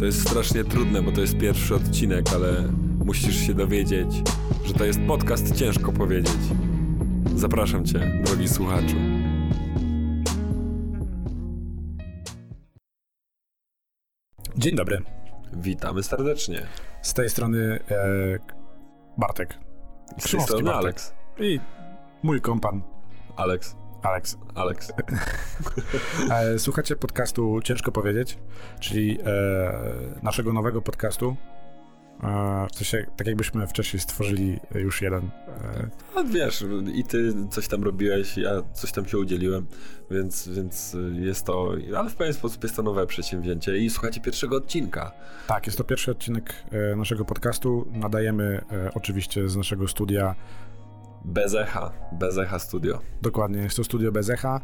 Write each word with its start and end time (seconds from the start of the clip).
To 0.00 0.04
jest 0.04 0.28
strasznie 0.28 0.64
trudne, 0.64 1.02
bo 1.02 1.12
to 1.12 1.20
jest 1.20 1.38
pierwszy 1.38 1.74
odcinek, 1.74 2.24
ale 2.34 2.72
musisz 3.04 3.36
się 3.46 3.54
dowiedzieć, 3.54 4.08
że 4.64 4.74
to 4.74 4.84
jest 4.84 5.00
podcast 5.00 5.56
Ciężko 5.56 5.92
Powiedzieć. 5.92 6.38
Zapraszam 7.36 7.84
Cię, 7.84 8.22
drogi 8.24 8.48
słuchaczu. 8.48 8.96
Dzień 14.56 14.76
dobry. 14.76 15.02
Witamy 15.52 16.02
serdecznie. 16.02 16.66
Z 17.02 17.14
tej 17.14 17.30
strony 17.30 17.80
e, 17.90 18.38
Bartek. 19.18 19.58
Z 20.18 20.30
tej 20.30 20.40
strony 20.40 20.64
Bartek. 20.64 20.84
Alex. 20.84 21.14
I 21.38 21.60
mój 22.22 22.40
kompan 22.40 22.82
Alex. 23.36 23.76
Alex. 24.02 24.38
Alex. 24.54 24.92
E, 26.30 26.58
słuchacie 26.58 26.96
podcastu 26.96 27.60
Ciężko 27.64 27.92
Powiedzieć, 27.92 28.38
czyli 28.80 29.18
e, 29.26 29.72
naszego 30.22 30.52
nowego 30.52 30.82
podcastu. 30.82 31.36
E, 32.22 32.66
w 32.72 32.76
sensie, 32.76 33.06
tak 33.16 33.26
jakbyśmy 33.26 33.66
wcześniej 33.66 34.00
stworzyli 34.00 34.60
już 34.74 35.02
jeden. 35.02 35.30
E, 35.48 35.88
No 36.14 36.24
wiesz, 36.24 36.64
i 36.94 37.04
ty 37.04 37.34
coś 37.50 37.68
tam 37.68 37.84
robiłeś, 37.84 38.36
ja 38.36 38.50
coś 38.72 38.92
tam 38.92 39.06
się 39.06 39.18
udzieliłem, 39.18 39.66
więc, 40.10 40.48
więc 40.48 40.96
jest 41.12 41.46
to, 41.46 41.72
ale 41.96 42.10
w 42.10 42.14
pewien 42.16 42.34
sposób 42.34 42.62
jest 42.62 42.76
to 42.76 42.82
nowe 42.82 43.06
przedsięwzięcie 43.06 43.78
i 43.78 43.90
słuchajcie 43.90 44.20
pierwszego 44.20 44.56
odcinka. 44.56 45.12
tak, 45.46 45.66
jest 45.66 45.78
to 45.78 45.84
pierwszy 45.84 46.10
odcinek 46.10 46.54
e, 46.92 46.96
naszego 46.96 47.24
podcastu. 47.24 47.86
Nadajemy 47.92 48.64
e, 48.72 48.90
oczywiście 48.94 49.48
z 49.48 49.56
naszego 49.56 49.88
studia 49.88 50.34
Bez 51.24 51.54
echa, 51.54 51.92
bez 52.12 52.38
echa 52.38 52.58
studio. 52.58 52.98
Dokładnie, 53.22 53.58
jest 53.62 53.76
to 53.76 53.84
studio 53.84 54.12
bez 54.12 54.30
echa. 54.30 54.60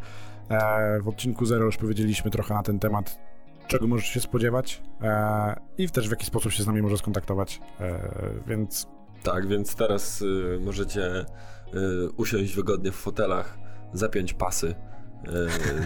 E, 0.48 1.00
w 1.00 1.08
odcinku 1.08 1.46
Zero 1.46 1.64
już 1.64 1.76
powiedzieliśmy 1.76 2.30
trochę 2.30 2.54
na 2.54 2.62
ten 2.62 2.78
temat, 2.78 3.18
czego 3.68 3.86
możesz 3.86 4.08
się 4.08 4.20
spodziewać 4.20 4.82
e, 5.02 5.60
i 5.78 5.90
też 5.90 6.08
w 6.08 6.10
jaki 6.10 6.26
sposób 6.26 6.52
się 6.52 6.62
z 6.62 6.66
nami 6.66 6.82
może 6.82 6.98
skontaktować, 6.98 7.60
e, 7.80 8.10
więc 8.46 8.86
Tak, 9.22 9.46
więc 9.48 9.74
teraz 9.74 10.22
y, 10.22 10.58
możecie 10.64 11.20
y, 11.20 11.24
usiąść 12.16 12.54
wygodnie 12.54 12.92
w 12.92 12.96
fotelach, 12.96 13.58
zapiąć 13.92 14.32
pasy, 14.32 14.74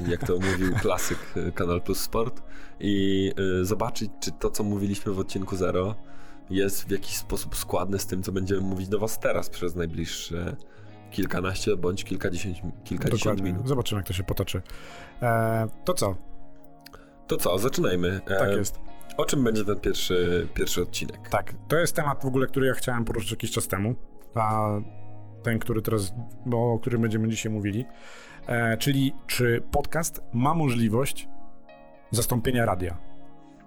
y, 0.06 0.10
jak 0.10 0.26
to 0.26 0.34
mówił 0.34 0.74
klasyk 0.82 1.18
Kanal 1.54 1.82
Plus 1.82 2.00
Sport 2.00 2.42
i 2.80 3.32
zobaczyć, 3.62 4.10
czy 4.20 4.32
to, 4.32 4.50
co 4.50 4.64
mówiliśmy 4.64 5.12
w 5.12 5.18
odcinku 5.18 5.56
Zero, 5.56 5.94
jest 6.50 6.84
w 6.84 6.90
jakiś 6.90 7.16
sposób 7.16 7.56
składne 7.56 7.98
z 7.98 8.06
tym, 8.06 8.22
co 8.22 8.32
będziemy 8.32 8.60
mówić 8.60 8.88
do 8.88 8.98
Was 8.98 9.18
teraz 9.18 9.50
przez 9.50 9.74
najbliższe 9.74 10.56
kilkanaście 11.10 11.76
bądź 11.76 12.04
kilkadziesiąt, 12.04 12.56
kilkadziesiąt 12.84 13.22
dokładnie, 13.22 13.52
minut. 13.52 13.68
zobaczymy 13.68 13.98
jak 13.98 14.06
to 14.06 14.12
się 14.12 14.22
potoczy. 14.24 14.62
E, 15.22 15.68
to 15.84 15.94
co? 15.94 16.14
To 17.26 17.36
co, 17.36 17.58
zaczynajmy. 17.58 18.20
E, 18.26 18.38
Tak 18.38 18.56
jest. 18.56 18.80
O 19.16 19.24
czym 19.24 19.44
będzie 19.44 19.64
ten 19.64 19.80
pierwszy, 19.80 20.48
pierwszy 20.54 20.82
odcinek? 20.82 21.28
Tak, 21.28 21.54
to 21.68 21.76
jest 21.78 21.96
temat 21.96 22.22
w 22.22 22.26
ogóle, 22.26 22.46
który 22.46 22.66
ja 22.66 22.74
chciałem 22.74 23.04
poruszyć 23.04 23.30
jakiś 23.30 23.50
czas 23.50 23.68
temu, 23.68 23.94
a 24.34 24.68
ten, 25.42 25.58
który 25.58 25.82
teraz, 25.82 26.12
bo, 26.46 26.72
o 26.72 26.78
którym 26.78 27.02
będziemy 27.02 27.28
dzisiaj 27.28 27.52
mówili, 27.52 27.84
e, 28.46 28.76
czyli 28.76 29.14
czy 29.26 29.62
podcast 29.72 30.22
ma 30.32 30.54
możliwość 30.54 31.28
zastąpienia 32.10 32.66
radia? 32.66 32.96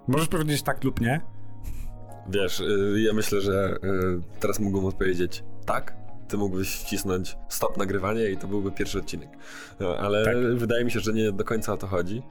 Możesz 0.08 0.28
powiedzieć 0.28 0.62
tak 0.64 0.84
lub 0.84 1.02
nie, 1.02 1.22
Wiesz, 2.30 2.60
y, 2.60 2.96
ja 3.08 3.14
myślę, 3.14 3.42
że 3.42 3.76
y, 3.84 4.40
teraz 4.40 4.60
mógłbym 4.60 4.86
odpowiedzieć 4.86 5.44
tak. 5.66 5.96
Ty 6.28 6.38
mógłbyś 6.38 6.76
wcisnąć 6.76 7.38
stop 7.50 7.78
nagrywanie 7.78 8.30
i 8.30 8.38
to 8.38 8.48
byłby 8.48 8.72
pierwszy 8.72 9.00
odcinek. 9.00 9.30
No, 9.80 9.98
ale 9.98 10.26
Tak. 10.26 10.38
wydaje 10.56 10.86
mi 10.86 10.92
się, 10.92 11.00
że 11.00 11.14
nie 11.14 11.32
do 11.32 11.44
końca 11.44 11.74
o 11.74 11.78
to 11.78 11.88
chodzi. 11.88 12.22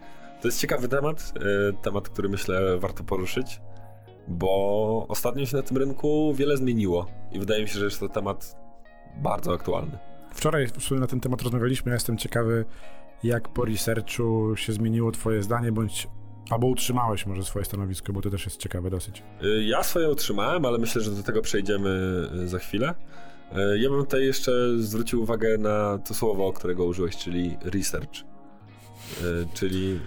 To 0.41 0.49
jest 0.49 0.61
ciekawy 0.61 0.89
temat, 0.89 1.33
y, 1.71 1.73
temat, 1.83 2.09
który 2.09 2.29
myślę 2.29 2.79
warto 2.79 3.05
poruszyć, 3.05 3.61
bo 4.29 5.07
ostatnio 5.09 5.47
się 5.47 5.57
na 5.57 5.63
tym 5.63 5.77
rynku 5.77 6.35
wiele 6.35 6.57
zmieniło 6.57 7.07
i 7.33 7.39
wydaje 7.39 7.63
mi 7.63 7.69
się, 7.69 7.79
że 7.79 7.85
jest 7.85 8.01
to 8.01 8.09
temat 8.09 8.57
bardzo 9.23 9.53
aktualny. 9.55 9.99
Wczoraj 10.35 10.67
w 10.67 10.83
sumie 10.83 11.01
na 11.01 11.07
ten 11.07 11.21
temat 11.21 11.43
rozmawialiśmy. 11.43 11.91
Ja 11.91 11.95
jestem 11.95 12.19
ciekawy, 12.19 12.65
jak 13.23 13.49
po 13.49 13.65
researchu 13.65 14.57
się 14.57 14.73
zmieniło 14.73 15.13
Twoje 15.13 15.43
zdanie, 15.43 15.73
bądź 15.73 16.09
albo 16.51 16.67
utrzymałeś 16.67 17.27
może 17.27 17.45
swoje 17.45 17.65
stanowisko, 17.65 18.13
bo 18.13 18.21
to 18.23 18.31
też 18.31 18.45
jest 18.45 18.57
ciekawe 18.59 18.91
dosyć. 18.91 19.23
Y, 19.45 19.65
Ja 19.65 19.83
swoje 19.83 20.11
utrzymałem, 20.11 20.65
ale 20.65 20.79
myślę, 20.79 21.03
że 21.03 21.11
do 21.11 21.23
tego 21.23 21.43
przejdziemy 21.43 22.23
y, 22.45 22.49
za 22.49 22.59
chwilę. 22.59 22.95
Y, 23.75 23.79
Ja 23.79 23.91
bym 23.91 23.99
tutaj 23.99 24.25
jeszcze 24.25 24.53
zwrócił 24.79 25.23
uwagę 25.23 25.59
na 25.59 25.99
to 25.99 26.15
słowo, 26.15 26.53
którego 26.53 26.85
użyłeś, 26.85 27.17
czyli 27.17 27.57
research. 27.65 28.13
Czyli 29.55 30.01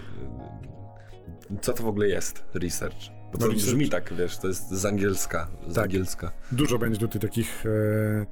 co 1.62 1.74
to 1.74 1.84
w 1.84 1.88
w 1.88 2.10
jest 2.10 2.44
research? 2.54 3.15
Bo 3.36 3.42
to 3.42 3.48
No, 3.48 3.54
brzmi 3.54 3.90
tak, 3.90 4.14
wiesz, 4.14 4.38
to 4.38 4.48
jest 4.48 4.70
z 4.70 4.86
angielska. 4.86 5.48
Z 5.68 5.74
Tak. 5.74 5.84
angielska. 5.84 6.32
Dużo 6.52 6.78
będzie 6.78 7.00
tutaj 7.00 7.22
takich 7.22 7.64
e, 7.66 8.26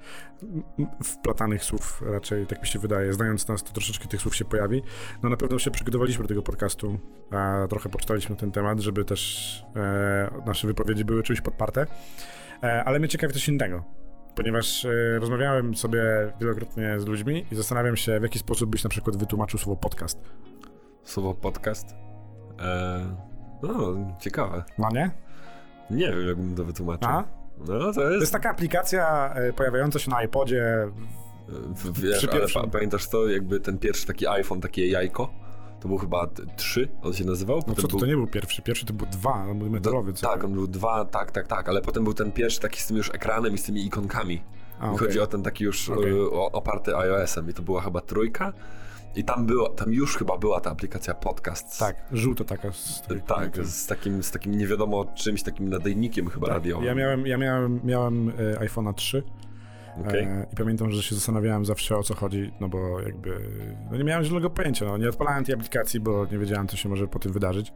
wplatanych 1.03 1.63
słów, 1.63 2.03
raczej 2.05 2.47
tak 2.47 2.61
mi 2.61 2.67
się 2.67 2.79
wydaje. 2.79 3.13
Znając 3.13 3.47
nas, 3.47 3.63
to 3.63 3.71
troszeczkę 3.73 4.07
tych 4.07 4.21
słów 4.21 4.35
się 4.35 4.45
pojawi. 4.45 4.81
No 5.23 5.29
na 5.29 5.37
pewno 5.37 5.59
się 5.59 5.71
przygotowaliśmy 5.71 6.23
do 6.23 6.27
tego 6.27 6.41
podcastu, 6.41 6.99
a 7.31 7.67
trochę 7.69 7.89
poczytaliśmy 7.89 8.35
na 8.35 8.39
ten 8.41 8.51
temat, 8.51 8.79
żeby 8.79 9.05
też 9.05 9.63
e, 9.75 10.41
nasze 10.45 10.67
wypowiedzi 10.67 11.05
były 11.05 11.23
czymś 11.23 11.41
podparte. 11.41 11.87
E, 12.63 12.83
ale 12.83 12.99
mnie 12.99 13.07
ciekawi 13.07 13.33
coś 13.33 13.47
innego. 13.47 13.83
Ponieważ 14.35 14.85
e, 14.85 15.19
rozmawiałem 15.19 15.75
sobie 15.75 16.03
wielokrotnie 16.41 16.99
z 16.99 17.05
ludźmi 17.05 17.45
i 17.51 17.55
zastanawiam 17.55 17.97
się, 17.97 18.19
w 18.19 18.23
jaki 18.23 18.39
sposób 18.39 18.69
byś 18.69 18.83
na 18.83 18.89
przykład 18.89 19.17
wytłumaczył 19.17 19.59
słowo 19.59 19.77
podcast. 19.81 20.19
Słowo 21.03 21.33
podcast. 21.33 21.95
E, 22.59 23.32
no, 23.67 23.95
ciekawe. 24.19 24.63
No 24.77 24.89
nie? 24.93 25.11
Nie 25.91 26.07
wiem, 26.11 26.27
jakbym 26.27 26.55
to 26.55 26.65
wytłumaczył. 26.65 27.09
A? 27.09 27.23
No, 27.59 27.65
to 27.65 27.85
jest... 27.87 27.95
To 27.99 28.11
jest 28.13 28.31
taka 28.31 28.49
aplikacja 28.49 29.33
e, 29.33 29.53
pojawiająca 29.53 29.99
się 29.99 30.11
na 30.11 30.23
iPodzie. 30.23 30.87
W- 31.47 31.99
Wiesz, 32.01 32.27
Przy 32.27 32.57
ale 32.59 32.67
pamiętasz 32.67 33.07
to, 33.09 33.27
jakby 33.29 33.59
ten 33.59 33.77
pierwszy 33.77 34.07
taki 34.07 34.27
iPhone, 34.27 34.61
takie 34.61 34.87
jajko? 34.87 35.29
To 35.79 35.87
był 35.87 35.97
chyba 35.97 36.27
3, 36.55 36.87
on 37.01 37.13
się 37.13 37.25
nazywał? 37.25 37.59
No 37.67 37.75
co 37.75 37.81
to, 37.81 37.87
był... 37.87 37.99
to 37.99 38.05
nie 38.05 38.15
był 38.15 38.27
pierwszy. 38.27 38.61
Pierwszy 38.61 38.85
to 38.85 38.93
był 38.93 39.07
dwa, 39.07 39.33
on 39.33 39.59
był 39.59 39.69
metalowy. 39.69 40.13
co? 40.13 40.27
Tak, 40.27 40.43
on 40.43 40.53
był 40.53 40.67
dwa, 40.67 41.05
tak, 41.05 41.31
tak, 41.31 41.47
tak, 41.47 41.69
ale 41.69 41.81
potem 41.81 42.03
był 42.03 42.13
ten 42.13 42.31
pierwszy 42.31 42.59
taki 42.59 42.81
z 42.81 42.87
tym 42.87 42.97
już 42.97 43.09
ekranem 43.09 43.53
i 43.53 43.57
z 43.57 43.63
tymi 43.63 43.85
ikonkami. 43.85 44.41
A, 44.79 44.85
I 44.85 44.89
okej. 44.95 45.07
chodzi 45.07 45.19
o 45.19 45.27
ten 45.27 45.43
taki 45.43 45.63
już 45.63 45.89
Okej. 45.89 46.11
e, 46.11 46.15
o, 46.15 46.51
oparty 46.51 46.97
iOS-em 46.97 47.49
i 47.49 47.53
to 47.53 47.61
była 47.61 47.81
chyba 47.81 48.01
trójka. 48.01 48.53
I 49.15 49.23
tam 49.23 49.45
było, 49.45 49.69
tam 49.69 49.93
już 49.93 50.17
chyba 50.17 50.37
była 50.37 50.61
ta 50.61 50.71
aplikacja 50.71 51.13
podcast. 51.13 51.79
Tak, 51.79 51.95
żółta 52.11 52.43
taka. 52.43 52.71
Z 52.71 53.03
Tak, 53.27 53.57
z 53.57 53.87
takim, 53.87 54.23
z 54.23 54.31
takim 54.31 54.57
nie 54.57 54.67
wiadomo 54.67 55.05
czymś, 55.05 55.43
takim 55.43 55.69
nadajnikiem 55.69 56.29
chyba 56.29 56.47
radiowym. 56.47 56.85
Ja 56.85 56.95
miałem, 56.95 57.27
ja 57.27 57.37
miałem, 57.37 57.79
miałem 57.83 58.29
e, 58.29 58.33
iPhone'a 58.67 58.93
3 58.93 59.23
Okej. 60.01 60.23
e, 60.23 60.47
i 60.53 60.55
pamiętam, 60.55 60.91
że 60.91 61.03
się 61.03 61.15
zastanawiałem 61.15 61.65
zawsze 61.65 61.97
o 61.97 62.03
co 62.03 62.15
chodzi, 62.15 62.51
no 62.59 62.69
bo 62.69 63.01
jakby 63.01 63.39
no 63.91 63.97
nie 63.97 64.03
miałem 64.03 64.23
zielonego 64.23 64.49
pojęcia, 64.49 64.85
no 64.85 64.97
nie 64.97 65.09
odpalałem 65.09 65.43
tej 65.43 65.55
aplikacji, 65.55 65.99
bo 65.99 66.25
nie 66.31 66.37
wiedziałem, 66.37 66.67
co 66.67 66.77
się 66.77 66.89
może 66.89 67.07
po 67.07 67.19
tym 67.19 67.31
wydarzyć. 67.31 67.73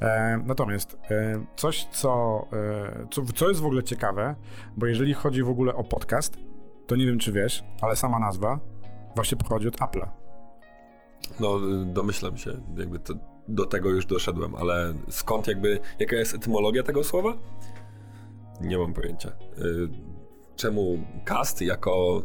E, 0.00 0.40
natomiast 0.46 0.98
e, 1.10 1.44
coś, 1.56 1.84
co, 1.84 2.46
e, 2.52 3.06
co, 3.10 3.22
co 3.34 3.48
jest 3.48 3.60
w 3.60 3.66
ogóle 3.66 3.82
ciekawe, 3.82 4.34
bo 4.76 4.86
jeżeli 4.86 5.14
chodzi 5.14 5.42
w 5.42 5.48
ogóle 5.48 5.74
o 5.74 5.84
podcast, 5.84 6.36
to 6.86 6.96
nie 6.96 7.06
wiem, 7.06 7.18
czy 7.18 7.32
wiesz, 7.32 7.64
ale 7.80 7.96
sama 7.96 8.18
nazwa 8.18 8.60
właśnie 9.14 9.38
pochodzi 9.38 9.68
od 9.68 9.76
Apple'a. 9.76 10.19
No, 11.40 11.56
y, 11.56 11.84
domyślam 11.84 12.36
się, 12.36 12.60
jakby 12.76 12.98
to, 12.98 13.14
do 13.48 13.66
tego 13.66 13.88
już 13.88 14.06
doszedłem, 14.06 14.54
ale 14.54 14.94
skąd 15.08 15.46
jakby, 15.46 15.80
jaka 15.98 16.16
jest 16.16 16.34
etymologia 16.34 16.82
tego 16.82 17.04
słowa? 17.04 17.34
Nie 18.60 18.78
mam 18.78 18.94
pojęcia. 18.94 19.28
Y, 19.58 20.10
Czemu 20.60 20.98
cast 21.24 21.62
jako 21.62 22.22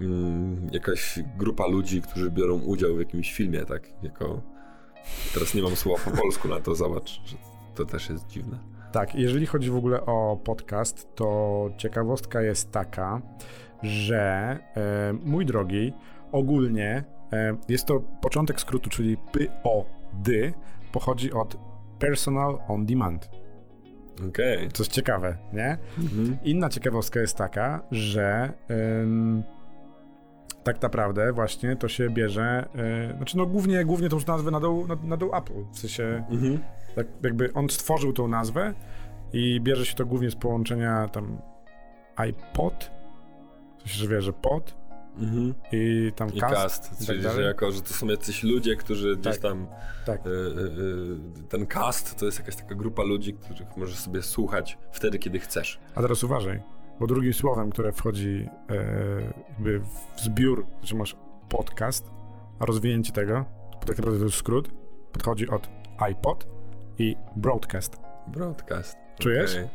mm, 0.00 0.68
jakaś 0.72 1.18
grupa 1.38 1.66
ludzi, 1.66 2.02
którzy 2.02 2.30
biorą 2.30 2.54
udział 2.60 2.94
w 2.96 2.98
jakimś 2.98 3.32
filmie, 3.32 3.64
tak? 3.64 4.02
Jako... 4.02 4.40
Teraz 5.34 5.54
nie 5.54 5.62
mam 5.62 5.76
słowa 5.76 6.04
po 6.04 6.10
polsku 6.10 6.48
na 6.48 6.60
to, 6.60 6.74
zobacz, 6.74 7.20
że 7.24 7.36
to 7.74 7.84
też 7.84 8.08
jest 8.10 8.26
dziwne. 8.26 8.58
Tak, 8.92 9.14
jeżeli 9.14 9.46
chodzi 9.46 9.70
w 9.70 9.76
ogóle 9.76 10.06
o 10.06 10.40
podcast, 10.44 11.14
to 11.14 11.70
ciekawostka 11.76 12.42
jest 12.42 12.70
taka, 12.70 13.22
że 13.82 14.58
e, 14.76 15.12
mój 15.12 15.46
drogi, 15.46 15.92
ogólnie 16.32 17.04
jest 17.68 17.86
to 17.86 18.00
początek 18.00 18.60
skrótu, 18.60 18.90
czyli 18.90 19.16
POD, 19.62 20.28
pochodzi 20.92 21.32
od 21.32 21.56
Personal 21.98 22.58
On 22.68 22.86
Demand. 22.86 23.30
Okej. 24.28 24.68
Co 24.72 24.82
jest 24.82 24.92
ciekawe, 24.92 25.36
nie? 25.52 25.78
Mhm. 25.98 26.36
Inna 26.44 26.68
ciekawostka 26.68 27.20
jest 27.20 27.36
taka, 27.36 27.82
że 27.90 28.52
em, 28.68 29.42
tak 30.64 30.82
naprawdę 30.82 31.32
właśnie 31.32 31.76
to 31.76 31.88
się 31.88 32.10
bierze, 32.10 32.68
e, 33.12 33.16
znaczy 33.16 33.36
no 33.36 33.46
głównie, 33.46 33.84
głównie 33.84 34.08
tą 34.08 34.18
nazwę 34.26 34.50
nadał, 34.50 34.86
nad- 34.86 35.04
nadał 35.04 35.36
Apple, 35.36 35.64
w 35.72 35.78
sensie 35.78 36.24
Mhm. 36.30 36.58
tak 36.96 37.06
jakby 37.22 37.52
on 37.52 37.68
stworzył 37.68 38.12
tą 38.12 38.28
nazwę 38.28 38.74
i 39.32 39.60
bierze 39.60 39.86
się 39.86 39.94
to 39.94 40.06
głównie 40.06 40.30
z 40.30 40.36
połączenia 40.36 41.08
tam 41.08 41.38
iPod, 42.16 42.90
sensie, 43.78 43.94
że 43.98 44.08
wie, 44.08 44.22
że 44.22 44.32
pod 44.32 44.79
mhm. 45.18 45.54
i 45.72 46.12
tam 46.16 46.34
I 46.34 46.40
cast. 46.40 46.54
cast 46.54 47.06
czyli 47.06 47.22
tak 47.22 47.32
że 47.32 47.42
jako, 47.42 47.72
że 47.72 47.82
to 47.82 47.94
są 47.94 48.06
jacyś 48.06 48.42
ludzie, 48.42 48.76
którzy 48.76 49.16
gdzieś 49.16 49.32
tak. 49.32 49.42
tam 49.42 49.66
tak. 50.06 50.26
Y, 50.26 50.30
y, 50.30 51.48
ten 51.48 51.66
cast 51.66 52.18
to 52.18 52.26
jest 52.26 52.38
jakaś 52.38 52.56
taka 52.56 52.74
grupa 52.74 53.02
ludzi, 53.02 53.34
których 53.34 53.76
możesz 53.76 53.98
sobie 53.98 54.22
słuchać 54.22 54.78
wtedy, 54.92 55.18
kiedy 55.18 55.38
chcesz. 55.38 55.80
A 55.94 56.00
teraz 56.00 56.24
uważaj, 56.24 56.62
bo 57.00 57.06
drugim 57.06 57.34
słowem, 57.34 57.70
które 57.70 57.92
wchodzi 57.92 58.48
e, 58.70 58.74
jakby 59.48 59.80
w 59.80 60.20
zbiór, 60.20 60.66
że 60.82 60.96
masz 60.96 61.16
podcast, 61.48 62.10
a 62.58 62.66
rozwinięcie 62.66 63.12
tego, 63.12 63.44
to 63.80 63.86
tak 63.86 63.96
naprawdę 63.96 64.18
to 64.18 64.24
jest 64.24 64.36
skrót, 64.36 64.70
podchodzi 65.12 65.48
od 65.48 65.68
iPod 65.98 66.46
i 66.98 67.16
broadcast. 67.36 67.96
Broadcast. 68.26 68.96
Czujesz? 69.18 69.50
Okay. 69.50 69.68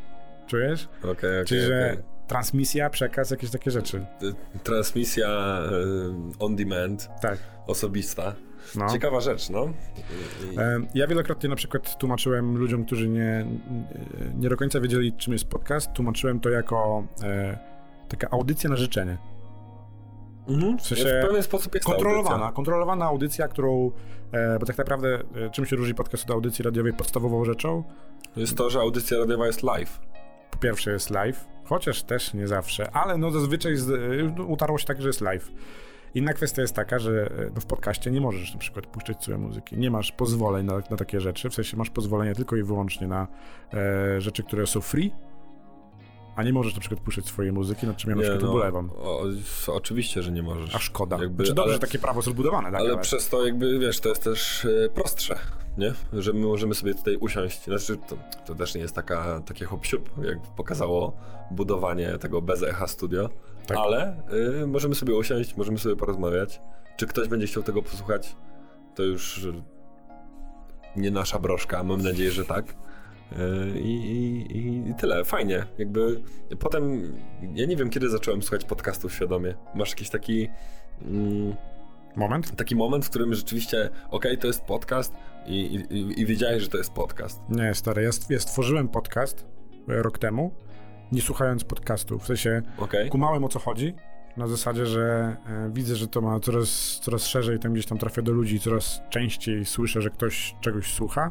Czujesz? 0.46 0.88
Okej, 0.98 1.10
okay, 1.10 1.30
okay, 1.30 1.44
Czyli, 1.44 1.60
że 1.60 2.02
transmisja, 2.26 2.90
przekaz, 2.90 3.30
jakieś 3.30 3.50
takie 3.50 3.70
rzeczy. 3.70 4.06
Transmisja 4.62 5.58
on 6.38 6.56
demand. 6.56 7.08
Tak. 7.20 7.38
Osobista. 7.66 8.34
No. 8.74 8.90
Ciekawa 8.90 9.20
rzecz, 9.20 9.50
no. 9.50 9.68
Ja 10.94 11.06
wielokrotnie 11.06 11.48
na 11.48 11.56
przykład 11.56 11.98
tłumaczyłem 11.98 12.56
ludziom, 12.56 12.84
którzy 12.84 13.08
nie, 13.08 13.46
nie 14.34 14.48
do 14.48 14.56
końca 14.56 14.80
wiedzieli, 14.80 15.12
czym 15.12 15.32
jest 15.32 15.44
podcast, 15.44 15.92
tłumaczyłem 15.92 16.40
to 16.40 16.50
jako 16.50 17.04
e, 17.22 17.58
taka 18.08 18.30
audycja 18.30 18.70
na 18.70 18.76
życzenie. 18.76 19.18
Mhm. 20.48 20.78
W, 20.78 20.86
sensie 20.86 21.20
w 21.22 21.26
pewien 21.28 21.42
sposób 21.42 21.74
jest 21.74 21.86
kontrolowana, 21.86 22.34
audycja. 22.34 22.52
kontrolowana 22.52 23.04
audycja, 23.04 23.48
którą, 23.48 23.90
e, 24.32 24.58
bo 24.58 24.66
tak 24.66 24.78
naprawdę 24.78 25.18
e, 25.34 25.50
czym 25.50 25.66
się 25.66 25.76
różni 25.76 25.94
podcast 25.94 26.24
od 26.24 26.30
audycji 26.30 26.64
radiowej 26.64 26.92
podstawową 26.92 27.44
rzeczą? 27.44 27.84
Jest 28.36 28.56
to, 28.56 28.70
że 28.70 28.80
audycja 28.80 29.18
radiowa 29.18 29.46
jest 29.46 29.62
live. 29.62 30.00
Po 30.50 30.58
pierwsze 30.58 30.90
jest 30.90 31.10
live, 31.10 31.44
chociaż 31.68 32.02
też 32.02 32.34
nie 32.34 32.48
zawsze, 32.48 32.90
ale 32.90 33.18
no 33.18 33.30
zazwyczaj 33.30 33.76
z, 33.76 33.90
e, 33.90 34.42
utarło 34.42 34.78
się 34.78 34.86
tak, 34.86 35.02
że 35.02 35.08
jest 35.08 35.20
live. 35.20 35.52
Inna 36.14 36.32
kwestia 36.32 36.62
jest 36.62 36.74
taka, 36.74 36.98
że 36.98 37.26
e, 37.26 37.50
no 37.54 37.60
w 37.60 37.66
podcaście 37.66 38.10
nie 38.10 38.20
możesz 38.20 38.52
na 38.54 38.60
przykład 38.60 38.86
puszczać 38.86 39.24
sobie 39.24 39.38
muzyki. 39.38 39.78
Nie 39.78 39.90
masz 39.90 40.12
pozwoleń 40.12 40.66
na, 40.66 40.74
na 40.90 40.96
takie 40.96 41.20
rzeczy, 41.20 41.50
w 41.50 41.54
sensie 41.54 41.76
masz 41.76 41.90
pozwolenie 41.90 42.34
tylko 42.34 42.56
i 42.56 42.62
wyłącznie 42.62 43.08
na 43.08 43.28
e, 43.74 44.20
rzeczy, 44.20 44.42
które 44.42 44.66
są 44.66 44.80
free, 44.80 45.12
a 46.36 46.42
nie 46.42 46.52
możesz 46.52 46.74
na 46.74 46.80
przykład 46.80 47.00
puszczać 47.00 47.26
swojej 47.26 47.52
muzyki, 47.52 47.86
nad 47.86 47.96
czym 47.96 48.10
ja 48.10 48.16
na 48.16 48.22
przykład 48.22 48.42
no, 48.42 48.50
ubolewam. 48.50 48.90
O, 48.96 49.24
oczywiście, 49.66 50.22
że 50.22 50.32
nie 50.32 50.42
możesz. 50.42 50.74
A 50.74 50.78
szkoda. 50.78 51.16
Jakby, 51.20 51.36
znaczy 51.36 51.54
dobrze, 51.54 51.62
ale, 51.62 51.72
że 51.72 51.78
takie 51.78 51.98
prawo 51.98 52.18
jest 52.18 52.26
rozbudowane. 52.26 52.70
Tak, 52.70 52.80
ale, 52.80 52.90
ale, 52.92 53.02
przez 53.02 53.28
to 53.28 53.46
jakby, 53.46 53.78
wiesz, 53.78 54.00
to 54.00 54.08
jest 54.08 54.24
też 54.24 54.64
e, 54.64 54.88
prostsze, 54.88 55.38
nie? 55.78 55.92
Że 56.12 56.32
my 56.32 56.46
możemy 56.46 56.74
sobie 56.74 56.94
tutaj 56.94 57.16
usiąść. 57.16 57.64
Znaczy, 57.64 57.96
to, 57.96 58.16
to 58.46 58.54
też 58.54 58.74
nie 58.74 58.80
jest 58.80 58.94
taka, 58.94 59.40
takie 59.40 59.64
hop 59.64 59.86
jak 60.22 60.38
pokazało 60.56 61.16
budowanie 61.50 62.18
tego 62.18 62.42
bez 62.42 62.62
echa 62.62 62.86
studio, 62.86 63.28
tak. 63.66 63.78
ale 63.78 64.16
y, 64.62 64.66
możemy 64.66 64.94
sobie 64.94 65.14
usiąść, 65.14 65.56
możemy 65.56 65.78
sobie 65.78 65.96
porozmawiać. 65.96 66.60
Czy 66.96 67.06
ktoś 67.06 67.28
będzie 67.28 67.46
chciał 67.46 67.62
tego 67.62 67.82
posłuchać, 67.82 68.36
to 68.94 69.02
już 69.02 69.48
nie 70.96 71.10
nasza 71.10 71.38
broszka, 71.38 71.82
mam 71.82 72.02
nadzieję, 72.02 72.30
że 72.30 72.44
tak. 72.44 72.64
Y, 73.32 73.80
I, 73.80 73.92
i, 74.56 74.90
I, 74.90 74.94
tyle, 74.94 75.24
fajnie. 75.24 75.66
Jakby 75.78 76.22
potem, 76.58 77.12
ja 77.54 77.66
nie 77.66 77.76
wiem, 77.76 77.90
kiedy 77.90 78.08
zacząłem 78.08 78.42
słuchać 78.42 78.64
podcastów 78.64 79.14
świadomie. 79.14 79.54
Masz 79.74 79.90
jakiś 79.90 80.10
taki. 80.10 80.48
Mm, 81.02 81.54
moment? 82.16 82.56
Taki 82.56 82.76
moment, 82.76 83.04
w 83.06 83.10
którym 83.10 83.34
rzeczywiście, 83.34 83.84
okej, 83.86 84.00
okay, 84.10 84.36
to 84.36 84.46
jest 84.46 84.64
podcast 84.64 85.14
i, 85.46 85.84
i, 85.90 86.20
i, 86.20 86.26
wiedziałeś, 86.26 86.62
że 86.62 86.68
to 86.68 86.78
jest 86.78 86.92
podcast. 86.92 87.40
Nie, 87.48 87.74
stary, 87.74 88.02
ja, 88.02 88.10
ja 88.30 88.40
stworzyłem 88.40 88.88
podcast 88.88 89.46
e, 89.88 90.02
rok 90.02 90.18
temu, 90.18 90.54
nie 91.12 91.22
słuchając 91.22 91.64
podcastów. 91.64 92.22
W 92.22 92.26
sensie 92.26 92.62
okay. 92.78 93.08
kumałem 93.08 93.44
o 93.44 93.48
co 93.48 93.58
chodzi, 93.58 93.94
na 94.36 94.46
zasadzie, 94.46 94.86
że 94.86 95.36
e, 95.46 95.70
widzę, 95.72 95.96
że 95.96 96.08
to 96.08 96.20
ma 96.20 96.40
coraz, 96.40 97.00
coraz 97.02 97.26
szerzej, 97.26 97.58
tam 97.58 97.72
gdzieś 97.72 97.86
tam 97.86 97.98
trafia 97.98 98.22
do 98.22 98.32
ludzi, 98.32 98.60
coraz 98.60 99.00
częściej 99.10 99.64
słyszę, 99.64 100.02
że 100.02 100.10
ktoś 100.10 100.54
czegoś 100.60 100.92
słucha 100.94 101.30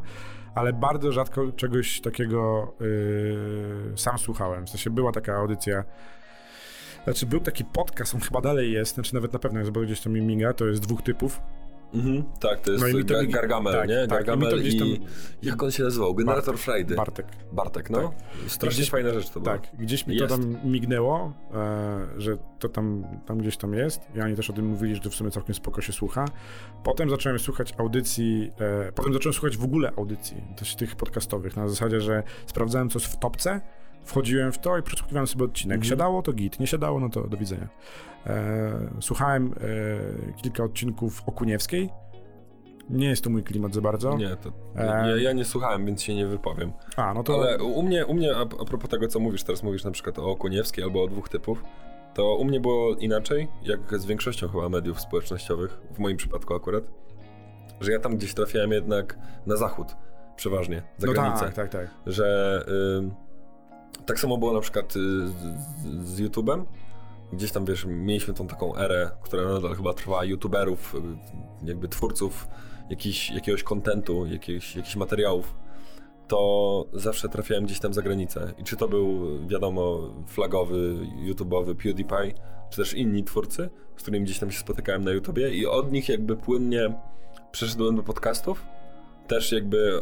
ale 0.56 0.74
bardzo 0.74 1.12
rzadko 1.12 1.52
czegoś 1.52 2.02
takiego 2.02 2.74
yy, 2.80 3.94
sam 3.96 4.18
słuchałem. 4.18 4.66
W 4.66 4.70
sensie 4.70 4.90
była 4.90 5.12
taka 5.12 5.36
audycja. 5.36 5.84
Znaczy, 7.06 7.26
był 7.26 7.40
taki 7.40 7.66
podcast, 7.66 8.16
on 8.16 8.22
chyba 8.22 8.42
dalej 8.42 8.72
jest, 8.72 8.94
znaczy 8.94 9.14
nawet 9.14 9.34
na 9.34 9.40
pewno 9.40 9.60
jest, 9.60 9.72
bo 9.72 9.82
gdzieś 9.82 10.02
tam 10.02 10.14
mi 10.14 10.22
miga, 10.22 10.54
to 10.54 10.66
jest 10.66 10.82
dwóch 10.82 11.02
typów. 11.02 11.42
Mhm, 11.94 12.24
tak, 12.40 12.60
to 12.60 12.72
jest 12.72 12.84
no 12.84 13.00
i 13.00 13.06
to, 13.06 13.14
Gargamel, 13.28 13.74
tak, 13.74 13.90
nie? 13.90 14.08
Tak, 14.08 14.10
Gargamel 14.10 14.68
i, 14.68 14.80
tam... 14.80 14.88
i, 14.88 15.02
jak 15.42 15.64
on 15.64 15.72
się 15.72 15.84
nazywał? 15.84 16.16
Generator 16.16 16.58
Frajdy. 16.58 16.96
Bartek. 16.96 17.26
Bartek, 17.52 17.90
no. 17.90 18.02
Tak. 18.02 18.52
Strasznie 18.52 18.78
gdzieś, 18.78 18.90
fajna 18.90 19.14
rzecz 19.14 19.30
to 19.30 19.40
była. 19.40 19.58
Tak, 19.58 19.68
gdzieś 19.80 20.08
mi 20.08 20.16
jest. 20.16 20.28
to 20.28 20.38
tam 20.38 20.58
mignęło, 20.64 21.34
e, 21.54 22.08
że 22.18 22.38
to 22.60 22.70
tam, 22.70 23.04
tam 23.26 23.38
gdzieś 23.38 23.58
tam 23.58 23.74
jest 23.74 24.02
i 24.16 24.22
oni 24.22 24.36
też 24.36 24.50
o 24.50 24.54
tym 24.54 24.66
mówili, 24.66 24.96
że 24.96 25.02
to 25.02 25.10
w 25.10 25.16
sumie 25.16 25.32
całkiem 25.32 25.56
spoko 25.56 25.82
się 25.82 25.94
słucha. 25.94 26.26
Potem 26.84 27.10
zacząłem 27.10 27.40
słuchać 27.40 27.74
audycji, 27.78 28.52
e, 28.60 28.92
potem 28.92 29.14
zacząłem 29.14 29.34
słuchać 29.34 29.58
w 29.58 29.64
ogóle 29.64 29.92
audycji, 29.98 30.38
też 30.58 30.76
tych 30.76 30.96
podcastowych, 30.96 31.56
na 31.56 31.70
zasadzie, 31.70 32.02
że 32.02 32.24
sprawdzałem 32.46 32.90
co 32.90 33.00
jest 33.00 33.14
w 33.14 33.20
topce, 33.20 33.62
wchodziłem 34.06 34.52
w 34.52 34.58
to 34.58 34.78
i 34.78 34.84
przesłuchiwałem 34.84 35.28
sobie 35.28 35.46
odcinek. 35.46 35.76
Mhm. 35.76 35.90
Siadało 35.90 36.22
to 36.22 36.34
git, 36.34 36.60
nie 36.60 36.68
siadało, 36.68 37.00
no 37.00 37.10
to 37.10 37.28
do 37.28 37.38
widzenia. 37.38 37.68
E, 38.28 38.90
słuchałem 39.00 39.54
e, 40.34 40.42
kilka 40.42 40.64
odcinków 40.64 41.24
Okuniewskiej. 41.26 41.90
Nie 42.90 43.08
jest 43.08 43.24
to 43.24 43.30
mój 43.30 43.44
klimat 43.44 43.74
za 43.74 43.82
bardzo. 43.82 44.18
Nie, 44.18 44.36
to, 44.36 44.52
ja, 44.76 45.18
ja, 45.18 45.34
nie 45.34 45.46
słuchałem, 45.46 45.86
więc 45.86 46.04
się 46.04 46.16
nie 46.16 46.28
wypowiem. 46.28 46.72
A, 46.96 47.14
no 47.14 47.24
to... 47.24 47.34
Ale 47.34 47.64
u 47.64 47.84
mnie, 47.84 48.06
u 48.06 48.14
mnie 48.14 48.36
a, 48.36 48.42
a 48.42 48.66
propos 48.66 48.90
tego, 48.90 49.08
co 49.08 49.20
mówisz, 49.20 49.44
teraz 49.44 49.64
mówisz 49.64 49.84
na 49.84 49.92
przykład 49.92 50.20
o 50.20 50.32
Okuniewskiej 50.32 50.84
albo 50.84 51.04
o 51.04 51.08
dwóch 51.08 51.30
typów, 51.30 51.64
to 52.14 52.36
u 52.36 52.46
mnie 52.46 52.60
było 52.60 52.96
inaczej, 52.96 53.48
jak 53.64 54.00
z 54.00 54.06
większością 54.06 54.48
chyba 54.48 54.70
mediów 54.70 55.02
społecznościowych, 55.02 55.78
w 55.92 56.00
moim 56.00 56.18
przypadku 56.18 56.54
akurat, 56.56 56.84
że 57.82 57.92
ja 57.92 58.00
tam 58.00 58.18
gdzieś 58.18 58.34
trafiałem 58.34 58.72
jednak 58.72 59.18
na 59.46 59.56
zachód, 59.56 59.88
przeważnie, 60.36 60.84
za 60.98 61.08
no 61.08 61.14
granicę. 61.14 61.46
Tak, 61.46 61.54
tak, 61.54 61.70
tak. 61.70 61.88
Że... 62.06 62.60
Y, 63.22 63.25
tak 64.06 64.20
samo 64.20 64.38
było 64.38 64.54
na 64.54 64.60
przykład 64.60 64.96
y, 64.96 65.28
z, 65.28 65.34
z 66.04 66.22
YouTube'em. 66.22 66.64
Gdzieś 67.34 67.52
tam, 67.52 67.66
wiesz, 67.66 67.86
mieliśmy 67.86 68.34
tą 68.34 68.48
taką 68.48 68.76
erę, 68.76 69.12
która 69.22 69.44
nadal 69.44 69.76
chyba 69.76 69.94
trwa, 69.94 70.26
YouTuberów, 70.26 70.96
y, 70.96 71.68
jakby 71.68 71.88
twórców 71.88 72.48
jakiś, 72.90 73.32
jakiegoś 73.32 73.64
kontentu, 73.64 74.26
jakichś, 74.26 74.76
jakichś 74.76 74.96
materiałów, 74.96 75.56
to 76.28 76.86
zawsze 76.94 77.30
trafiałem 77.30 77.66
gdzieś 77.66 77.80
tam 77.80 77.94
za 77.94 78.02
granicę. 78.02 78.54
I 78.58 78.64
czy 78.64 78.76
to 78.76 78.88
był, 78.88 79.40
wiadomo, 79.48 80.10
flagowy, 80.28 80.98
YouTube'owy 81.26 81.76
PewDiePie, 81.76 82.34
czy 82.70 82.78
też 82.78 82.94
inni 82.94 83.24
twórcy, 83.24 83.70
z 83.98 84.02
którymi 84.02 84.26
gdzieś 84.26 84.40
tam 84.40 84.52
się 84.52 84.60
spotykałem 84.60 85.04
na 85.04 85.12
YouTubie 85.12 85.50
i 85.50 85.66
od 85.66 85.92
nich 85.92 86.10
jakby 86.10 86.38
płynnie 86.38 86.94
przeszedłem 87.52 87.96
do 87.96 88.04
podcastów, 88.04 88.66
też 89.28 89.52
jakby 89.52 90.02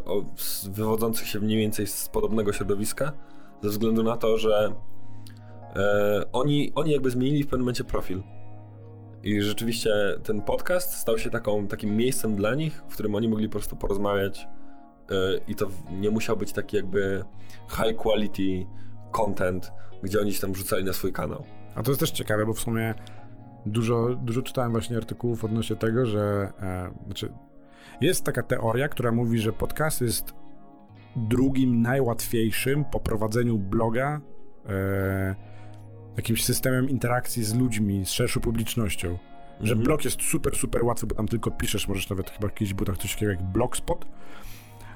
wywodzących 0.70 1.28
się 1.28 1.40
mniej 1.40 1.58
więcej 1.58 1.88
z 1.88 2.10
podobnego 2.10 2.54
środowiska, 2.54 3.12
ze 3.64 3.70
względu 3.70 4.04
na 4.04 4.18
to, 4.18 4.38
że 4.38 4.74
e, 5.76 6.24
oni, 6.32 6.72
oni 6.76 6.92
jakby 6.92 7.12
zmienili 7.12 7.44
w 7.44 7.48
pewnym 7.48 7.62
momencie 7.62 7.84
profil. 7.84 8.24
I 9.24 9.42
rzeczywiście 9.42 9.92
ten 10.24 10.42
podcast 10.42 10.94
stał 10.94 11.18
się 11.18 11.30
taką, 11.30 11.68
takim 11.68 11.98
miejscem 11.98 12.36
dla 12.36 12.56
nich, 12.56 12.84
w 12.88 12.94
którym 12.94 13.16
oni 13.16 13.30
mogli 13.30 13.48
po 13.48 13.52
prostu 13.52 13.76
porozmawiać 13.76 14.48
e, 15.12 15.16
i 15.48 15.56
to 15.56 15.68
nie 15.92 16.10
musiał 16.10 16.38
być 16.38 16.52
taki 16.52 16.78
jakby 16.78 17.24
high 17.70 17.98
quality 17.98 18.66
content, 19.12 19.72
gdzie 20.04 20.20
oni 20.20 20.34
się 20.34 20.42
tam 20.42 20.54
wrzucali 20.54 20.84
na 20.84 20.94
swój 20.94 21.14
kanał. 21.14 21.44
A 21.76 21.84
to 21.84 21.92
jest 21.92 22.00
też 22.00 22.12
ciekawe, 22.12 22.46
bo 22.46 22.54
w 22.54 22.60
sumie 22.60 22.94
dużo, 23.66 24.16
dużo 24.16 24.42
czytałem 24.42 24.72
właśnie 24.72 24.98
artykułów 24.98 25.46
odnośnie 25.46 25.76
tego, 25.76 26.06
że 26.06 26.54
e, 26.62 26.92
znaczy 27.06 27.34
jest 28.02 28.24
taka 28.24 28.44
teoria, 28.44 28.88
która 28.88 29.12
mówi, 29.12 29.40
że 29.40 29.54
podcast 29.54 30.02
jest 30.02 30.43
drugim 31.16 31.82
najłatwiejszym 31.82 32.86
po 32.86 33.00
prowadzeniu 33.00 33.58
bloga 33.58 34.22
e, 34.70 35.36
jakimś 36.18 36.44
systemem 36.44 36.90
interakcji 36.90 37.44
z 37.44 37.56
ludźmi, 37.56 38.06
z 38.06 38.10
szerszą 38.10 38.40
publicznością. 38.40 39.18
-hmm. 39.64 39.66
Że 39.66 39.74
mhm. 39.74 39.84
blog 39.84 40.06
jest 40.06 40.22
super, 40.22 40.56
super 40.56 40.84
łatwy, 40.86 41.08
bo 41.08 41.16
tam 41.16 41.28
tylko 41.28 41.52
piszesz, 41.52 41.88
możesz 41.88 42.10
nawet 42.10 42.30
chyba 42.30 42.50
kiedyś 42.50 42.74
było 42.74 42.86
tak 42.86 42.98
coś 42.98 43.14
takiego 43.14 43.32
jak 43.32 43.44
blogspot, 43.44 44.06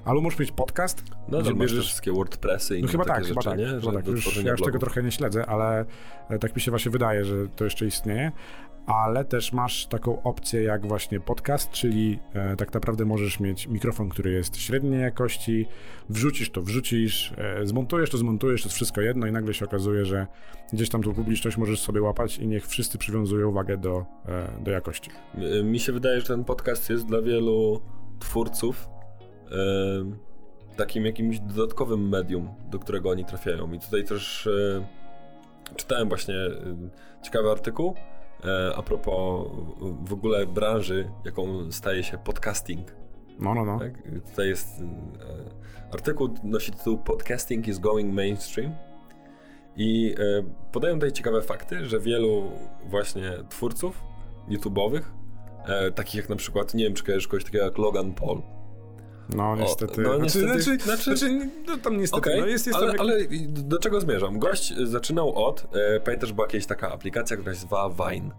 albo 0.06 0.22
możesz 0.22 0.40
mieć 0.40 0.52
podcast. 0.52 1.04
No, 1.28 1.42
gdzie 1.42 1.54
bierzesz 1.54 1.86
wszystkie 1.86 2.12
WordPressy 2.12 2.78
i 2.78 2.82
no, 2.82 2.88
chyba 2.88 3.06
tak, 3.06 3.24
rzeczy, 3.24 3.30
chyba 3.30 3.42
tak, 3.42 3.60
nie? 3.60 3.66
Chyba 3.66 3.92
tak. 3.92 4.08
Już, 4.08 4.44
ja 4.44 4.52
już 4.52 4.62
tego 4.62 4.80
trochę 4.80 5.04
nie 5.04 5.12
śledzę, 5.12 5.46
ale 5.46 5.86
e, 6.30 6.40
tak 6.40 6.56
mi 6.56 6.62
się 6.62 6.72
właśnie 6.72 6.92
wydaje, 6.92 7.26
że 7.26 7.48
to 7.48 7.64
jeszcze 7.64 7.86
istnieje 7.86 8.32
ale 8.88 9.26
też 9.26 9.54
masz 9.54 9.86
taką 9.86 10.24
opcję 10.24 10.64
jak 10.64 10.88
właśnie 10.88 11.20
podcast, 11.20 11.72
czyli 11.72 12.20
e, 12.34 12.56
tak 12.56 12.74
naprawdę 12.74 13.06
możesz 13.06 13.40
mieć 13.40 13.68
mikrofon, 13.68 14.10
który 14.10 14.32
jest 14.32 14.58
średniej 14.58 15.02
jakości, 15.02 15.66
wrzucisz 16.10 16.52
to, 16.52 16.62
wrzucisz, 16.62 17.34
e, 17.38 17.68
zmontujesz 17.68 18.10
to, 18.10 18.18
zmontujesz, 18.18 18.62
to 18.62 18.68
jest 18.68 18.76
wszystko 18.76 19.02
jedno 19.02 19.28
i 19.28 19.32
nagle 19.32 19.54
się 19.54 19.66
okazuje, 19.66 20.06
że 20.06 20.28
gdzieś 20.74 20.90
tam 20.90 21.04
tą 21.04 21.14
publiczność 21.14 21.58
możesz 21.58 21.80
sobie 21.80 22.02
łapać 22.02 22.38
i 22.38 22.48
niech 22.48 22.68
wszyscy 22.68 22.98
przywiązują 22.98 23.50
uwagę 23.50 23.78
do, 23.78 24.06
e, 24.26 24.64
do 24.64 24.72
jakości. 24.72 25.12
Mi 25.64 25.80
się 25.80 25.92
wydaje, 25.92 26.20
że 26.22 26.28
ten 26.28 26.44
podcast 26.44 26.90
jest 26.90 27.06
dla 27.06 27.22
wielu 27.22 27.82
twórców 28.20 28.90
e, 29.52 30.28
takim 30.78 31.06
jakimś 31.06 31.40
dodatkowym 31.40 32.10
medium, 32.10 32.50
do 32.70 32.80
którego 32.80 33.10
oni 33.10 33.26
trafiają. 33.26 33.74
I 33.74 33.80
tutaj 33.80 34.04
też 34.04 34.48
e, 34.48 34.88
czytałem 35.76 36.10
właśnie 36.10 36.36
e, 36.36 36.52
ciekawy 37.24 37.52
artykuł, 37.52 37.96
e, 37.96 38.17
a 38.76 38.84
propos 38.84 39.48
w 40.06 40.14
ogóle 40.14 40.46
branży, 40.46 41.10
jaką 41.26 41.72
staje 41.72 42.04
się 42.04 42.18
podcasting. 42.18 42.96
No, 43.40 43.54
no, 43.54 43.66
no. 43.66 43.80
Tak? 43.80 43.94
Tutaj 44.30 44.48
jest 44.48 44.80
e, 44.80 45.94
artykuł, 45.94 46.30
nosi 46.44 46.72
tytuł 46.72 46.98
Podcasting 46.98 47.68
is 47.68 47.80
going 47.80 48.14
mainstream. 48.14 48.76
I 49.76 50.16
e, 50.20 50.44
podają 50.72 50.94
tutaj 50.96 51.12
ciekawe 51.12 51.42
fakty, 51.42 51.86
że 51.86 52.00
wielu 52.00 52.52
właśnie 52.86 53.32
twórców 53.50 54.04
YouTube'owych, 54.50 55.02
e, 55.66 55.92
takich 55.92 56.16
jak 56.16 56.30
na 56.30 56.36
przykład, 56.36 56.74
nie 56.74 56.84
wiem 56.84 56.94
czy 56.94 57.04
kojarzysz 57.04 57.28
kogoś 57.28 57.44
takiego 57.44 57.66
jak 57.66 57.78
Logan 57.78 58.14
Paul. 58.14 58.42
No 59.36 59.56
niestety. 59.56 60.02
no, 60.02 60.16
Znaczy- 60.18 60.24
niestety- 60.24 60.62
znaczy, 60.62 60.78
znaczy- 60.84 61.18
znaczy, 61.18 61.50
no, 61.68 61.78
tam 61.78 61.98
niestety, 61.98 62.30
Okej, 62.30 62.40
no 62.42 62.48
jest, 62.48 62.68
jest 62.68 62.80
ale, 62.80 62.92
tam 62.92 63.00
ale 63.00 63.18
do 63.48 63.80
czego 63.80 64.02
zmierzam? 64.02 64.40
Gość 64.40 64.74
zaczynał 64.84 65.46
od, 65.46 65.68
e, 65.76 66.00
pamiętasz, 66.00 66.34
była 66.34 66.48
jakaś 66.48 66.66
taka 66.66 66.92
aplikacja, 66.92 67.38
która 67.38 67.54
się 67.54 67.60
nazywała 67.60 67.90
Vine, 67.90 68.30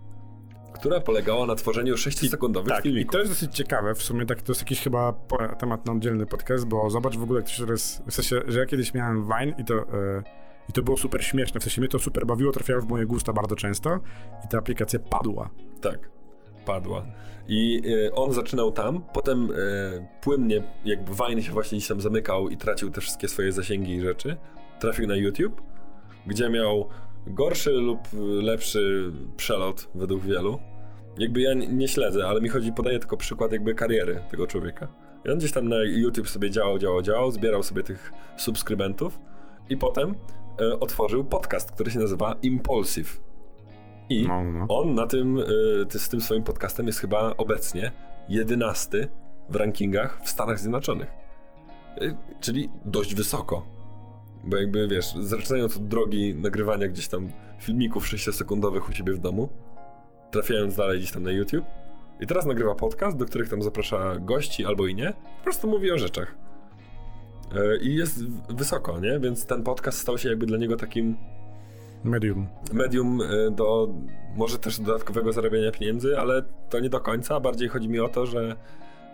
która 0.75 1.00
polegała 1.00 1.47
na 1.47 1.54
tworzeniu 1.54 1.95
6-sekundowych 1.95 2.68
Tak, 2.68 2.80
i 2.80 2.83
filmików. 2.83 3.12
to 3.12 3.18
jest 3.18 3.30
dosyć 3.30 3.54
ciekawe, 3.57 3.95
w 3.95 4.02
sumie 4.02 4.26
tak, 4.26 4.42
to 4.42 4.52
jest 4.52 4.61
jakiś 4.62 4.80
chyba 4.80 5.14
temat 5.59 5.87
na 5.87 5.92
oddzielny 5.92 6.26
podcast, 6.26 6.64
bo 6.66 6.90
zobacz 6.90 7.16
w 7.16 7.23
ogóle, 7.23 7.40
jak 7.40 7.47
to 7.49 7.52
się 7.54 7.64
teraz, 7.64 8.02
w 8.07 8.14
sensie, 8.14 8.40
że 8.47 8.59
ja 8.61 8.66
kiedyś 8.66 8.95
miałem 8.95 9.25
Vine 9.25 9.54
i 9.59 9.64
to, 9.64 9.75
e, 9.75 10.23
i 10.68 10.73
to 10.73 10.83
było 10.83 10.97
super 10.97 11.25
śmieszne, 11.25 11.61
w 11.61 11.62
sensie 11.62 11.80
mnie 11.80 11.88
to 11.88 11.99
super 11.99 12.26
bawiło, 12.26 12.52
trafiało 12.52 12.80
w 12.83 12.88
moje 12.88 13.07
gusta 13.07 13.33
bardzo 13.33 13.57
często 13.57 14.00
i 14.45 14.49
ta 14.49 14.59
aplikacja 14.59 14.99
padła. 14.99 15.50
Tak, 15.80 16.11
padła. 16.69 17.07
I 17.49 17.83
e, 18.07 18.15
on 18.15 18.33
zaczynał 18.33 18.73
tam, 18.73 19.03
potem 19.13 19.49
e, 19.51 19.55
płynnie, 20.21 20.63
jakby 20.85 21.13
Vine 21.15 21.43
się 21.43 21.53
właśnie 21.53 21.79
gdzieś 21.79 21.89
tam 21.89 22.01
zamykał 22.01 22.49
i 22.49 22.57
tracił 22.57 22.91
te 22.91 23.01
wszystkie 23.01 23.29
swoje 23.29 23.53
zasięgi 23.53 23.93
i 23.93 24.01
rzeczy. 24.01 24.37
Trafił 24.81 25.07
na 25.07 25.17
YouTube, 25.17 25.63
gdzie 26.27 26.49
miał 26.51 26.89
gorszy 27.27 27.71
lub 27.71 27.99
lepszy 28.43 29.13
przelot 29.37 29.89
według 29.95 30.23
wielu. 30.23 30.59
Jakby 31.19 31.41
ja 31.41 31.55
nie, 31.55 31.67
nie 31.67 31.89
śledzę, 31.89 32.27
ale 32.27 32.41
mi 32.41 32.49
chodzi, 32.49 32.73
podaję 32.73 32.99
tylko 32.99 33.17
przykład 33.17 33.53
jakby 33.53 33.75
kariery 33.75 34.21
tego 34.31 34.47
człowieka. 34.47 34.89
I 35.25 35.31
on 35.31 35.39
gdzieś 35.39 35.53
tam 35.53 35.69
na 35.69 35.77
YouTube 35.83 36.29
sobie 36.29 36.51
działał, 36.51 36.79
działał, 36.79 37.03
działał, 37.03 37.31
zbierał 37.31 37.63
sobie 37.63 37.83
tych 37.83 38.13
subskrybentów 38.37 39.19
i 39.71 39.77
potem 39.77 40.15
e, 40.61 40.81
otworzył 40.81 41.25
podcast, 41.25 41.73
który 41.73 41.91
się 41.91 41.99
nazywa 41.99 42.37
Impulsive. 42.43 43.27
I 44.11 44.29
No, 44.29 44.45
no. 44.45 44.67
on 44.69 44.95
na 44.95 45.07
tym, 45.07 45.38
y, 45.38 45.99
z 45.99 46.09
tym 46.09 46.21
swoim 46.21 46.43
podcastem 46.43 46.87
jest 46.87 46.99
chyba 46.99 47.35
obecnie 47.37 47.93
jedenasty 48.29 49.09
w 49.49 49.57
rankingach 49.57 50.21
w 50.25 50.29
Stanach 50.29 50.59
Zjednoczonych. 50.61 51.09
Y, 52.03 52.17
Czyli 52.41 52.71
dość 52.85 53.15
wysoko. 53.15 53.67
Bo 54.45 54.57
jakby 54.57 54.88
wiesz, 54.88 55.15
zaczynając 55.21 55.77
od 55.77 55.88
drogi 55.88 56.35
nagrywania 56.35 56.88
gdzieś 56.88 57.09
tam 57.09 57.29
filmików 57.61 58.05
6-sekundowych 58.07 58.88
u 58.91 58.93
siebie 58.93 59.12
w 59.12 59.19
domu, 59.19 59.49
trafiając 60.31 60.77
dalej 60.77 60.99
gdzieś 60.99 61.12
tam 61.12 61.23
na 61.23 61.31
YouTube. 61.31 61.65
I 62.21 62.27
teraz 62.27 62.47
nagrywa 62.47 62.75
podcast, 62.75 63.17
do 63.17 63.25
których 63.25 63.49
tam 63.49 63.62
zaprasza 63.62 64.17
gości 64.21 64.65
albo 64.67 64.87
i 64.87 64.95
nie. 64.95 65.12
Po 65.38 65.43
prostu 65.45 65.69
mówi 65.69 65.93
o 65.93 65.99
rzeczach. 65.99 66.35
Y, 67.57 67.79
I 67.83 67.95
jest 67.95 68.25
wysoko, 68.49 69.00
nie? 69.00 69.21
Więc 69.21 69.47
ten 69.47 69.62
podcast 69.62 69.99
stał 69.99 70.19
się 70.19 70.29
jakby 70.29 70.47
dla 70.47 70.59
niego 70.59 70.77
takim 70.77 71.17
Medium. 72.05 72.49
medium 72.73 73.21
y, 73.21 73.50
do 73.50 73.88
może 74.37 74.59
też 74.59 74.81
dodatkowego 74.81 75.33
zarabiania 75.33 75.73
pieniędzy, 75.73 76.19
ale 76.19 76.43
to 76.71 76.81
nie 76.81 76.90
do 76.90 77.00
końca. 77.00 77.40
Bardziej 77.40 77.69
chodzi 77.69 77.88
mi 77.88 78.00
o 78.00 78.09
to, 78.09 78.26
że 78.26 78.57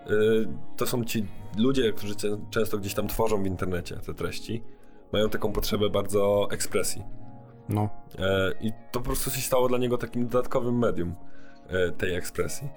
y, 0.09 0.47
to 0.77 0.85
są 0.85 1.03
ci 1.03 1.25
ludzie, 1.57 1.93
którzy 1.93 2.15
często 2.49 2.77
gdzieś 2.77 2.93
tam 2.93 3.07
tworzą 3.07 3.43
w 3.43 3.47
internecie 3.47 3.95
te 3.95 4.13
treści. 4.13 4.63
Mają 5.13 5.29
taką 5.29 5.51
potrzebę 5.51 5.89
bardzo 5.89 6.47
ekspresji. 6.51 7.03
No. 7.69 7.89
E, 8.19 8.51
I 8.61 8.71
to 8.91 8.99
po 8.99 9.05
prostu 9.05 9.29
się 9.29 9.41
stało 9.41 9.67
dla 9.69 9.77
niego 9.77 9.97
takim 9.97 10.27
dodatkowym 10.27 10.79
medium 10.79 11.15
e, 11.67 11.91
tej 11.91 12.15
ekspresji. 12.15 12.69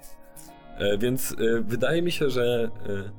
E, 0.77 0.97
Więc 0.97 1.31
e, 1.31 1.35
wydaje 1.61 2.01
mi 2.01 2.11
się, 2.11 2.29
że 2.29 2.69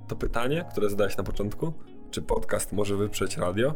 to 0.08 0.16
pytanie, 0.16 0.64
które 0.72 0.90
zadałeś 0.90 1.16
na 1.16 1.24
początku, 1.24 1.72
czy 2.10 2.22
podcast 2.22 2.72
może 2.72 2.96
wyprzeć 2.96 3.36
radio, 3.36 3.74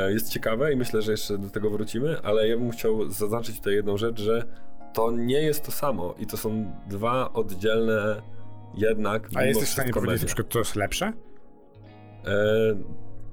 jest 0.00 0.28
ciekawe 0.30 0.72
i 0.72 0.76
myślę, 0.76 1.02
że 1.02 1.10
jeszcze 1.10 1.38
do 1.38 1.50
tego 1.50 1.70
wrócimy, 1.70 2.20
ale 2.22 2.48
ja 2.48 2.56
bym 2.56 2.70
chciał 2.70 3.10
zaznaczyć 3.10 3.56
tutaj 3.58 3.74
jedną 3.74 3.96
rzecz, 3.96 4.20
że 4.20 4.44
to 4.94 5.10
nie 5.10 5.42
jest 5.42 5.64
to 5.64 5.72
samo 5.72 6.14
i 6.18 6.26
to 6.26 6.36
są 6.36 6.72
dwa 6.88 7.32
oddzielne 7.32 8.22
jednak. 8.74 9.28
A 9.34 9.42
jesteś 9.44 9.68
w 9.68 9.72
stanie 9.72 9.92
powiedzieć 9.92 10.20
na 10.22 10.26
przykład, 10.26 10.46
co 10.50 10.58
jest 10.58 10.76
lepsze? 10.76 11.12
E, 12.26 12.32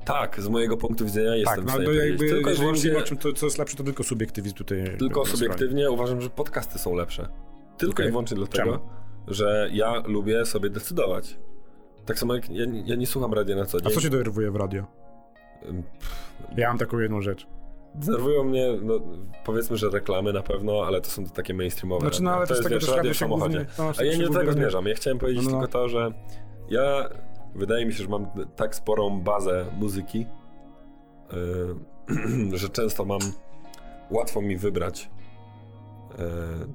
tak, 0.05 0.41
z 0.41 0.47
mojego 0.47 0.77
punktu 0.77 1.05
widzenia 1.05 1.35
jestem 1.35 1.55
tak, 1.55 1.63
w 1.63 1.65
no 1.65 1.71
stanie 1.71 1.85
to 1.85 1.91
powiedzieć. 1.91 2.09
jakby, 2.09 2.27
Tylko 2.29 2.49
jeżeli 2.49 2.59
wyłącznie- 2.67 2.89
mówimy 2.89 3.03
o 3.05 3.07
czym 3.07 3.17
to, 3.17 3.33
co 3.33 3.45
jest 3.45 3.57
lepsze, 3.57 3.77
to 3.77 3.83
tylko 3.83 4.03
subiektywizm 4.03 4.55
tutaj. 4.55 4.95
Tylko 4.99 5.19
jest 5.19 5.31
subiektywnie 5.31 5.91
uważam, 5.91 6.21
że 6.21 6.29
podcasty 6.29 6.79
są 6.79 6.95
lepsze. 6.95 7.27
Tylko 7.77 7.93
Okej. 7.93 8.07
i 8.07 8.09
wyłącznie 8.09 8.37
dlatego, 8.37 8.71
Czemu? 8.71 8.89
że 9.27 9.69
ja 9.73 10.03
lubię 10.07 10.45
sobie 10.45 10.69
decydować. 10.69 11.37
Tak 12.05 12.19
samo 12.19 12.35
jak 12.35 12.49
ja, 12.49 12.65
ja 12.85 12.95
nie 12.95 13.07
słucham 13.07 13.33
radia 13.33 13.55
na 13.55 13.65
co 13.65 13.77
A 13.77 13.81
dzień. 13.81 13.91
co 13.91 14.01
cię 14.01 14.09
denerwuje 14.09 14.51
w 14.51 14.55
radio? 14.55 15.00
Ym, 15.65 15.83
Ja 16.57 16.67
mam 16.67 16.77
taką 16.77 16.99
jedną 16.99 17.21
rzecz. 17.21 17.47
Denerwują 17.95 18.43
mnie, 18.43 18.67
no, 18.81 18.99
powiedzmy, 19.45 19.77
że 19.77 19.89
reklamy 19.89 20.33
na 20.33 20.41
pewno, 20.43 20.83
ale 20.85 21.01
to 21.01 21.09
są 21.09 21.25
takie 21.25 21.53
mainstreamowe. 21.53 22.01
Znaczy, 22.01 22.23
no 22.23 22.31
ale 22.31 22.47
to 22.47 22.53
to 22.53 22.59
jest 22.59 22.71
jest 22.71 22.95
radio 22.95 23.13
w 23.13 23.17
samochodzie. 23.17 23.57
głównie... 23.57 23.73
No, 23.77 23.91
A 23.99 24.03
ja 24.03 24.11
się 24.11 24.17
nie 24.17 24.27
do 24.27 24.33
tego 24.39 24.51
zmierzam. 24.51 24.85
Ja 24.87 24.95
chciałem 24.95 25.19
powiedzieć 25.19 25.45
no, 25.45 25.51
no. 25.51 25.57
tylko 25.59 25.73
to, 25.73 25.89
że 25.89 26.11
ja 26.69 27.09
wydaje 27.55 27.85
mi 27.85 27.93
się, 27.93 28.03
że 28.03 28.09
mam 28.09 28.27
tak 28.55 28.75
sporą 28.75 29.21
bazę 29.21 29.65
muzyki, 29.77 30.25
yy, 32.51 32.57
że 32.61 32.69
często 32.69 33.05
mam 33.05 33.19
łatwo 34.11 34.41
mi 34.41 34.57
wybrać 34.57 35.09
yy, 36.09 36.25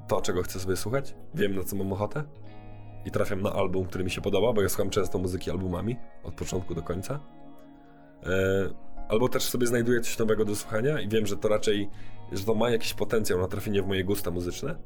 to, 0.08 0.20
czego 0.20 0.42
chcę 0.42 0.60
sobie 0.60 0.76
słuchać. 0.76 1.14
Wiem, 1.34 1.54
na 1.54 1.64
co 1.64 1.76
mam 1.76 1.92
ochotę. 1.92 2.24
I 3.04 3.10
trafiam 3.10 3.42
na 3.42 3.52
album, 3.52 3.84
który 3.84 4.04
mi 4.04 4.10
się 4.10 4.20
podoba, 4.20 4.52
bo 4.52 4.62
ja 4.62 4.68
słucham 4.68 4.90
często 4.90 5.18
muzyki 5.18 5.50
albumami 5.50 5.96
od 6.24 6.34
początku 6.34 6.74
do 6.74 6.82
końca. 6.82 7.20
Yy, 8.22 8.30
albo 9.08 9.28
też 9.28 9.42
sobie 9.42 9.66
znajduję 9.66 10.00
coś 10.00 10.18
nowego 10.18 10.44
do 10.44 10.56
słuchania 10.56 11.00
i 11.00 11.08
wiem, 11.08 11.26
że 11.26 11.36
to 11.36 11.48
raczej, 11.48 11.90
że 12.32 12.44
to 12.44 12.54
ma 12.54 12.70
jakiś 12.70 12.94
potencjał 12.94 13.40
na 13.40 13.48
trafienie 13.48 13.82
w 13.82 13.86
moje 13.86 14.04
gusta 14.04 14.30
muzyczne. 14.30 14.76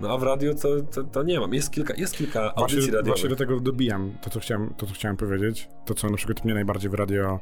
No 0.00 0.10
a 0.14 0.18
w 0.18 0.22
radiu 0.22 0.54
to, 0.54 0.68
to, 0.82 1.04
to 1.04 1.22
nie 1.22 1.40
mam. 1.40 1.54
Jest 1.54 1.70
kilka, 1.70 1.94
jest 1.94 2.16
kilka 2.16 2.40
audycji 2.54 2.76
Właśnie, 2.76 2.80
radiowych. 2.80 3.06
właśnie 3.06 3.28
do 3.28 3.36
tego 3.36 3.60
dobijam 3.60 4.12
to 4.22 4.30
co, 4.30 4.40
chciałem, 4.40 4.74
to, 4.76 4.86
co 4.86 4.94
chciałem 4.94 5.16
powiedzieć. 5.16 5.68
To, 5.84 5.94
co 5.94 6.10
na 6.10 6.16
przykład 6.16 6.44
mnie 6.44 6.54
najbardziej 6.54 6.90
w 6.90 6.94
radio 6.94 7.40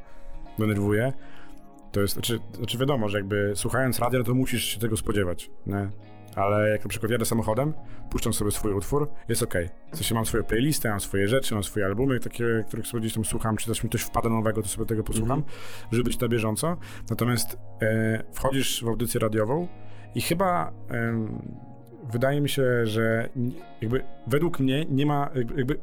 denerwuje, 0.59 1.12
to 1.93 2.00
jest, 2.00 2.14
znaczy, 2.14 2.38
znaczy 2.52 2.79
wiadomo, 2.79 3.09
że 3.09 3.19
jakby 3.19 3.52
słuchając 3.55 3.99
radia, 3.99 4.19
no 4.19 4.25
to 4.25 4.35
musisz 4.35 4.64
się 4.64 4.81
tego 4.81 4.97
spodziewać, 4.97 5.50
nie? 5.67 5.90
Ale 6.37 6.71
jak 6.71 6.85
na 6.85 6.89
przykład 6.89 7.13
jadę 7.13 7.25
samochodem, 7.25 7.73
puszczam 8.11 8.33
sobie 8.33 8.51
swój 8.51 8.73
utwór, 8.73 9.11
jest 9.29 9.43
okej. 9.43 9.69
W 9.93 9.97
sensie 9.97 10.15
mam 10.15 10.27
swoją 10.27 10.45
playlistę, 10.45 10.91
mam 10.91 11.01
swoje 11.01 11.29
rzeczy, 11.29 11.55
mam 11.55 11.65
swoje 11.65 11.87
albumy, 11.87 12.21
takie, 12.21 12.65
których 12.69 12.87
sobie 12.87 13.01
gdzieś 13.01 13.15
tam 13.15 13.25
słucham, 13.25 13.57
czy 13.57 13.67
też 13.67 13.85
mi 13.85 13.91
coś 13.91 14.03
wpada 14.03 14.29
nowego, 14.29 14.63
to 14.63 14.69
sobie 14.69 14.87
tego 14.87 15.05
posłucham, 15.05 15.39
Mhm. 15.39 15.57
żeby 15.93 16.05
być 16.05 16.19
na 16.19 16.29
bieżąco. 16.29 16.77
Natomiast 17.11 17.59
e, 17.83 18.23
wchodzisz 18.33 18.85
w 18.85 18.89
audycję 18.89 19.21
radiową 19.21 19.69
i 20.15 20.21
chyba 20.21 20.73
em, 20.89 21.43
wydaje 22.13 22.41
mi 22.41 22.49
się, 22.49 22.87
że 22.87 23.29
jakby 23.81 24.05
według 24.27 24.61
mnie 24.61 24.85
nie 24.91 25.07
ma 25.07 25.31
jakby, 25.35 25.55
jakby 25.55 25.79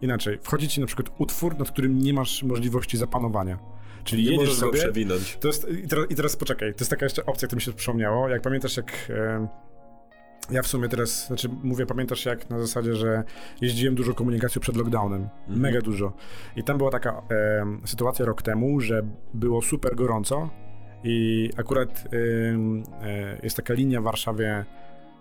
inaczej, 0.00 0.38
wchodzi 0.42 0.68
ci 0.68 0.80
na 0.80 0.86
przykład 0.86 1.10
utwór, 1.18 1.58
nad 1.58 1.70
którym 1.70 1.98
nie 1.98 2.14
masz 2.14 2.42
możliwości 2.42 2.96
zapanowania. 2.96 3.58
Czyli 4.04 4.24
nie 4.24 4.30
jedziesz 4.36 4.54
sobie, 4.54 4.72
przewinąć. 4.78 5.36
to 5.40 5.48
jest, 5.48 5.68
i, 5.84 5.88
teraz, 5.88 6.06
I 6.10 6.14
teraz 6.14 6.36
poczekaj, 6.36 6.72
to 6.74 6.78
jest 6.80 6.90
taka 6.90 7.06
jeszcze 7.06 7.26
opcja, 7.26 7.48
która 7.48 7.56
mi 7.56 7.62
się 7.62 7.72
przypomniało. 7.72 8.28
Jak 8.28 8.42
pamiętasz, 8.42 8.76
jak. 8.76 8.92
E, 9.10 9.48
ja 10.52 10.62
w 10.62 10.66
sumie 10.66 10.88
teraz, 10.88 11.26
znaczy 11.26 11.48
mówię, 11.62 11.86
pamiętasz 11.86 12.24
jak 12.24 12.50
na 12.50 12.60
zasadzie, 12.60 12.94
że 12.94 13.24
jeździłem 13.60 13.94
dużo 13.94 14.14
komunikacją 14.14 14.60
przed 14.60 14.76
lockdownem. 14.76 15.22
Mhm. 15.22 15.60
Mega 15.60 15.80
dużo. 15.80 16.12
I 16.56 16.64
tam 16.64 16.78
była 16.78 16.90
taka 16.90 17.22
e, 17.30 17.66
sytuacja 17.84 18.24
rok 18.24 18.42
temu, 18.42 18.80
że 18.80 19.02
było 19.34 19.62
super 19.62 19.96
gorąco 19.96 20.50
i 21.04 21.50
akurat 21.56 22.04
e, 23.02 23.38
jest 23.42 23.56
taka 23.56 23.74
linia 23.74 24.00
w 24.00 24.04
Warszawie, 24.04 24.64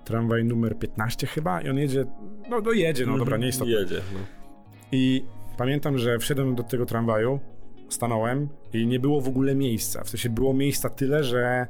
tramwaj 0.05 0.45
numer 0.45 0.79
15 0.79 1.27
chyba 1.27 1.62
i 1.62 1.69
on 1.69 1.77
jedzie, 1.77 2.05
no 2.50 2.62
dojedzie, 2.62 3.05
no 3.05 3.17
dobra, 3.17 3.38
nie 3.38 3.45
jest 3.45 3.59
to 3.59 3.65
Jedzie. 3.65 4.01
No. 4.13 4.19
i 4.91 5.25
pamiętam, 5.57 5.98
że 5.98 6.19
wszedłem 6.19 6.55
do 6.55 6.63
tego 6.63 6.86
tramwaju, 6.86 7.39
stanąłem 7.89 8.50
i 8.74 8.88
nie 8.88 9.00
było 9.00 9.21
w 9.21 9.27
ogóle 9.27 9.55
miejsca. 9.55 10.03
W 10.03 10.09
sensie 10.09 10.29
było 10.29 10.53
miejsca 10.53 10.89
tyle, 10.89 11.24
że 11.24 11.67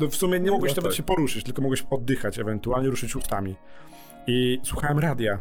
no 0.00 0.08
w 0.08 0.16
sumie 0.16 0.40
nie 0.40 0.50
mogłeś 0.50 0.72
No 0.72 0.76
nawet 0.76 0.92
tak. 0.92 0.96
się 0.96 1.02
poruszyć, 1.02 1.44
tylko 1.44 1.62
mogłeś 1.62 1.86
oddychać, 1.90 2.38
ewentualnie 2.38 2.88
ruszyć 2.90 3.16
ustami. 3.16 3.54
I 4.26 4.60
słuchałem 4.62 4.98
radia. 4.98 5.38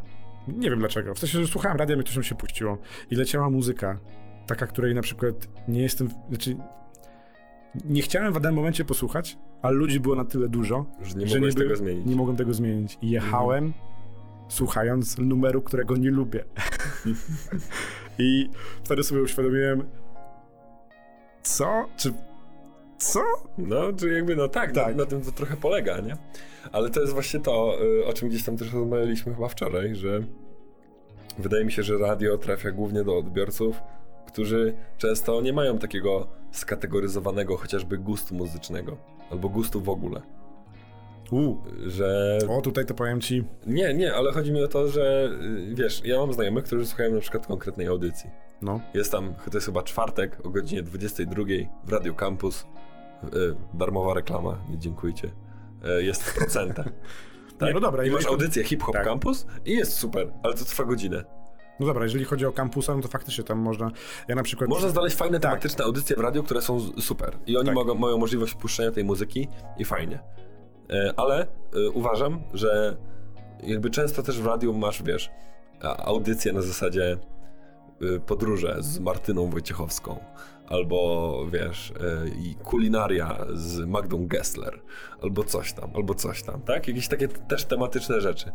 Nie 0.47 0.69
wiem 0.69 0.79
dlaczego. 0.79 1.13
W 1.15 1.19
sensie, 1.19 1.41
że 1.41 1.47
słuchałem 1.47 1.77
radia, 1.77 1.95
mi 1.95 2.03
to 2.03 2.23
się 2.23 2.35
puściło. 2.35 2.77
I 3.11 3.15
leciała 3.15 3.49
muzyka. 3.49 3.99
Taka, 4.47 4.67
której 4.67 4.95
na 4.95 5.01
przykład 5.01 5.35
nie 5.67 5.81
jestem. 5.81 6.09
Znaczy. 6.29 6.57
Nie 7.85 8.01
chciałem 8.01 8.33
w 8.33 8.39
danym 8.39 8.55
momencie 8.55 8.85
posłuchać, 8.85 9.37
ale 9.61 9.75
ludzi 9.75 9.99
było 9.99 10.15
na 10.15 10.25
tyle 10.25 10.49
dużo, 10.49 10.85
Że 11.01 11.15
nie 11.15 11.27
że 11.27 11.39
by- 11.39 11.53
tego 11.53 11.75
zmienić. 11.75 12.05
nie 12.05 12.15
mogłem 12.15 12.37
tego 12.37 12.53
zmienić. 12.53 12.97
I 13.01 13.09
jechałem, 13.09 13.73
słuchając 14.49 15.17
numeru, 15.17 15.61
którego 15.61 15.97
nie 15.97 16.11
lubię. 16.11 16.43
I 18.19 18.49
wtedy 18.83 19.03
sobie 19.03 19.21
uświadomiłem, 19.21 19.83
co? 21.43 21.85
Czy 21.97 22.13
Co? 22.97 23.19
No, 23.57 23.93
czy 23.93 24.13
jakby, 24.13 24.35
no 24.35 24.47
tak, 24.47 24.71
Tak. 24.71 24.95
Na, 24.95 25.03
na 25.03 25.09
tym 25.09 25.21
to 25.21 25.31
trochę 25.31 25.57
polega, 25.57 25.99
nie? 25.99 26.17
Ale 26.71 26.89
to 26.89 27.01
jest 27.01 27.13
właśnie 27.13 27.39
to, 27.39 27.77
y, 28.01 28.05
o 28.05 28.13
czym 28.13 28.29
gdzieś 28.29 28.43
tam 28.43 28.57
też 28.57 28.73
rozmawialiśmy 28.73 29.33
chyba 29.35 29.47
wczoraj, 29.47 29.95
że 29.95 30.19
wydaje 31.37 31.65
mi 31.65 31.71
się, 31.71 31.83
że 31.83 31.97
radio 31.97 32.37
trafia 32.37 32.71
głównie 32.71 33.03
do 33.03 33.17
odbiorców, 33.17 33.81
którzy 34.27 34.73
często 34.97 35.41
nie 35.41 35.53
mają 35.53 35.77
takiego 35.77 36.27
skategoryzowanego 36.51 37.57
chociażby 37.57 37.97
gustu 37.97 38.35
muzycznego, 38.35 38.97
albo 39.31 39.49
gustu 39.49 39.81
w 39.81 39.89
ogóle. 39.89 40.21
U. 41.31 41.55
Że 41.87 42.39
O, 42.49 42.61
tutaj 42.61 42.85
to 42.85 42.93
powiem 42.93 43.21
ci. 43.21 43.43
Nie, 43.67 43.93
nie, 43.93 44.13
ale 44.13 44.31
chodzi 44.31 44.51
mi 44.51 44.63
o 44.63 44.67
to, 44.67 44.87
że 44.87 45.29
y, 45.71 45.75
wiesz, 45.75 46.01
ja 46.05 46.17
mam 46.17 46.33
znajomych, 46.33 46.63
którzy 46.63 46.85
słuchają 46.85 47.13
na 47.13 47.19
przykład 47.19 47.47
konkretnej 47.47 47.87
audycji. 47.87 48.29
No. 48.61 48.79
Jest 48.93 49.11
tam, 49.11 49.33
to 49.51 49.57
jest 49.57 49.65
chyba 49.65 49.83
czwartek 49.83 50.45
o 50.45 50.49
godzinie 50.49 50.83
22 50.83 51.43
w 51.85 51.91
Radio 51.91 52.13
Campus. 52.13 52.65
Y, 53.23 53.55
darmowa 53.73 54.13
reklama, 54.13 54.57
nie 54.69 54.77
dziękujcie. 54.77 55.31
Y, 55.99 56.03
jest 56.03 56.23
w 56.23 56.35
procentach. 56.37 56.87
Nie, 57.61 57.73
no 57.73 57.79
dobra, 57.79 58.05
I 58.05 58.11
masz 58.11 58.25
audycję 58.25 58.63
Hip 58.63 58.83
Hop 58.83 58.95
Tak. 58.95 59.03
Campus 59.05 59.45
i 59.65 59.71
jest 59.71 59.93
super, 59.93 60.31
ale 60.43 60.53
to 60.53 60.65
trwa 60.65 60.83
godzinę. 60.83 61.23
No 61.79 61.85
dobra, 61.85 62.03
jeżeli 62.03 62.25
chodzi 62.25 62.45
o 62.45 62.51
kampusa, 62.51 62.95
no 62.95 63.01
to 63.01 63.07
faktycznie 63.07 63.43
tam 63.43 63.59
można. 63.59 63.91
Ja 64.27 64.35
na 64.35 64.43
przykład. 64.43 64.69
Można 64.69 64.89
znaleźć 64.89 65.15
fajne 65.15 65.39
Tak. 65.39 65.51
tematyczne 65.51 65.85
audycje 65.85 66.15
w 66.15 66.19
radio, 66.19 66.43
które 66.43 66.61
są 66.61 66.79
super. 67.01 67.37
I 67.47 67.57
oni 67.57 67.65
Tak. 67.65 67.75
mogą, 67.75 67.95
mają 67.95 68.17
możliwość 68.17 68.53
puszczenia 68.53 68.91
tej 68.91 69.03
muzyki 69.03 69.47
i 69.77 69.85
fajnie. 69.85 70.19
E, 70.89 71.13
Ale 71.17 71.41
e, 71.41 71.89
uważam, 71.89 72.39
że 72.53 72.97
jakby 73.63 73.89
często 73.89 74.23
też 74.23 74.41
w 74.41 74.45
radiu 74.45 74.73
masz, 74.73 75.03
wiesz, 75.03 75.29
a- 75.81 75.97
audycje 76.05 76.53
na 76.53 76.61
zasadzie 76.61 77.11
e, 77.11 77.17
podróże 78.25 78.77
z 78.79 78.99
Martyną 78.99 79.49
Wojciechowską. 79.49 80.19
Albo 80.67 81.45
wiesz, 81.51 81.93
e, 82.01 82.27
i 82.29 82.55
kulinaria 82.55 83.45
z 83.53 83.79
Magdą 83.79 84.27
Gessler, 84.27 84.81
albo 85.21 85.43
coś 85.43 85.73
tam, 85.73 85.91
albo 85.95 86.13
coś 86.13 86.43
tam, 86.43 86.61
tak? 86.61 86.87
Jakieś 86.87 87.07
takie 87.07 87.27
też 87.27 87.65
tematyczne 87.65 88.21
rzeczy. 88.21 88.51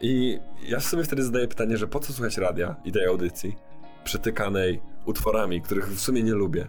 I 0.00 0.38
ja 0.68 0.80
sobie 0.80 1.04
wtedy 1.04 1.22
zadaję 1.22 1.48
pytanie, 1.48 1.76
że 1.76 1.86
po 1.86 2.00
co 2.00 2.12
słuchać 2.12 2.38
radia 2.38 2.76
i 2.84 2.92
tej 2.92 3.06
audycji 3.06 3.56
przytykanej 4.04 4.80
utworami, 5.06 5.62
których 5.62 5.88
w 5.88 6.00
sumie 6.00 6.22
nie 6.22 6.32
lubię, 6.32 6.66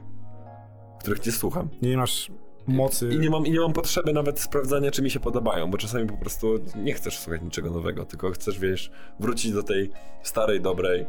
których 0.99 1.25
nie 1.25 1.31
słucham. 1.31 1.69
Nie 1.81 1.97
masz 1.97 2.31
mocy. 2.67 3.09
I 3.09 3.19
nie 3.19 3.29
mam, 3.29 3.45
i 3.45 3.51
nie 3.51 3.59
mam 3.59 3.73
potrzeby 3.73 4.13
nawet 4.13 4.39
sprawdzania, 4.39 4.91
czy 4.91 5.01
mi 5.01 5.09
się 5.09 5.19
podobają, 5.19 5.71
bo 5.71 5.77
czasami 5.77 6.07
po 6.07 6.17
prostu 6.17 6.55
nie 6.75 6.93
chcesz 6.93 7.19
słuchać 7.19 7.41
niczego 7.41 7.71
nowego, 7.71 8.05
tylko 8.05 8.31
chcesz, 8.31 8.59
wiesz, 8.59 8.91
wrócić 9.19 9.51
do 9.51 9.63
tej 9.63 9.91
starej, 10.23 10.61
dobrej 10.61 11.05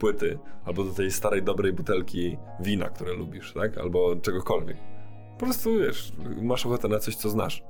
płyty, 0.00 0.38
albo 0.64 0.84
do 0.84 0.92
tej 0.92 1.10
starej, 1.10 1.42
dobrej 1.42 1.72
butelki 1.72 2.36
wina, 2.60 2.88
które 2.88 3.12
lubisz, 3.12 3.52
tak? 3.52 3.78
Albo 3.78 4.16
czegokolwiek. 4.16 4.76
Po 5.38 5.44
prostu, 5.44 5.78
wiesz, 5.78 6.12
masz 6.42 6.66
ochotę 6.66 6.88
na 6.88 6.98
coś, 6.98 7.16
co 7.16 7.30
znasz. 7.30 7.62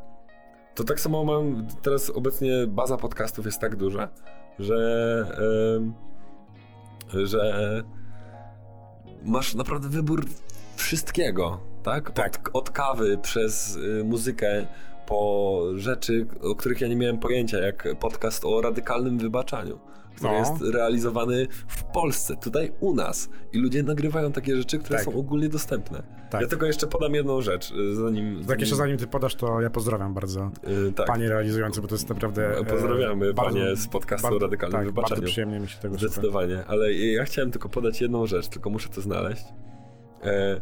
To 0.74 0.84
tak 0.84 1.00
samo 1.00 1.24
mam, 1.24 1.66
teraz 1.82 2.10
obecnie 2.10 2.66
baza 2.66 2.96
podcastów 2.96 3.46
jest 3.46 3.60
tak 3.60 3.76
duża, 3.76 4.08
że, 4.58 4.76
em, 5.76 5.94
że 7.26 7.82
masz 9.24 9.54
naprawdę 9.54 9.88
wybór 9.88 10.24
wszystkiego, 10.76 11.60
tak? 11.82 12.10
Tak. 12.10 12.48
Od, 12.48 12.56
od 12.56 12.70
kawy 12.70 13.18
przez 13.18 13.76
y, 13.76 14.04
muzykę 14.04 14.66
po 15.06 15.62
rzeczy, 15.74 16.26
o 16.42 16.54
których 16.54 16.80
ja 16.80 16.88
nie 16.88 16.96
miałem 16.96 17.18
pojęcia, 17.18 17.58
jak 17.58 17.88
podcast 18.00 18.44
o 18.44 18.60
radykalnym 18.60 19.18
wybaczaniu, 19.18 19.78
który 20.16 20.32
No. 20.32 20.38
jest 20.38 20.52
realizowany 20.74 21.46
w 21.68 21.84
Polsce, 21.84 22.36
tutaj 22.36 22.72
u 22.80 22.94
nas. 22.94 23.28
I 23.52 23.58
ludzie 23.58 23.82
nagrywają 23.82 24.32
takie 24.32 24.56
rzeczy, 24.56 24.78
które 24.78 24.96
Tak. 24.98 25.04
są 25.04 25.14
ogólnie 25.14 25.48
dostępne. 25.48 26.02
Tak. 26.30 26.40
Ja 26.42 26.48
tylko 26.48 26.66
jeszcze 26.66 26.86
podam 26.86 27.14
jedną 27.14 27.40
rzecz, 27.40 27.70
y, 27.72 27.94
zanim... 27.96 28.44
Tak 28.44 28.60
jeszcze 28.60 28.76
zanim 28.76 28.96
ty 28.98 29.06
podasz, 29.06 29.34
to 29.34 29.60
ja 29.60 29.70
pozdrawiam 29.70 30.14
bardzo 30.14 30.50
y, 30.88 30.92
tak. 30.92 31.06
panie 31.06 31.28
realizujący, 31.28 31.80
bo 31.82 31.88
to 31.88 31.94
jest 31.94 32.08
naprawdę. 32.08 32.58
e, 32.58 32.64
Pozdrawiamy 32.64 33.34
bardzo- 33.34 33.52
panie 33.58 33.76
z 33.76 33.88
podcastu 33.88 34.22
bardzo- 34.26 34.38
radykalnym 34.38 34.78
tak, 34.80 34.86
wybaczeniu. 34.86 35.20
Bardzo 35.20 35.32
przyjemnie 35.32 35.60
mi 35.60 35.68
się 35.68 35.78
tego. 35.78 35.98
Zdecydowanie, 35.98 36.64
ale 36.66 36.92
ja 36.92 37.24
chciałem 37.24 37.50
tylko 37.50 37.68
podać 37.68 38.00
jedną 38.00 38.26
rzecz, 38.26 38.48
tylko 38.48 38.70
muszę 38.70 38.88
to 38.88 39.00
znaleźć. 39.00 39.44
E, 40.22 40.60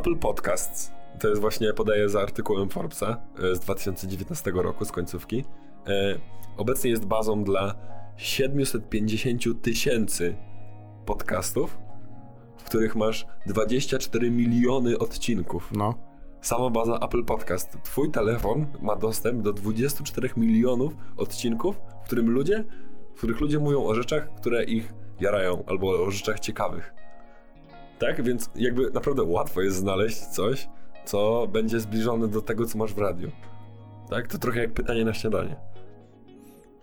Apple 0.00 0.16
Podcasts, 0.16 0.92
to 1.20 1.28
jest 1.28 1.40
właśnie, 1.40 1.72
podaję 1.72 2.08
za 2.08 2.20
artykułem 2.20 2.68
Forbesa 2.68 3.16
e, 3.52 3.54
z 3.54 3.60
2019 3.60 4.50
roku, 4.54 4.84
z 4.84 4.92
końcówki, 4.92 5.44
e, 5.86 6.18
obecnie 6.56 6.90
jest 6.90 7.04
bazą 7.06 7.44
dla 7.44 7.74
750 8.18 9.62
tysięcy 9.62 10.36
podcastów, 11.06 11.78
w 12.56 12.64
których 12.64 12.96
masz 12.96 13.26
24 13.46 14.30
miliony 14.30 14.98
odcinków. 14.98 15.70
No. 15.72 15.94
Sama 16.40 16.70
baza 16.70 16.98
Apple 16.98 17.24
Podcast. 17.24 17.78
Twój 17.84 18.10
telefon 18.10 18.66
ma 18.82 18.96
dostęp 18.96 19.42
do 19.42 19.52
24 19.52 20.30
milionów 20.36 20.96
odcinków, 21.16 21.80
w 22.02 22.06
którym 22.06 22.30
ludzie, 22.30 22.64
w 23.14 23.18
których 23.18 23.40
ludzie 23.40 23.58
mówią 23.58 23.84
o 23.84 23.94
rzeczach, 23.94 24.34
które 24.34 24.64
ich 24.64 24.92
jarają, 25.20 25.64
albo 25.66 25.88
o 25.88 26.10
rzeczach 26.10 26.40
ciekawych. 26.40 26.94
Tak? 27.98 28.22
Więc 28.22 28.50
jakby 28.56 28.90
naprawdę 28.90 29.22
łatwo 29.22 29.62
jest 29.62 29.76
znaleźć 29.76 30.18
coś, 30.18 30.68
co 31.04 31.46
będzie 31.52 31.80
zbliżone 31.80 32.28
do 32.28 32.42
tego, 32.42 32.66
co 32.66 32.78
masz 32.78 32.94
w 32.94 32.98
radiu. 32.98 33.30
Tak? 34.10 34.26
To 34.26 34.38
trochę 34.38 34.60
jak 34.60 34.72
pytanie 34.72 35.04
na 35.04 35.14
śniadanie. 35.14 35.56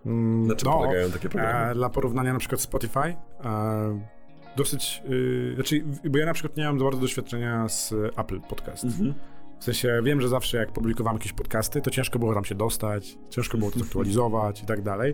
Mm, 0.05 0.47
Na 0.47 0.55
czym 0.55 0.69
no, 0.69 0.77
polegają 0.77 1.11
takie 1.11 1.29
programy? 1.29 1.71
E, 1.71 1.75
dla 1.75 1.89
porównania 1.89 2.33
na 2.33 2.39
przykład 2.39 2.61
Spotify. 2.61 3.15
E, 3.45 4.15
dosyć. 4.57 5.03
Y, 5.09 5.51
znaczy, 5.55 5.83
bo 6.09 6.17
ja 6.17 6.25
na 6.25 6.33
przykład 6.33 6.57
nie 6.57 6.63
mam 6.63 6.79
za 6.79 6.85
bardzo 6.85 7.01
doświadczenia 7.01 7.69
z 7.69 7.93
Apple 8.17 8.41
Podcast. 8.41 8.83
Mhm. 8.83 9.13
W 9.59 9.63
sensie 9.63 10.01
wiem, 10.03 10.21
że 10.21 10.29
zawsze 10.29 10.57
jak 10.57 10.71
publikowałem 10.71 11.17
jakieś 11.17 11.33
podcasty, 11.33 11.81
to 11.81 11.91
ciężko 11.91 12.19
było 12.19 12.33
tam 12.33 12.45
się 12.45 12.55
dostać, 12.55 13.17
ciężko 13.29 13.57
było 13.57 13.71
to 13.71 13.79
zaktualizować 13.79 14.63
i 14.63 14.65
tak 14.65 14.81
dalej. 14.81 15.13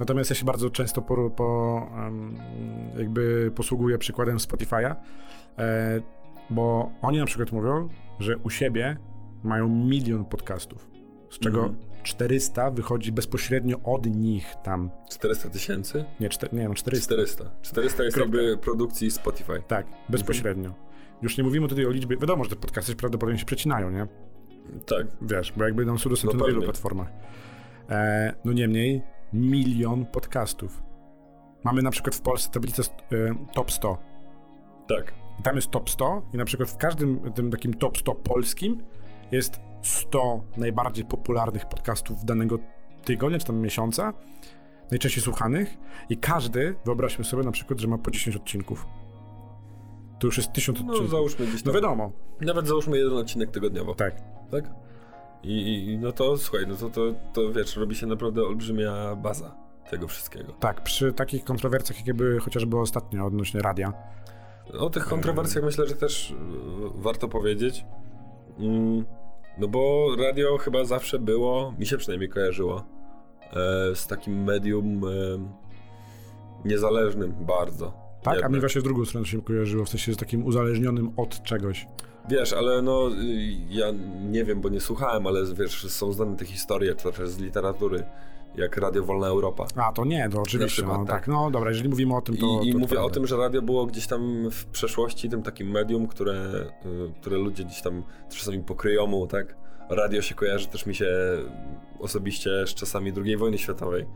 Natomiast 0.00 0.30
ja 0.30 0.36
się 0.36 0.44
bardzo 0.44 0.70
często 0.70 1.02
po, 1.02 1.30
po, 1.30 1.88
jakby 2.98 3.52
posługuję 3.54 3.98
przykładem 3.98 4.36
Spotify'a, 4.38 4.94
e, 5.58 6.00
bo 6.50 6.90
oni 7.02 7.18
na 7.18 7.26
przykład 7.26 7.52
mówią, 7.52 7.88
że 8.18 8.36
u 8.36 8.50
siebie 8.50 8.96
mają 9.44 9.68
milion 9.68 10.24
podcastów, 10.24 10.90
z 11.30 11.38
czego 11.38 11.58
Mhm. 11.58 11.91
400 12.02 12.70
wychodzi 12.70 13.12
bezpośrednio 13.12 13.80
od 13.84 14.06
nich 14.06 14.54
tam. 14.62 14.90
400 15.10 15.50
tysięcy? 15.50 16.04
Nie, 16.20 16.28
czter, 16.28 16.52
nie 16.52 16.68
no 16.68 16.74
400. 16.74 17.04
400. 17.06 17.44
400 17.62 18.04
jest 18.04 18.16
Kropka. 18.16 18.36
jakby 18.36 18.58
produkcji 18.58 19.10
Spotify. 19.10 19.62
Tak, 19.68 19.86
bezpośrednio. 20.08 20.74
Już 21.22 21.38
nie 21.38 21.44
mówimy 21.44 21.68
tutaj 21.68 21.86
o 21.86 21.90
liczbie, 21.90 22.16
wiadomo, 22.16 22.44
że 22.44 22.50
te 22.50 22.56
podcasty 22.56 22.96
prawdopodobnie 22.96 23.38
się 23.38 23.46
przecinają, 23.46 23.90
nie? 23.90 24.06
Tak. 24.86 25.06
Wiesz, 25.22 25.52
bo 25.56 25.64
jakby 25.64 25.84
nam 25.84 25.98
są 25.98 26.10
dostępne 26.10 26.38
No 26.38 26.44
na 26.44 26.50
wielu 26.50 26.62
platformach. 26.62 27.08
E, 27.90 28.34
no 28.44 28.52
niemniej, 28.52 29.02
milion 29.32 30.06
podcastów. 30.06 30.82
Mamy 31.64 31.82
na 31.82 31.90
przykład 31.90 32.14
w 32.14 32.20
Polsce 32.20 32.50
tablicę 32.50 32.82
e, 32.82 33.34
top 33.54 33.70
100. 33.72 33.98
Tak. 34.88 35.14
I 35.40 35.42
tam 35.42 35.56
jest 35.56 35.70
top 35.70 35.90
100 35.90 36.22
i 36.34 36.36
na 36.36 36.44
przykład 36.44 36.70
w 36.70 36.76
każdym 36.76 37.32
tym 37.32 37.50
takim 37.50 37.74
top 37.74 37.98
100 37.98 38.14
polskim 38.14 38.82
jest 39.32 39.60
100 39.82 40.44
najbardziej 40.56 41.04
popularnych 41.04 41.66
podcastów 41.68 42.24
danego 42.24 42.58
tygodnia 43.04 43.38
czy 43.38 43.46
tam 43.46 43.56
miesiąca, 43.60 44.12
najczęściej 44.90 45.22
słuchanych 45.22 45.76
i 46.08 46.16
każdy, 46.16 46.74
wyobraźmy 46.84 47.24
sobie 47.24 47.42
na 47.42 47.52
przykład, 47.52 47.80
że 47.80 47.88
ma 47.88 47.98
po 47.98 48.10
10 48.10 48.36
odcinków. 48.36 48.86
To 50.20 50.26
już 50.26 50.36
jest 50.36 50.52
1000 50.52 50.78
No 50.80 50.86
odcinków. 50.86 51.10
załóżmy 51.10 51.46
gdzieś 51.46 51.64
No 51.64 51.72
tam. 51.72 51.82
wiadomo, 51.82 52.12
Nawet 52.40 52.66
załóżmy 52.66 52.98
jeden 52.98 53.12
odcinek 53.18 53.50
tygodniowo. 53.50 53.94
tak. 53.94 54.14
Tak? 54.50 54.70
I, 55.42 55.84
i- 55.92 55.98
no 55.98 56.12
to 56.12 56.36
słuchaj, 56.36 56.66
no 56.68 56.74
to, 56.76 56.90
to, 56.90 57.00
to 57.32 57.52
wiesz, 57.52 57.76
robi 57.76 57.94
się 57.94 58.06
naprawdę 58.06 58.42
olbrzymia 58.42 59.16
baza 59.16 59.54
tego 59.90 60.08
wszystkiego. 60.08 60.52
Tak, 60.52 60.82
przy 60.82 61.12
takich 61.12 61.44
kontrowersjach, 61.44 61.98
jakie 61.98 62.14
były 62.14 62.38
chociażby 62.40 62.78
ostatnio 62.78 63.26
odnośnie 63.26 63.62
radia. 63.62 63.92
O 64.78 64.90
tych 64.90 65.04
kontrowersjach 65.04 65.64
myślę, 65.64 65.86
że 65.86 65.94
też 65.94 66.34
warto 66.94 67.28
powiedzieć. 67.28 67.84
Mm, 68.58 69.04
no 69.58 69.68
bo 69.68 70.08
radio 70.18 70.58
chyba 70.58 70.84
zawsze 70.84 71.18
było, 71.18 71.74
mi 71.78 71.86
się 71.86 71.96
przynajmniej 71.96 72.28
kojarzyło, 72.30 72.84
e, 73.52 73.94
z 73.94 74.06
takim 74.06 74.44
medium 74.44 75.04
e, 75.04 75.08
niezależnym 76.64 77.34
bardzo. 77.40 78.02
Tak, 78.22 78.44
a 78.44 78.48
mi 78.48 78.60
właśnie 78.60 78.80
w 78.80 78.84
drugą 78.84 79.04
stronę 79.04 79.26
się 79.26 79.42
kojarzyło, 79.42 79.84
w 79.84 79.88
sensie 79.88 80.14
z 80.14 80.16
takim 80.16 80.44
uzależnionym 80.44 81.12
od 81.16 81.42
czegoś. 81.42 81.86
Wiesz, 82.28 82.52
ale 82.52 82.82
no 82.82 83.08
y, 83.08 83.14
ja 83.68 83.86
nie 84.30 84.44
wiem, 84.44 84.60
bo 84.60 84.68
nie 84.68 84.80
słuchałem, 84.80 85.26
ale 85.26 85.40
wiesz, 85.54 85.86
są 85.92 86.12
znane 86.12 86.36
te 86.36 86.44
historie, 86.44 86.94
to 86.94 87.12
też 87.12 87.28
z 87.28 87.38
literatury, 87.38 88.04
jak 88.54 88.76
Radio 88.76 89.04
Wolna 89.04 89.26
Europa. 89.26 89.66
A, 89.76 89.92
to 89.92 90.04
nie, 90.04 90.28
to 90.28 90.40
oczywiście, 90.42 90.66
przykład, 90.82 90.98
no 90.98 91.04
tak. 91.06 91.14
tak. 91.14 91.28
No 91.28 91.50
dobra, 91.50 91.70
jeżeli 91.70 91.88
mówimy 91.88 92.16
o 92.16 92.20
tym, 92.20 92.36
to 92.36 92.60
I, 92.62 92.68
i 92.68 92.72
to 92.72 92.78
mówię 92.78 92.88
prawda. 92.88 93.06
o 93.06 93.10
tym, 93.10 93.26
że 93.26 93.36
radio 93.36 93.62
było 93.62 93.86
gdzieś 93.86 94.06
tam 94.06 94.50
w 94.50 94.66
przeszłości 94.66 95.28
tym 95.28 95.42
takim 95.42 95.70
medium, 95.70 96.06
które, 96.06 96.34
y, 96.86 97.20
które 97.20 97.36
ludzie 97.36 97.64
gdzieś 97.64 97.82
tam 97.82 98.02
czasami 98.30 98.58
pokryjomu, 98.62 99.26
tak? 99.26 99.56
Radio 99.90 100.22
się 100.22 100.34
kojarzy 100.34 100.66
też 100.68 100.86
mi 100.86 100.94
się 100.94 101.06
osobiście 102.00 102.50
z 102.66 102.74
czasami 102.74 103.12
II 103.24 103.36
wojny 103.36 103.58
światowej. 103.58 104.06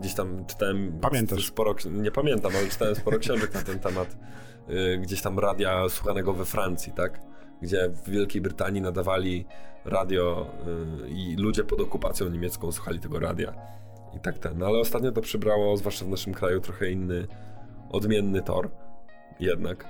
Gdzieś 0.00 0.14
tam 0.14 0.44
czytałem 0.46 0.98
Pamiętasz. 1.00 1.46
sporo, 1.46 1.74
nie 1.90 2.10
pamiętam, 2.10 2.52
ale 2.58 2.68
czytałem 2.68 2.94
sporo 2.94 3.18
książek 3.18 3.54
na 3.54 3.62
ten 3.62 3.78
temat. 3.78 4.16
y, 4.70 4.98
gdzieś 4.98 5.22
tam 5.22 5.38
radia 5.38 5.88
słuchanego 5.88 6.32
we 6.32 6.44
Francji, 6.44 6.92
tak? 6.92 7.20
Gdzie 7.62 7.88
w 7.88 8.10
Wielkiej 8.10 8.42
Brytanii 8.42 8.80
nadawali 8.80 9.46
radio 9.84 10.46
y, 11.04 11.08
i 11.08 11.36
ludzie 11.36 11.64
pod 11.64 11.80
okupacją 11.80 12.28
niemiecką 12.28 12.72
słuchali 12.72 13.00
tego 13.00 13.20
radia. 13.20 13.54
I 14.16 14.20
tak 14.20 14.38
ten. 14.38 14.58
No 14.58 14.66
ale 14.66 14.78
ostatnio 14.78 15.12
to 15.12 15.20
przybrało, 15.20 15.76
zwłaszcza 15.76 16.04
w 16.04 16.08
naszym 16.08 16.34
kraju, 16.34 16.60
trochę 16.60 16.90
inny, 16.90 17.26
odmienny 17.90 18.42
tor. 18.42 18.70
Jednak. 19.40 19.88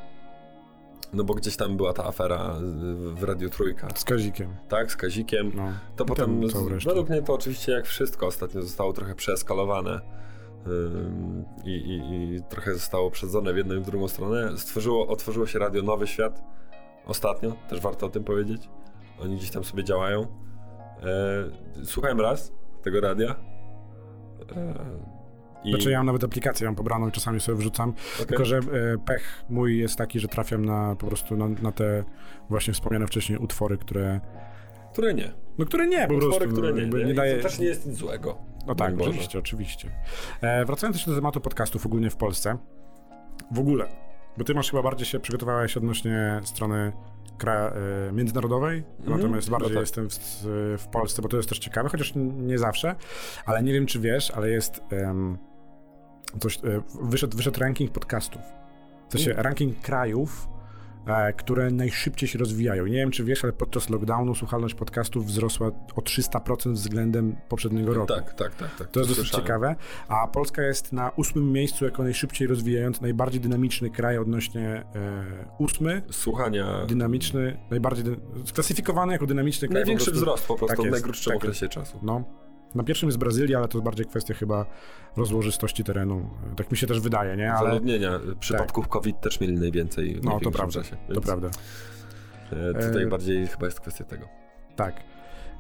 No 1.13 1.25
bo 1.25 1.35
gdzieś 1.35 1.57
tam 1.57 1.77
była 1.77 1.93
ta 1.93 2.05
afera 2.05 2.57
y, 2.57 3.15
w 3.15 3.23
Radio 3.23 3.49
Trójka. 3.49 3.89
Z 3.95 4.05
Kazikiem. 4.05 4.57
Tak, 4.69 4.93
z 4.93 4.97
Kazikiem. 4.97 5.53
No. 5.55 5.73
To 5.97 6.05
potem, 6.05 6.41
według 6.87 7.09
mnie 7.09 7.23
to 7.23 7.35
oczywiście 7.35 7.73
jak 7.73 7.87
wszystko 7.87 8.27
ostatnio 8.27 8.63
zostało 8.63 8.93
trochę 8.93 9.15
przeeskalowane 9.15 10.01
ym, 10.67 11.45
i, 11.65 11.71
i, 11.71 12.35
i 12.35 12.43
trochę 12.43 12.75
zostało 12.75 13.11
przedzone 13.11 13.55
w 13.55 13.57
jedną 13.57 13.75
i 13.75 13.81
w 13.81 13.87
drugą 13.87 14.09
stronę. 14.09 14.59
Stworzyło, 14.59 15.09
otworzyło 15.09 15.47
się 15.47 15.59
radio 15.59 15.83
Nowy 15.83 16.07
Świat 16.07 16.43
ostatnio, 17.07 17.53
też 17.69 17.81
warto 17.81 18.07
o 18.07 18.11
tym 18.11 18.25
powiedzieć. 18.25 18.69
Oni 19.21 19.37
gdzieś 19.37 19.51
tam 19.51 19.65
sobie 19.65 19.85
działają. 19.85 20.23
E, 20.23 21.85
słuchałem 21.85 22.21
raz 22.21 22.53
tego 22.83 23.01
radia. 23.01 23.35
E, 24.57 24.75
i, 25.65 25.71
Znaczy 25.71 25.91
ja 25.91 25.99
mam 25.99 26.07
nawet 26.07 26.25
aplikację, 26.25 26.67
mam 26.67 26.75
pobraną 26.75 27.09
i 27.09 27.13
czasami 27.13 27.41
sobie 27.41 27.59
wrzucam, 27.59 27.91
okej. 28.15 28.27
tylko 28.27 28.45
że 28.45 28.57
e, 28.57 28.61
pech 29.07 29.45
mój 29.49 29.79
jest 29.79 29.97
taki, 29.97 30.21
że 30.21 30.29
trafiam 30.29 30.65
na 30.65 30.97
po 30.99 31.07
prostu 31.07 31.37
na, 31.37 31.49
na 31.49 31.73
te 31.73 32.05
właśnie 32.51 32.75
wspomniane 32.75 33.07
wcześniej 33.07 33.39
utwory, 33.39 33.79
które 33.79 34.21
Które 34.93 35.15
nie. 35.15 35.33
no 35.59 35.67
które 35.67 35.87
nie, 35.87 36.07
po 36.09 36.15
Utwory, 36.15 36.37
prostu 36.37 36.53
które 36.53 36.73
nie, 36.73 36.87
nie. 36.99 37.05
nie 37.05 37.15
daje... 37.15 37.37
To 37.37 37.43
też 37.43 37.59
nie 37.59 37.67
jest 37.67 37.87
nic 37.87 37.97
złego. 37.97 38.39
No 38.67 38.75
tak, 38.75 39.01
oczywiście, 39.01 39.39
oczywiście. 39.39 39.91
E, 40.41 40.65
wracając 40.65 40.97
jeszcze 40.97 41.11
do 41.11 41.17
tematu 41.17 41.41
podcastów 41.41 41.87
ogólnie 41.87 42.11
w 42.11 42.17
Polsce. 42.17 42.59
W 43.51 43.59
ogóle, 43.59 43.89
bo 44.39 44.45
ty 44.45 44.55
masz 44.55 44.71
chyba 44.71 44.83
bardziej 44.83 45.07
się 45.07 45.21
przygotowałeś 45.21 45.77
odnośnie 45.77 46.41
strony 46.45 46.93
kra, 47.39 47.73
e, 48.09 48.13
międzynarodowej, 48.13 48.85
Mhm, 49.01 49.17
natomiast 49.19 49.47
chyba 49.47 49.59
bardziej 49.59 49.77
tak. 49.77 49.81
jestem 49.83 50.09
w, 50.11 50.17
w 50.79 50.87
Polsce, 50.93 51.23
bo 51.23 51.29
to 51.29 51.37
jest 51.37 51.49
też 51.49 51.59
ciekawe, 51.59 51.89
chociaż 51.89 52.13
nie 52.37 52.59
zawsze, 52.59 52.95
ale 53.47 53.63
nie 53.63 53.73
wiem 53.73 53.87
czy 53.87 54.01
wiesz, 54.01 54.31
ale 54.31 54.51
jest 54.51 54.81
em, 54.91 55.39
coś, 56.41 56.59
e, 56.59 56.61
wyszedł, 57.03 57.37
wyszedł 57.37 57.61
ranking 57.61 57.91
podcastów. 57.93 58.43
W 59.09 59.13
sensie 59.13 59.31
Mm. 59.31 59.43
ranking 59.45 59.81
krajów, 59.81 60.49
które 61.37 61.71
najszybciej 61.71 62.29
się 62.29 62.39
rozwijają. 62.39 62.87
Nie 62.87 62.97
wiem, 62.97 63.11
czy 63.11 63.25
wiesz, 63.25 63.45
ale 63.45 63.53
podczas 63.53 63.91
lockdownu 63.91 64.35
słuchalność 64.35 64.75
podcastów 64.75 65.27
wzrosła 65.27 65.67
o 65.97 66.01
300% 66.01 66.73
względem 66.73 67.37
poprzedniego 67.49 67.95
roku. 67.95 68.07
Tak, 68.07 68.35
tak, 68.35 68.55
tak. 68.55 68.77
tak 68.77 68.91
To 68.91 69.01
jest 69.01 69.11
dosyć 69.11 69.31
ciekawe. 69.31 69.77
A 70.09 70.29
Polska 70.29 70.63
jest 70.63 70.93
na 70.93 71.11
ósmym 71.17 71.53
miejscu 71.53 71.85
jako 71.85 72.03
najszybciej 72.03 72.49
rozwijający, 72.49 73.03
najbardziej 73.03 73.41
dynamiczny 73.41 73.91
kraj 73.91 74.19
odnośnie 74.19 74.85
e, 74.95 75.25
ósmy. 75.59 76.03
Słuchania. 76.11 76.87
Dynamiczny, 76.87 77.59
najbardziej 77.71 78.05
dy... 78.05 78.17
sklasyfikowany 78.45 79.13
jako 79.13 79.27
dynamiczny 79.27 79.69
kraj. 79.69 79.83
po 79.83 79.87
Największy 79.87 80.11
prostu. 80.11 80.21
wzrost 80.21 80.47
po 80.47 80.57
prostu 80.57 80.77
Tak 80.77 80.87
w 80.87 80.91
najkrótszym 80.91 81.33
tak 81.33 81.37
okresie 81.37 81.69
czasu. 81.69 81.99
No. 82.03 82.25
Na 82.75 82.85
pierwszym 82.85 83.09
jest 83.09 83.19
Brazylia, 83.19 83.59
ale 83.59 83.69
to 83.69 83.79
jest 83.79 83.85
bardziej 83.85 84.07
kwestia 84.07 84.35
chyba 84.35 84.67
rozłożystości 85.17 85.85
terenu. 85.85 86.31
Tak 86.57 86.71
mi 86.71 86.77
się 86.77 86.87
też 86.87 87.01
wydaje, 87.01 87.37
nie? 87.37 87.53
Ale 87.53 87.69
Zaludnienia. 87.71 88.21
Przypadków 88.41 88.89
COVID 88.89 89.21
też 89.21 89.41
mieli 89.41 89.59
najwięcej 89.59 90.15
w 90.15 90.25
no, 90.25 90.41
to 90.41 90.51
prawda. 90.51 90.83
czasie. 90.83 90.97
To 91.15 91.21
prawda. 91.21 91.51
e, 92.53 92.87
Tutaj 92.89 93.03
E, 93.03 93.07
bardziej 93.07 93.47
chyba 93.47 93.67
jest 93.67 93.81
kwestia 93.81 94.05
tego. 94.05 94.29
Tak. 94.77 94.95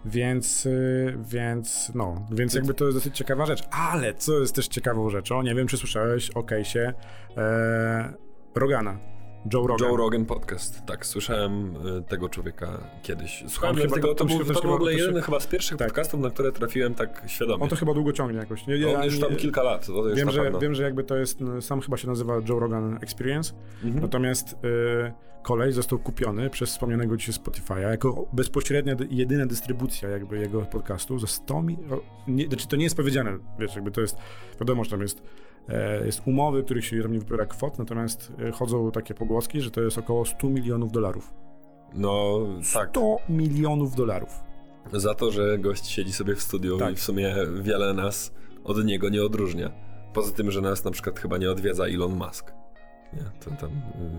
Więc, 0.04 0.66
y, 0.66 1.18
więc, 1.28 1.92
no, 1.94 2.26
więc 2.30 2.54
jakby 2.54 2.74
to 2.74 2.84
jest 2.84 2.96
dosyć 2.96 3.16
ciekawa 3.16 3.46
rzecz. 3.46 3.62
Ale 3.70 4.14
co 4.14 4.40
jest 4.40 4.54
też 4.54 4.68
ciekawą 4.68 5.10
rzeczą, 5.10 5.42
nie 5.42 5.54
wiem 5.54 5.66
czy 5.66 5.76
słyszałeś 5.76 6.30
o 6.30 6.40
case'ie 6.40 6.92
e, 7.36 8.14
Rogana. 8.54 8.98
Joe 9.52 9.66
Rogan. 9.66 9.88
Joe 9.90 9.96
Rogan 9.96 10.24
Podcast. 10.26 10.86
Tak, 10.86 11.06
słyszałem 11.06 11.74
e, 11.98 12.02
tego 12.02 12.28
człowieka 12.28 12.78
kiedyś. 13.02 13.44
Słuchałem 13.48 13.76
On 13.76 13.82
chyba 13.82 13.94
tego, 13.94 14.14
to- 14.14 14.24
był, 14.24 14.44
to, 14.44 14.54
to 14.60 14.68
w 14.68 14.72
ogóle 14.72 14.92
się- 14.92 14.98
jeden 14.98 15.22
chyba 15.22 15.40
z 15.40 15.46
pierwszych 15.46 15.78
tak. 15.78 15.88
podcastów, 15.88 16.20
na 16.20 16.30
które 16.30 16.52
trafiłem 16.52 16.94
tak 16.94 17.22
świadomie. 17.26 17.62
On 17.62 17.68
to 17.68 17.76
chyba 17.76 17.94
długo 17.94 18.12
ciągnie 18.12 18.38
jakoś. 18.38 18.66
Nie, 18.66 18.74
On 18.74 18.80
ja 18.80 19.04
już 19.04 19.14
nie- 19.14 19.20
tam 19.26 19.36
kilka 19.36 19.62
lat, 19.62 19.86
wiem, 20.16 20.30
że, 20.30 20.42
pewno. 20.42 20.58
wiem, 20.58 20.74
że 20.74 20.82
jakby 20.82 21.04
to 21.04 21.16
jest, 21.16 21.40
no, 21.40 21.62
sam 21.62 21.80
chyba 21.80 21.96
się 21.96 22.08
nazywa 22.08 22.34
Joe 22.48 22.58
Rogan 22.58 22.98
Experience, 23.02 23.54
Mhm. 23.84 24.02
natomiast 24.02 24.52
y, 24.52 24.56
kolej 25.42 25.72
został 25.72 25.98
kupiony 25.98 26.50
przez 26.50 26.70
wspomnianego 26.70 27.16
dzisiaj 27.16 27.34
Spotify'a 27.34 27.78
jako 27.90 28.26
bezpośrednia, 28.32 28.94
dy- 28.94 29.06
jedyna 29.10 29.46
dystrybucja 29.46 30.08
jakby 30.08 30.38
jego 30.38 30.60
podcastu 30.60 31.18
za 31.18 31.26
100 31.26 31.62
milionów, 31.62 32.00
znaczy 32.48 32.68
to 32.68 32.76
nie 32.76 32.84
jest 32.84 32.96
powiedziane, 32.96 33.38
wiesz, 33.58 33.74
jakby 33.74 33.90
to 33.90 34.00
jest, 34.00 34.16
wiadomo, 34.60 34.84
że 34.84 34.90
tam 34.90 35.00
jest, 35.00 35.22
jest 36.04 36.22
umowy, 36.26 36.62
których 36.62 36.84
się 36.84 37.02
tam 37.02 37.12
nie 37.12 37.18
wybiera 37.18 37.46
kwot, 37.46 37.78
natomiast 37.78 38.32
e, 38.48 38.50
chodzą 38.50 38.90
takie 38.90 39.14
pogłoski, 39.14 39.60
że 39.60 39.70
to 39.70 39.80
jest 39.80 39.98
około 39.98 40.24
100 40.24 40.46
milionów 40.48 40.92
dolarów. 40.92 41.34
No 41.94 42.38
tak, 42.74 42.88
100 42.90 43.16
milionów 43.28 43.94
dolarów. 43.94 44.40
za 44.92 45.14
to, 45.14 45.30
że 45.30 45.58
gość 45.58 45.86
siedzi 45.86 46.12
sobie 46.12 46.34
w 46.34 46.42
studiu 46.42 46.78
Tak. 46.78 46.92
i 46.92 46.96
w 46.96 47.00
sumie 47.02 47.36
wiele 47.62 47.94
nas 47.94 48.32
od 48.64 48.84
niego 48.84 49.08
nie 49.08 49.22
odróżnia. 49.24 49.70
Poza 50.14 50.32
tym, 50.32 50.50
że 50.50 50.60
nas 50.60 50.84
na 50.84 50.90
przykład 50.90 51.20
chyba 51.20 51.38
nie 51.38 51.50
odwiedza 51.50 51.84
Elon 51.84 52.16
Musk. 52.16 52.52
Nie, 53.12 53.22
to 53.44 53.50
tam 53.60 53.70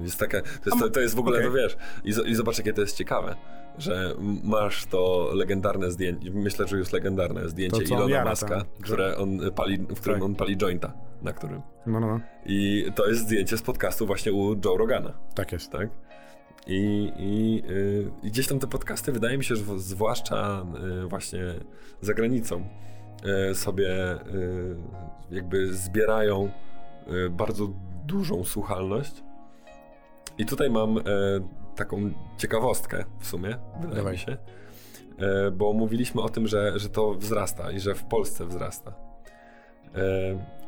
jest 0.03 0.19
taka, 0.19 0.41
to 0.41 0.47
jest, 0.69 0.79
to, 0.79 0.89
to 0.89 0.99
jest 0.99 1.15
w 1.15 1.19
ogóle, 1.19 1.37
Okej. 1.37 1.49
to 1.49 1.55
wiesz, 1.57 1.77
i, 2.03 2.29
i 2.31 2.35
zobacz 2.35 2.57
jakie 2.57 2.73
to 2.73 2.81
jest 2.81 2.97
ciekawe, 2.97 3.35
że 3.77 4.13
masz 4.43 4.85
to 4.85 5.29
legendarne 5.33 5.91
zdjęcie, 5.91 6.31
myślę, 6.33 6.67
że 6.67 6.77
już 6.77 6.91
legendarne 6.91 7.49
zdjęcie 7.49 7.77
To, 7.87 8.07
Ilona 8.07 8.35
tam. 8.35 8.61
które 8.83 9.17
on 9.17 9.39
pali, 9.55 9.77
w 9.77 9.99
którym 9.99 10.19
Tak. 10.19 10.23
on 10.25 10.35
pali 10.35 10.57
jointa, 10.57 10.93
na 11.21 11.33
którym. 11.33 11.61
No, 11.85 11.99
no, 11.99 12.07
no, 12.07 12.19
I 12.45 12.85
to 12.95 13.07
jest 13.07 13.21
zdjęcie 13.21 13.57
z 13.57 13.61
podcastu 13.61 14.05
właśnie 14.07 14.33
u 14.33 14.55
Joe 14.65 14.77
Rogana 14.77 15.13
tak 15.35 15.51
jest. 15.51 15.71
tak? 15.71 15.89
I, 16.67 17.11
i, 17.17 17.63
y, 17.71 18.11
I 18.23 18.27
gdzieś 18.31 18.47
tam 18.47 18.59
te 18.59 18.67
podcasty, 18.67 19.11
wydaje 19.11 19.37
mi 19.37 19.43
się, 19.43 19.55
że 19.55 19.79
zwłaszcza 19.79 20.65
y, 21.03 21.07
właśnie 21.07 21.39
za 22.01 22.13
granicą, 22.13 22.63
y, 23.51 23.55
sobie 23.55 24.13
y, 24.13 24.75
jakby 25.31 25.73
zbierają 25.73 26.49
y, 27.25 27.29
bardzo 27.29 27.67
dużą 28.05 28.43
słuchalność. 28.43 29.23
I 30.37 30.45
tutaj 30.45 30.69
mam 30.69 30.97
y, 30.97 31.01
taką 31.75 32.11
ciekawostkę 32.37 33.05
w 33.19 33.27
sumie, 33.27 33.57
wydaje 33.75 33.95
Dawaj. 33.95 34.13
mi 34.13 34.19
się, 34.19 34.37
y, 35.47 35.51
bo 35.51 35.73
mówiliśmy 35.73 36.21
o 36.21 36.29
tym, 36.29 36.47
że, 36.47 36.79
że 36.79 36.89
to 36.89 37.13
wzrasta 37.13 37.71
i 37.71 37.79
że 37.79 37.95
w 37.95 38.03
Polsce 38.03 38.45
wzrasta. 38.45 38.93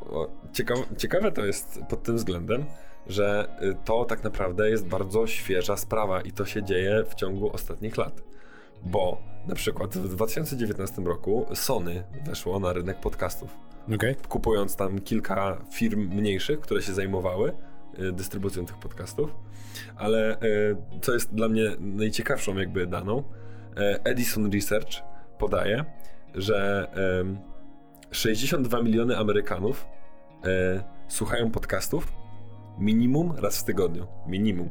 O, 0.10 0.28
Ciekawe, 0.54 0.82
ciekawe 0.98 1.32
to 1.32 1.46
jest 1.46 1.80
pod 1.89 2.04
tym 2.04 2.15
względem, 2.15 2.65
że 3.08 3.58
y, 3.62 3.76
to 3.86 4.06
tak 4.06 4.24
naprawdę 4.24 4.70
jest 4.70 4.88
bardzo 4.88 5.28
świeża 5.28 5.78
sprawa 5.78 6.22
i 6.22 6.32
to 6.32 6.46
się 6.46 6.63
dzieje 6.63 7.04
w 7.10 7.15
ciągu 7.15 7.54
ostatnich 7.54 7.98
lat. 7.98 8.24
Bo 8.84 9.18
na 9.48 9.56
przykład 9.56 9.98
w 9.98 10.15
2019 10.15 11.02
roku 11.02 11.46
Sony 11.54 12.04
weszło 12.26 12.60
na 12.60 12.74
rynek 12.74 13.00
podcastów, 13.00 13.58
Okej, 13.96 14.15
kupując 14.30 14.76
tam 14.76 15.02
kilka 15.02 15.58
firm 15.72 16.15
mniejszych, 16.15 16.60
które 16.60 16.82
się 16.82 16.94
zajmowały 16.94 17.54
dystrybucją 18.13 18.65
tych 18.65 18.78
podcastów. 18.78 19.36
Ale 19.96 20.42
y, 20.42 20.76
co 21.02 21.14
jest 21.14 21.34
dla 21.36 21.50
mnie 21.50 21.72
najciekawszą 21.80 22.58
jakby 22.58 22.88
daną, 22.88 23.20
y, 23.20 23.24
Edison 24.04 24.52
Research 24.52 24.90
podaje, 25.40 25.86
że 26.36 26.88
em, 27.22 27.38
62 28.12 28.82
miliony 28.84 29.18
Amerykanów 29.18 29.86
e, 30.44 30.84
słuchają 31.08 31.52
podcastów 31.52 32.12
minimum 32.80 33.34
raz 33.38 33.62
w 33.62 33.64
tygodniu. 33.64 34.08
Minimum. 34.28 34.70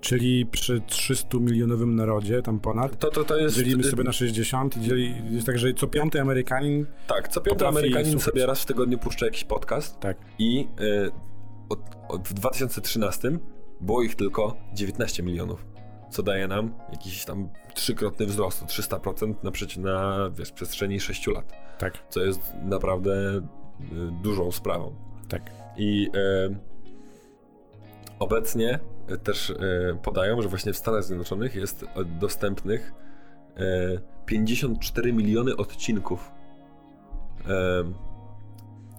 czyli 0.00 0.46
przy 0.46 0.80
300 0.86 1.38
milionowym 1.38 1.94
narodzie, 1.96 2.42
tam 2.42 2.60
ponad, 2.60 2.98
To, 2.98 3.10
to, 3.10 3.24
to 3.24 3.36
jest. 3.36 3.56
dzielimy 3.56 3.84
sobie 3.84 4.04
na 4.04 4.12
60 4.12 4.76
i 4.76 4.80
dzieli, 4.80 5.14
jest 5.30 5.46
tak, 5.46 5.58
że 5.58 5.74
co 5.74 5.86
piąty 5.86 6.20
Amerykanin, 6.20 6.86
Tak, 7.06 7.28
co 7.28 7.40
piąty 7.40 7.66
Amerykanin 7.66 8.12
słuchać. 8.12 8.24
sobie 8.24 8.46
raz 8.46 8.62
w 8.62 8.66
tygodniu 8.66 8.98
puszcza 8.98 9.26
jakiś 9.26 9.44
podcast 9.44 10.00
tak, 10.00 10.16
i 10.38 10.68
e, 11.06 11.10
od, 11.68 11.80
od, 12.08 12.28
w 12.28 12.32
2013 12.34 13.30
było 13.80 14.02
ich 14.02 14.14
tylko 14.14 14.56
19 14.74 15.22
milionów. 15.22 15.66
Co 16.10 16.22
daje 16.22 16.48
nam 16.48 16.74
jakiś 16.92 17.24
tam 17.24 17.48
trzykrotny 17.74 18.26
wzrost 18.26 18.62
o 18.62 18.66
300% 18.66 19.34
na, 19.42 20.18
na 20.18 20.30
wiesz, 20.30 20.52
przestrzeni 20.52 21.00
6 21.00 21.26
lat. 21.26 21.52
tak, 21.78 21.92
Co 22.08 22.20
jest 22.20 22.40
naprawdę 22.62 23.12
e, 23.12 23.42
dużą 24.22 24.52
sprawą. 24.52 24.94
tak. 25.28 25.42
I 25.76 26.10
e, 26.14 26.54
obecnie 28.18 28.78
e, 29.08 29.16
też 29.18 29.50
e, 29.50 29.54
podają, 30.02 30.42
że 30.42 30.48
właśnie 30.48 30.72
w 30.72 30.76
Stanach 30.76 31.04
Zjednoczonych 31.04 31.54
jest 31.54 31.84
dostępnych 32.20 32.92
e, 33.56 33.60
54 34.26 35.12
miliony 35.12 35.56
odcinków. 35.56 36.32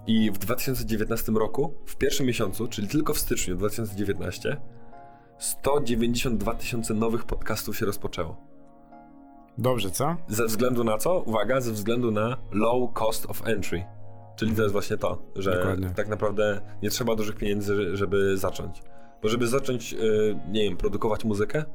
I 0.09 0.31
w 0.31 0.37
2019 0.37 1.31
roku, 1.31 1.73
w 1.85 1.95
pierwszym 1.95 2.25
miesiącu, 2.25 2.67
czyli 2.67 2.87
tylko 2.87 3.13
w 3.13 3.19
styczniu 3.19 3.55
2019, 3.55 4.57
192 5.37 6.53
tysiące 6.53 6.93
nowych 6.93 7.23
podcastów 7.23 7.77
się 7.77 7.85
rozpoczęło. 7.85 8.37
Dobrze, 9.57 9.91
co? 9.91 10.15
Ze 10.27 10.45
względu 10.45 10.83
na 10.83 10.97
co? 10.97 11.19
Uwaga, 11.19 11.61
ze 11.61 11.71
względu 11.71 12.11
na 12.11 12.37
low 12.51 12.93
cost 12.93 13.25
of 13.25 13.47
entry. 13.47 13.85
Czyli 14.35 14.55
to 14.55 14.61
jest 14.61 14.73
właśnie 14.73 14.97
to, 14.97 15.21
że 15.35 15.51
Dokładnie. 15.57 15.89
tak 15.95 16.07
naprawdę 16.07 16.61
nie 16.83 16.89
trzeba 16.89 17.15
dużych 17.15 17.35
pieniędzy, 17.35 17.97
żeby 17.97 18.37
zacząć. 18.37 18.83
Bo 19.21 19.29
żeby 19.29 19.47
zacząć, 19.47 19.93
y, 19.93 20.39
nie 20.51 20.63
wiem, 20.63 20.77
produkować 20.77 21.25
muzykę, 21.25 21.65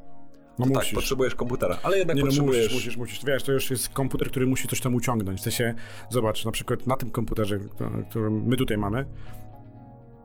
No 0.59 0.67
tak, 0.67 0.85
potrzebujesz 0.95 1.35
komputera, 1.35 1.79
ale 1.83 1.99
jednak 1.99 2.17
Nie 2.17 2.23
no, 2.23 2.27
potrzebujesz... 2.29 2.63
musisz, 2.65 2.75
musisz, 2.75 2.97
musisz. 2.97 3.25
Wiesz, 3.25 3.43
to 3.43 3.53
już 3.53 3.71
jest 3.71 3.89
komputer, 3.89 4.29
który 4.31 4.47
musi 4.47 4.69
coś 4.69 4.81
tam 4.81 4.95
uciągnąć. 4.95 5.41
W 5.41 5.43
sensie, 5.43 5.75
zobacz, 6.11 6.45
na 6.45 6.53
przykład 6.53 6.87
na 6.87 6.97
tym 6.97 7.11
komputerze, 7.11 7.59
któ- 7.59 8.05
który 8.11 8.31
my 8.31 8.57
tutaj 8.57 8.79
mamy, 8.79 9.07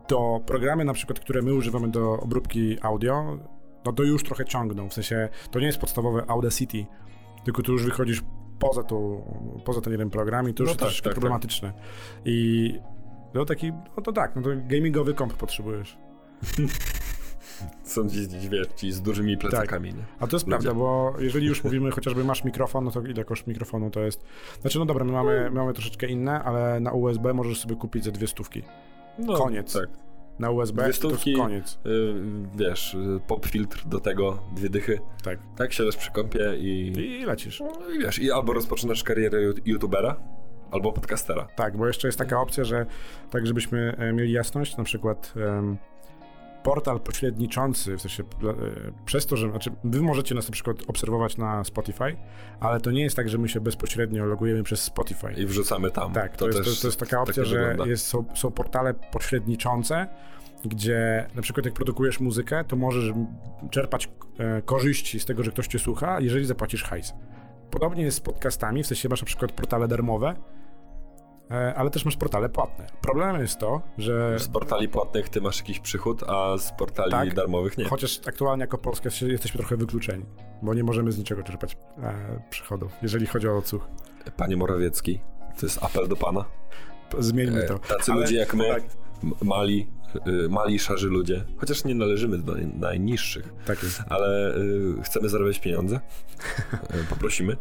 to 0.07 0.39
programy 0.45 0.85
na 0.85 0.93
przykład, 0.93 1.19
które 1.19 1.41
my 1.41 1.53
używamy 1.53 1.87
do 1.87 2.19
obróbki 2.19 2.77
audio, 2.81 3.37
no 3.85 3.93
to 3.93 4.03
już 4.03 4.23
trochę 4.23 4.45
ciągną. 4.45 4.89
W 4.89 4.93
sensie, 4.93 5.29
to 5.51 5.59
nie 5.59 5.65
jest 5.65 5.77
podstawowe 5.79 6.23
Audacity, 6.27 6.85
tylko 7.45 7.61
tu 7.61 7.71
już 7.71 7.85
wychodzisz 7.85 8.21
poza, 8.59 8.83
tą, 8.83 9.21
poza 9.65 9.81
ten 9.81 9.91
jeden 9.93 10.09
program 10.09 10.49
i 10.49 10.53
to 10.53 10.63
już 10.63 10.67
No 10.67 10.71
jest 10.71 10.79
tak, 10.79 10.87
troszeczkę 10.87 11.03
tak, 11.03 11.13
tak. 11.13 11.19
problematyczne. 11.21 11.73
I 12.25 12.73
no 13.33 13.45
taki, 13.45 13.71
no 13.97 14.03
to 14.03 14.11
tak, 14.13 14.35
no 14.35 14.41
to 14.41 14.49
gamingowy 14.67 15.13
komp 15.13 15.33
potrzebujesz. 15.33 15.97
Są 17.83 18.09
ci, 18.09 18.27
wiesz, 18.49 18.67
ci 18.75 18.91
z 18.91 19.01
dużymi 19.01 19.37
plecakami, 19.37 19.89
nie? 19.93 20.03
A 20.19 20.27
to 20.27 20.35
jest 20.35 20.47
Ludzie. 20.47 20.59
prawda, 20.63 20.79
bo 20.79 21.13
jeżeli 21.19 21.47
już 21.47 21.63
mówimy 21.63 21.91
chociażby 21.91 22.23
masz 22.23 22.43
mikrofon, 22.43 22.85
no 22.85 22.91
to 22.91 23.01
ile 23.01 23.25
koszt 23.25 23.47
mikrofonu 23.47 23.89
to 23.89 23.99
jest? 23.99 24.23
Znaczy, 24.61 24.79
no 24.79 24.85
dobra, 24.85 25.05
my 25.05 25.11
mamy, 25.11 25.43
my 25.43 25.49
mamy 25.59 25.73
troszeczkę 25.73 26.07
inne, 26.07 26.43
ale 26.43 26.79
na 26.79 26.91
USB 26.91 27.33
możesz 27.33 27.59
sobie 27.59 27.75
kupić 27.75 28.03
za 28.03 28.11
dwie 28.11 28.27
stówki. 28.27 28.63
No, 29.19 29.33
Koniec. 29.37 29.73
Tak. 29.73 29.89
Na 30.39 30.49
USB 30.51 30.83
Dwie 30.83 30.93
to 30.93 30.97
stówki. 30.97 31.29
jest 31.31 31.41
koniec. 31.43 31.79
Y, 31.85 32.13
wiesz, 32.55 32.97
pop 33.27 33.45
filtr 33.45 33.83
do 33.87 33.99
tego, 33.99 34.37
dwie 34.55 34.69
dychy. 34.69 34.99
Tak. 35.23 35.39
Tak, 35.57 35.73
siadasz 35.73 35.97
przy 35.97 36.11
kąpie 36.11 36.55
i, 36.57 36.93
I 37.21 37.25
lecisz. 37.25 37.59
no, 37.59 37.89
i 37.95 37.99
wiesz, 37.99 38.19
i 38.19 38.31
albo 38.31 38.53
rozpoczynasz 38.53 39.03
karierę 39.03 39.39
youtubera, 39.65 40.15
albo 40.71 40.91
podcastera. 40.93 41.47
Tak, 41.55 41.77
bo 41.77 41.87
jeszcze 41.87 42.07
jest 42.07 42.17
taka 42.17 42.41
opcja, 42.41 42.63
że 42.63 42.85
tak 43.31 43.47
żebyśmy 43.47 43.95
e, 43.97 44.13
mieli 44.13 44.31
jasność, 44.31 44.77
na 44.77 44.83
przykład 44.83 45.33
em, 45.35 45.77
portal 46.63 46.99
pośredniczący, 46.99 47.97
w 47.97 48.01
sensie 48.01 48.23
e, 48.23 48.55
przez 49.05 49.25
to, 49.25 49.37
że 49.37 49.49
znaczy 49.49 49.71
wy 49.83 50.01
możecie 50.01 50.35
nas 50.35 50.47
na 50.47 50.51
przykład 50.51 50.77
obserwować 50.87 51.37
na 51.37 51.63
Spotify, 51.63 52.15
ale 52.59 52.81
to 52.81 52.91
nie 52.91 53.01
jest 53.01 53.15
tak, 53.15 53.29
że 53.29 53.37
my 53.37 53.49
się 53.49 53.61
bezpośrednio 53.61 54.25
logujemy 54.25 54.63
przez 54.63 54.81
Spotify. 54.81 55.33
I 55.37 55.45
wrzucamy 55.45 55.91
tam. 55.91 56.13
Tak, 56.13 56.37
to, 56.37 56.47
jest, 56.47 56.57
to, 56.57 56.81
to 56.81 56.87
jest 56.87 56.99
taka 56.99 57.21
opcja, 57.21 57.43
tak 57.43 57.45
że 57.45 57.59
wygląda. 57.59 57.85
jest, 57.91 58.07
są, 58.07 58.25
są 58.35 58.51
portale 58.51 58.93
pośredniczące, 58.93 60.07
gdzie 60.65 61.27
na 61.35 61.41
przykład 61.41 61.65
jak 61.65 61.73
produkujesz 61.73 62.19
muzykę, 62.19 62.63
to 62.63 62.75
możesz 62.75 63.13
czerpać 63.71 64.09
e, 64.37 64.61
korzyści 64.61 65.19
z 65.19 65.25
tego, 65.25 65.43
że 65.43 65.51
ktoś 65.51 65.67
cię 65.67 65.79
słucha, 65.79 66.19
jeżeli 66.19 66.45
zapłacisz 66.45 66.83
hajs. 66.83 67.13
Podobnie 67.71 68.03
jest 68.03 68.17
z 68.17 68.21
podcastami, 68.21 68.83
w 68.83 68.87
sensie 68.87 69.09
masz 69.09 69.21
na 69.21 69.25
przykład 69.25 69.51
portale 69.51 69.87
darmowe, 69.87 70.35
ale 71.75 71.89
też 71.89 72.05
masz 72.05 72.15
portale 72.17 72.49
płatne. 72.49 72.87
Problemem 73.01 73.41
jest 73.41 73.59
to, 73.59 73.81
że 73.97 74.39
Z 74.39 74.47
portali 74.47 74.89
płatnych 74.89 75.29
ty 75.29 75.41
masz 75.41 75.57
jakiś 75.57 75.79
przychód, 75.79 76.23
a 76.27 76.57
z 76.57 76.71
portali 76.71 77.11
Tak. 77.11 77.33
darmowych 77.33 77.77
nie. 77.77 77.85
chociaż 77.85 78.19
aktualnie 78.27 78.61
jako 78.61 78.77
Polska 78.77 79.09
jesteśmy 79.21 79.57
trochę 79.57 79.77
wykluczeni, 79.77 80.25
bo 80.61 80.73
nie 80.73 80.83
możemy 80.83 81.11
z 81.11 81.17
niczego 81.17 81.43
czerpać 81.43 81.77
e, 82.03 82.41
przychodów, 82.49 82.91
jeżeli 83.01 83.25
chodzi 83.25 83.47
o 83.47 83.57
odsłuch. 83.57 83.87
Panie 84.37 84.57
Morawiecki, 84.57 85.19
to 85.59 85.65
jest 85.65 85.83
apel 85.83 86.07
do 86.07 86.15
pana. 86.15 86.45
Zmieńmy 87.19 87.63
E, 87.63 87.67
to. 87.67 87.79
Tacy 87.79 88.11
Ale- 88.11 88.21
ludzie 88.21 88.35
jak 88.37 88.53
my, 88.53 88.69
tak. 88.69 88.83
mali, 89.41 89.87
y, 90.45 90.49
mali, 90.49 90.79
szarzy 90.79 91.07
ludzie, 91.07 91.45
chociaż 91.57 91.83
nie 91.83 91.95
należymy 91.95 92.37
do 92.37 92.53
naj- 92.53 92.73
najniższych, 92.79 93.53
Tak 93.65 93.77
ale 94.09 94.55
y, 94.57 95.01
chcemy 95.03 95.29
zarabiać 95.29 95.59
pieniądze. 95.59 95.99
Y, 96.73 97.03
Poprosimy. 97.09 97.57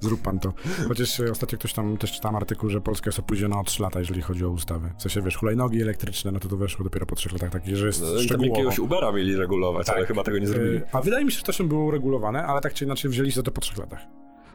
Zrób 0.00 0.22
pan 0.22 0.38
to. 0.38 0.52
Chociaż 0.88 1.20
e, 1.20 1.30
ostatnio 1.30 1.58
ktoś 1.58 1.72
tam 1.72 1.96
też 1.96 2.12
czytałem 2.12 2.36
artykuł, 2.36 2.70
że 2.70 2.80
Polska 2.80 3.08
jest 3.08 3.18
opóźniona 3.18 3.60
o 3.60 3.64
3 3.64 3.82
lata, 3.82 3.98
jeżeli 3.98 4.22
chodzi 4.22 4.44
o 4.44 4.50
ustawy. 4.50 4.90
W 4.98 5.02
sensie, 5.02 5.22
wiesz, 5.22 5.36
hulajnogi 5.36 5.82
elektryczne, 5.82 6.32
no 6.32 6.40
to 6.40 6.48
to 6.48 6.56
weszło 6.56 6.84
dopiero 6.84 7.06
po 7.06 7.14
3 7.16 7.28
latach, 7.32 7.50
takie, 7.50 7.76
że 7.76 7.86
jest 7.86 8.02
No, 8.02 8.08
i 8.08 8.12
tam 8.14 8.22
szczegółowo. 8.22 8.54
jakiegoś 8.54 8.78
Ubera 8.78 9.12
mieli 9.12 9.36
regulować, 9.36 9.86
Tak. 9.86 9.96
ale 9.96 10.06
chyba 10.06 10.24
tego 10.24 10.38
nie 10.38 10.46
zrobili. 10.46 10.76
E, 10.76 10.82
A 10.92 11.00
wydaje 11.00 11.24
mi 11.24 11.32
się, 11.32 11.38
że 11.38 11.44
to 11.44 11.52
się 11.52 11.64
było 11.68 11.84
uregulowane, 11.84 12.46
ale 12.46 12.60
tak 12.60 12.74
czy 12.74 12.84
inaczej 12.84 13.10
wzięli 13.10 13.30
się 13.32 13.36
za 13.36 13.42
to 13.42 13.50
po 13.50 13.60
3 13.60 13.80
latach. 13.80 14.00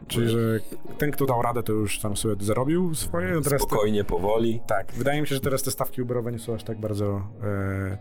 Czyli, 0.08 0.28
że 0.28 0.38
ten, 0.98 1.10
kto 1.10 1.26
dał 1.26 1.42
radę, 1.42 1.62
to 1.62 1.72
już 1.72 1.98
tam 1.98 2.16
sobie 2.16 2.44
zarobił 2.44 2.94
swoje. 2.94 3.26
No 3.34 3.40
teraz 3.40 3.62
te, 3.62 3.66
Spokojnie, 3.68 4.04
powoli. 4.04 4.60
tak, 4.66 4.92
wydaje 4.92 5.20
mi 5.20 5.26
się, 5.26 5.34
że 5.34 5.40
teraz 5.40 5.62
te 5.62 5.70
stawki 5.70 6.02
uberowe 6.02 6.32
nie 6.32 6.38
są 6.38 6.54
aż 6.54 6.64
tak 6.64 6.80
bardzo 6.80 7.22
e, 7.42 7.98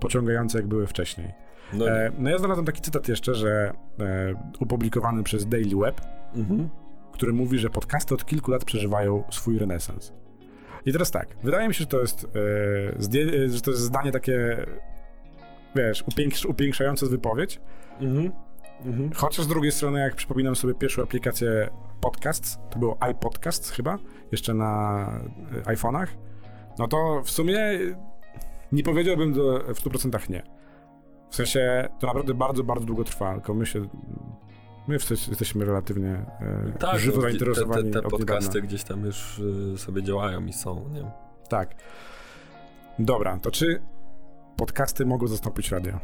pociągające, 0.00 0.58
jak 0.58 0.66
były 0.66 0.86
wcześniej. 0.86 1.32
No, 1.72 1.88
E, 1.88 2.10
no 2.18 2.30
ja 2.30 2.38
znalazłem 2.38 2.66
taki 2.66 2.80
cytat 2.80 3.08
jeszcze, 3.08 3.34
że 3.34 3.72
e, 4.00 4.34
opublikowany 4.60 5.22
przez 5.22 5.46
Daily 5.46 5.76
Web, 5.76 6.00
mhm. 6.34 6.68
który 7.12 7.32
mówi, 7.32 7.58
że 7.58 7.70
podcasty 7.70 8.14
od 8.14 8.24
kilku 8.24 8.50
lat 8.50 8.64
przeżywają 8.64 9.24
swój 9.30 9.58
renesans. 9.58 10.12
I 10.86 10.92
teraz 10.92 11.10
tak, 11.10 11.28
wydaje 11.42 11.68
mi 11.68 11.74
się, 11.74 11.80
że 11.80 11.86
to 11.86 12.00
jest, 12.00 12.24
e, 12.24 13.44
e, 13.44 13.48
że 13.48 13.60
to 13.60 13.70
jest 13.70 13.82
zdanie 13.82 14.12
takie, 14.12 14.66
wiesz, 15.76 16.04
upięks- 16.04 16.46
upiększające 16.48 17.06
wypowiedź, 17.06 17.60
Mhm. 18.00 18.30
Mhm. 18.84 19.10
chociaż 19.14 19.44
z 19.44 19.48
drugiej 19.48 19.72
strony, 19.72 20.00
jak 20.00 20.14
przypominam 20.14 20.56
sobie 20.56 20.74
pierwszą 20.74 21.02
aplikację 21.02 21.68
podcast, 22.00 22.58
to 22.70 22.78
było 22.78 22.98
iPodcast 23.10 23.70
chyba, 23.70 23.98
jeszcze 24.32 24.54
na 24.54 25.06
e, 25.66 25.74
iPhone'ach, 25.74 26.06
no 26.78 26.88
to 26.88 27.22
w 27.24 27.30
sumie 27.30 27.58
nie 28.72 28.82
powiedziałbym 28.82 29.32
do, 29.32 29.58
w 29.74 29.80
100% 29.80 30.30
nie. 30.30 30.42
W 31.34 31.36
sensie, 31.36 31.88
to 31.98 32.06
naprawdę 32.06 32.34
bardzo, 32.34 32.64
bardzo 32.64 32.86
długo 32.86 33.04
trwa, 33.04 33.34
tylko 33.34 33.54
my 33.54 33.66
się, 33.66 33.88
my 34.88 34.98
wszyscy 34.98 35.30
jesteśmy 35.30 35.64
relatywnie 35.64 36.26
e, 36.40 36.72
Tak, 36.78 36.98
żywo 36.98 37.16
no, 37.16 37.22
te, 37.22 37.28
zainteresowani 37.28 37.90
te, 37.90 38.00
te 38.00 38.06
od 38.06 38.10
podcasty 38.10 38.62
gdzieś 38.62 38.84
tam 38.84 39.04
już 39.04 39.38
y, 39.38 39.78
sobie 39.78 40.02
działają 40.02 40.46
i 40.46 40.52
są, 40.52 40.88
nie? 40.88 41.10
Tak. 41.48 41.74
Dobra, 42.98 43.38
to 43.38 43.50
czy 43.50 43.82
podcasty 44.56 45.06
mogą 45.06 45.26
zastąpić 45.26 45.70
radio? 45.70 45.98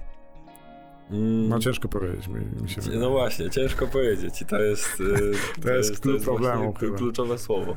Mm, 1.11 1.49
No 1.49 1.59
ciężko 1.59 1.89
powiedzieć, 1.89 2.29
mi, 2.29 2.63
mi 2.63 2.71
się 2.71 2.81
wydaje. 2.81 3.01
No 3.01 3.11
właśnie, 3.11 3.51
ciężko 3.51 3.87
powiedzieć 3.87 4.43
i 4.43 4.47
to 4.47 4.59
jest... 4.61 5.01
y, 5.01 5.33
To 5.63 5.71
jest 5.71 6.01
klucz 6.01 6.23
problemu 6.25 6.73
kluczowe 6.73 7.39
słowo. 7.39 7.77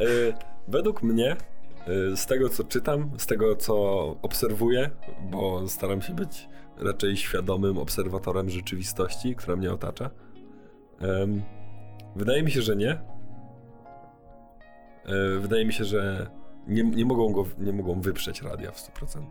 Y, 0.00 0.32
Według 0.68 1.02
mnie, 1.02 1.36
z 2.16 2.26
tego 2.26 2.48
co 2.48 2.64
czytam, 2.64 3.10
z 3.18 3.26
tego 3.26 3.56
co 3.56 3.74
obserwuję, 4.22 4.90
bo 5.30 5.68
staram 5.68 6.02
się 6.02 6.14
być 6.14 6.48
raczej 6.78 7.16
świadomym 7.16 7.78
obserwatorem 7.78 8.50
rzeczywistości, 8.50 9.34
która 9.36 9.56
mnie 9.56 9.72
otacza, 9.72 10.10
em, 11.00 11.42
wydaje 12.16 12.42
mi 12.42 12.50
się, 12.50 12.62
że 12.62 12.76
nie. 12.76 12.90
E, 15.06 15.38
Wydaje 15.40 15.66
mi 15.66 15.72
się, 15.72 15.84
że 15.84 16.26
nie, 16.68 16.82
nie, 16.84 17.04
mogą 17.04 17.32
go, 17.32 17.44
nie 17.58 17.72
mogą 17.72 18.00
wyprzeć 18.00 18.42
radia 18.42 18.72
w 18.72 18.78
100%. 18.78 19.22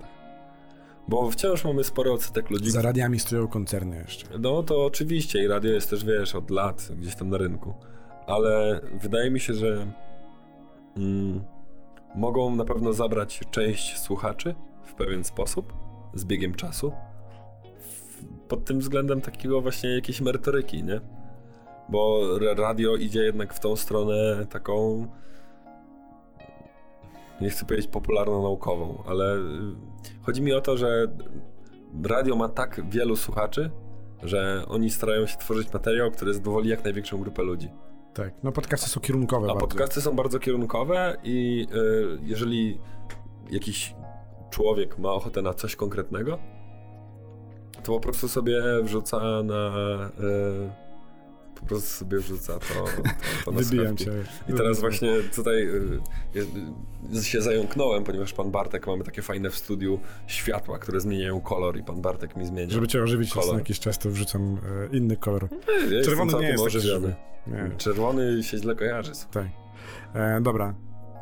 Bo 1.08 1.32
wciąż 1.32 1.66
mamy 1.66 1.84
spory 1.84 2.12
odsetek 2.12 2.50
ludzi, 2.50 2.72
Za 2.72 2.82
radiami 2.82 3.20
stoją 3.20 3.48
koncerny 3.48 3.98
jeszcze. 3.98 4.28
no 4.40 4.64
to 4.64 4.86
oczywiście 4.86 5.44
i 5.44 5.48
radio 5.48 5.72
jest 5.72 5.90
też, 5.90 6.06
wiesz, 6.06 6.36
od 6.36 6.50
lat 6.50 6.90
gdzieś 6.98 7.16
tam 7.16 7.30
na 7.30 7.38
rynku. 7.38 7.74
Ale 8.28 8.82
wydaje 9.02 9.32
mi 9.32 9.40
się, 9.40 9.54
że 9.54 9.88
mm, 10.98 11.44
mogą 12.16 12.56
na 12.56 12.66
pewno 12.66 12.94
zabrać 12.94 13.42
część 13.52 14.00
słuchaczy 14.00 14.56
w 14.84 14.94
pewien 14.94 15.24
sposób 15.24 15.74
z 16.14 16.26
biegiem 16.26 16.56
czasu. 16.56 16.92
Pod 18.48 18.66
tym 18.66 18.80
względem 18.80 19.22
takiego 19.22 19.62
właśnie 19.62 19.96
jakiejś 19.96 20.22
merytoryki, 20.22 20.84
nie? 20.84 21.02
Bo 21.90 22.22
ra- 22.40 22.54
radio 22.54 22.96
idzie 22.96 23.24
jednak 23.24 23.54
w 23.54 23.60
tą 23.60 23.76
stronę 23.76 24.46
taką 24.50 25.08
nie 27.42 27.50
chcę 27.50 27.66
powiedzieć 27.66 27.88
popularno-naukową, 27.92 29.04
ale 29.08 29.36
y, 29.38 29.40
chodzi 30.22 30.42
mi 30.42 30.54
o 30.54 30.62
to, 30.62 30.78
że 30.78 31.08
radio 32.04 32.36
ma 32.36 32.50
tak 32.50 32.82
wielu 32.90 33.16
słuchaczy, 33.16 33.72
że 34.24 34.64
oni 34.68 34.90
starają 34.90 35.26
się 35.28 35.38
tworzyć 35.38 35.74
materiał, 35.74 36.12
który 36.12 36.34
zadowoli 36.34 36.70
jak 36.70 36.84
największą 36.84 37.18
grupę 37.18 37.44
ludzi. 37.44 37.70
Tak, 38.14 38.34
no 38.44 38.52
podcasty 38.52 38.90
są 38.90 39.00
kierunkowe 39.02 39.46
A 39.46 39.54
bardzo. 39.54 39.68
podcasty 39.68 40.02
są 40.02 40.16
bardzo 40.16 40.40
kierunkowe 40.40 41.18
i 41.24 41.68
y, 41.74 42.20
jeżeli 42.24 42.80
jakiś 43.52 43.96
człowiek 44.50 44.98
ma 45.00 45.10
ochotę 45.12 45.42
na 45.42 45.54
coś 45.54 45.76
konkretnego, 45.76 46.40
to 47.84 47.92
po 47.92 48.00
prostu 48.00 48.28
sobie 48.28 48.62
wrzuca 48.84 49.44
na... 49.44 49.72
Y, 50.20 50.84
po 51.60 51.68
prostu 51.68 51.90
sobie 51.90 52.18
wrzuca 52.18 52.54
to, 52.54 52.86
to, 53.46 53.52
to 53.52 53.84
na 53.84 53.96
cię. 53.96 54.12
I 54.50 54.54
teraz 54.54 54.80
właśnie 54.80 55.10
tutaj 55.36 55.68
y, 55.68 56.00
y, 57.16 57.24
się 57.24 57.42
zająknąłem, 57.42 58.04
ponieważ 58.04 58.34
pan 58.34 58.52
Bartek, 58.52 58.88
mamy 58.88 59.04
takie 59.04 59.22
fajne 59.22 59.50
w 59.50 59.56
studiu 59.56 60.00
światła, 60.28 60.80
które 60.80 61.00
zmieniają 61.00 61.42
kolor 61.42 61.78
i 61.78 61.84
pan 61.84 62.02
Bartek 62.02 62.36
mi 62.36 62.46
zmienia. 62.46 62.74
Żeby 62.74 62.88
cię 62.88 63.04
ożywić 63.04 63.34
Kolor. 63.34 63.52
na 63.54 63.60
jakiś 63.60 63.80
czas, 63.80 64.00
to 64.00 64.10
wrzucam 64.10 64.58
e, 64.92 64.98
inny 64.98 65.18
kolor. 65.18 65.48
Ja 65.68 65.98
jestem 65.98 66.04
Czerwony 66.04 66.44
nie 66.44 66.48
jest 66.48 66.64
taki 66.64 66.78
ożywiony. 66.78 67.16
Nie, 67.48 67.72
Czerwony 67.78 68.44
się 68.44 68.58
źle 68.58 68.76
kojarzy. 68.76 69.12
tak. 69.32 69.48
E, 70.14 70.42
dobra, 70.42 70.74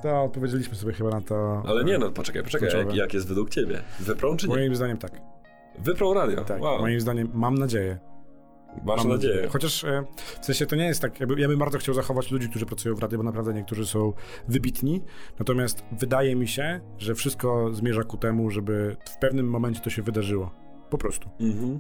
to 0.02 0.24
odpowiedzieliśmy 0.24 0.76
sobie 0.76 0.94
chyba 0.94 1.10
na 1.10 1.22
to. 1.22 1.64
Ale 1.68 1.84
nie 1.84 1.98
no, 1.98 2.12
poczekaj, 2.12 2.44
poczekaj, 2.44 2.70
jak, 2.78 2.96
jak 2.96 3.14
jest 3.14 3.28
według 3.28 3.50
ciebie? 3.50 3.82
Wyprą 4.00 4.38
czy 4.38 4.48
nie? 4.48 4.56
Moim 4.56 4.76
zdaniem 4.76 4.98
tak. 4.98 5.12
Wyprą 5.80 6.14
radio, 6.14 6.44
Tak, 6.44 6.62
wow. 6.62 6.80
moim 6.80 7.00
zdaniem, 7.00 7.30
mam 7.34 7.56
nadzieję, 7.56 8.00
Masz 8.84 8.98
Mam 8.98 9.10
nadzieję. 9.10 9.48
Chociaż 9.50 9.84
e, 9.84 10.04
w 10.42 10.46
sensie 10.46 10.66
to 10.66 10.76
nie 10.76 10.86
jest 10.86 11.02
tak, 11.02 11.20
ja 11.20 11.48
bym 11.48 11.60
bardzo 11.60 11.78
chciał 11.78 11.96
zachować 11.96 12.32
ludzi, 12.32 12.50
którzy 12.50 12.66
pracują 12.66 12.96
w 12.96 13.00
radiu, 13.00 13.18
bo 13.18 13.24
naprawdę 13.24 13.54
niektórzy 13.54 13.86
są 13.86 14.14
wybitni, 14.48 15.02
natomiast 15.40 15.84
wydaje 15.92 16.36
mi 16.36 16.48
się, 16.48 16.80
że 16.98 17.16
wszystko 17.16 17.74
zmierza 17.74 18.04
ku 18.04 18.18
temu, 18.18 18.50
żeby 18.50 18.96
w 19.06 19.18
pewnym 19.18 19.50
momencie 19.50 19.82
to 19.82 19.90
się 19.90 20.02
wydarzyło. 20.02 20.52
Po 20.90 20.98
prostu. 20.98 21.30
Mhm. 21.40 21.80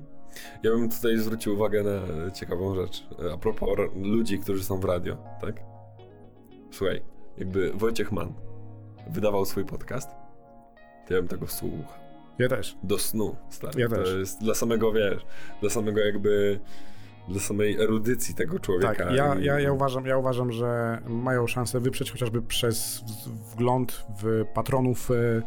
Ja 0.64 0.72
bym 0.72 0.90
tutaj 0.90 1.18
zwrócił 1.18 1.54
uwagę 1.54 1.84
na 1.84 2.32
ciekawą 2.32 2.76
rzecz. 2.76 3.08
A 3.34 3.38
propos 3.38 3.70
ludzi, 3.96 4.40
którzy 4.40 4.64
są 4.64 4.80
w 4.80 4.86
radio, 4.86 5.18
tak? 5.42 5.64
Słuchaj, 6.72 7.02
jakby 7.38 7.72
Wojciech 7.74 8.12
Mann 8.12 8.34
wydawał 9.08 9.46
swój 9.46 9.66
podcast, 9.66 10.10
to 11.08 11.14
ja 11.14 11.20
bym 11.20 11.28
tego 11.28 11.48
słuchał. 11.48 12.01
Ja 12.42 12.50
też. 12.50 12.78
Do 12.84 12.98
snu, 12.98 13.36
stary. 13.50 13.82
Ja 13.82 13.90
to 13.90 13.96
też. 13.96 14.14
jest 14.20 14.42
dla 14.42 14.54
samego, 14.54 14.92
wiesz, 14.92 15.26
dla 15.62 15.70
samego 15.70 16.00
jakby, 16.00 16.60
dla 17.28 17.40
samej 17.40 17.82
erudycji 17.82 18.36
tego 18.36 18.60
człowieka. 18.60 18.96
Tak, 18.96 19.16
ja, 19.16 19.36
ja, 19.40 19.60
ja, 19.60 19.72
uważam, 19.72 20.06
ja 20.06 20.18
uważam, 20.18 20.52
że 20.52 21.02
mają 21.08 21.48
szansę 21.48 21.80
wyprzeć 21.80 22.12
chociażby 22.12 22.42
przez 22.42 23.04
wgląd 23.52 24.06
w 24.24 24.46
patronów 24.54 25.12
e, 25.12 25.42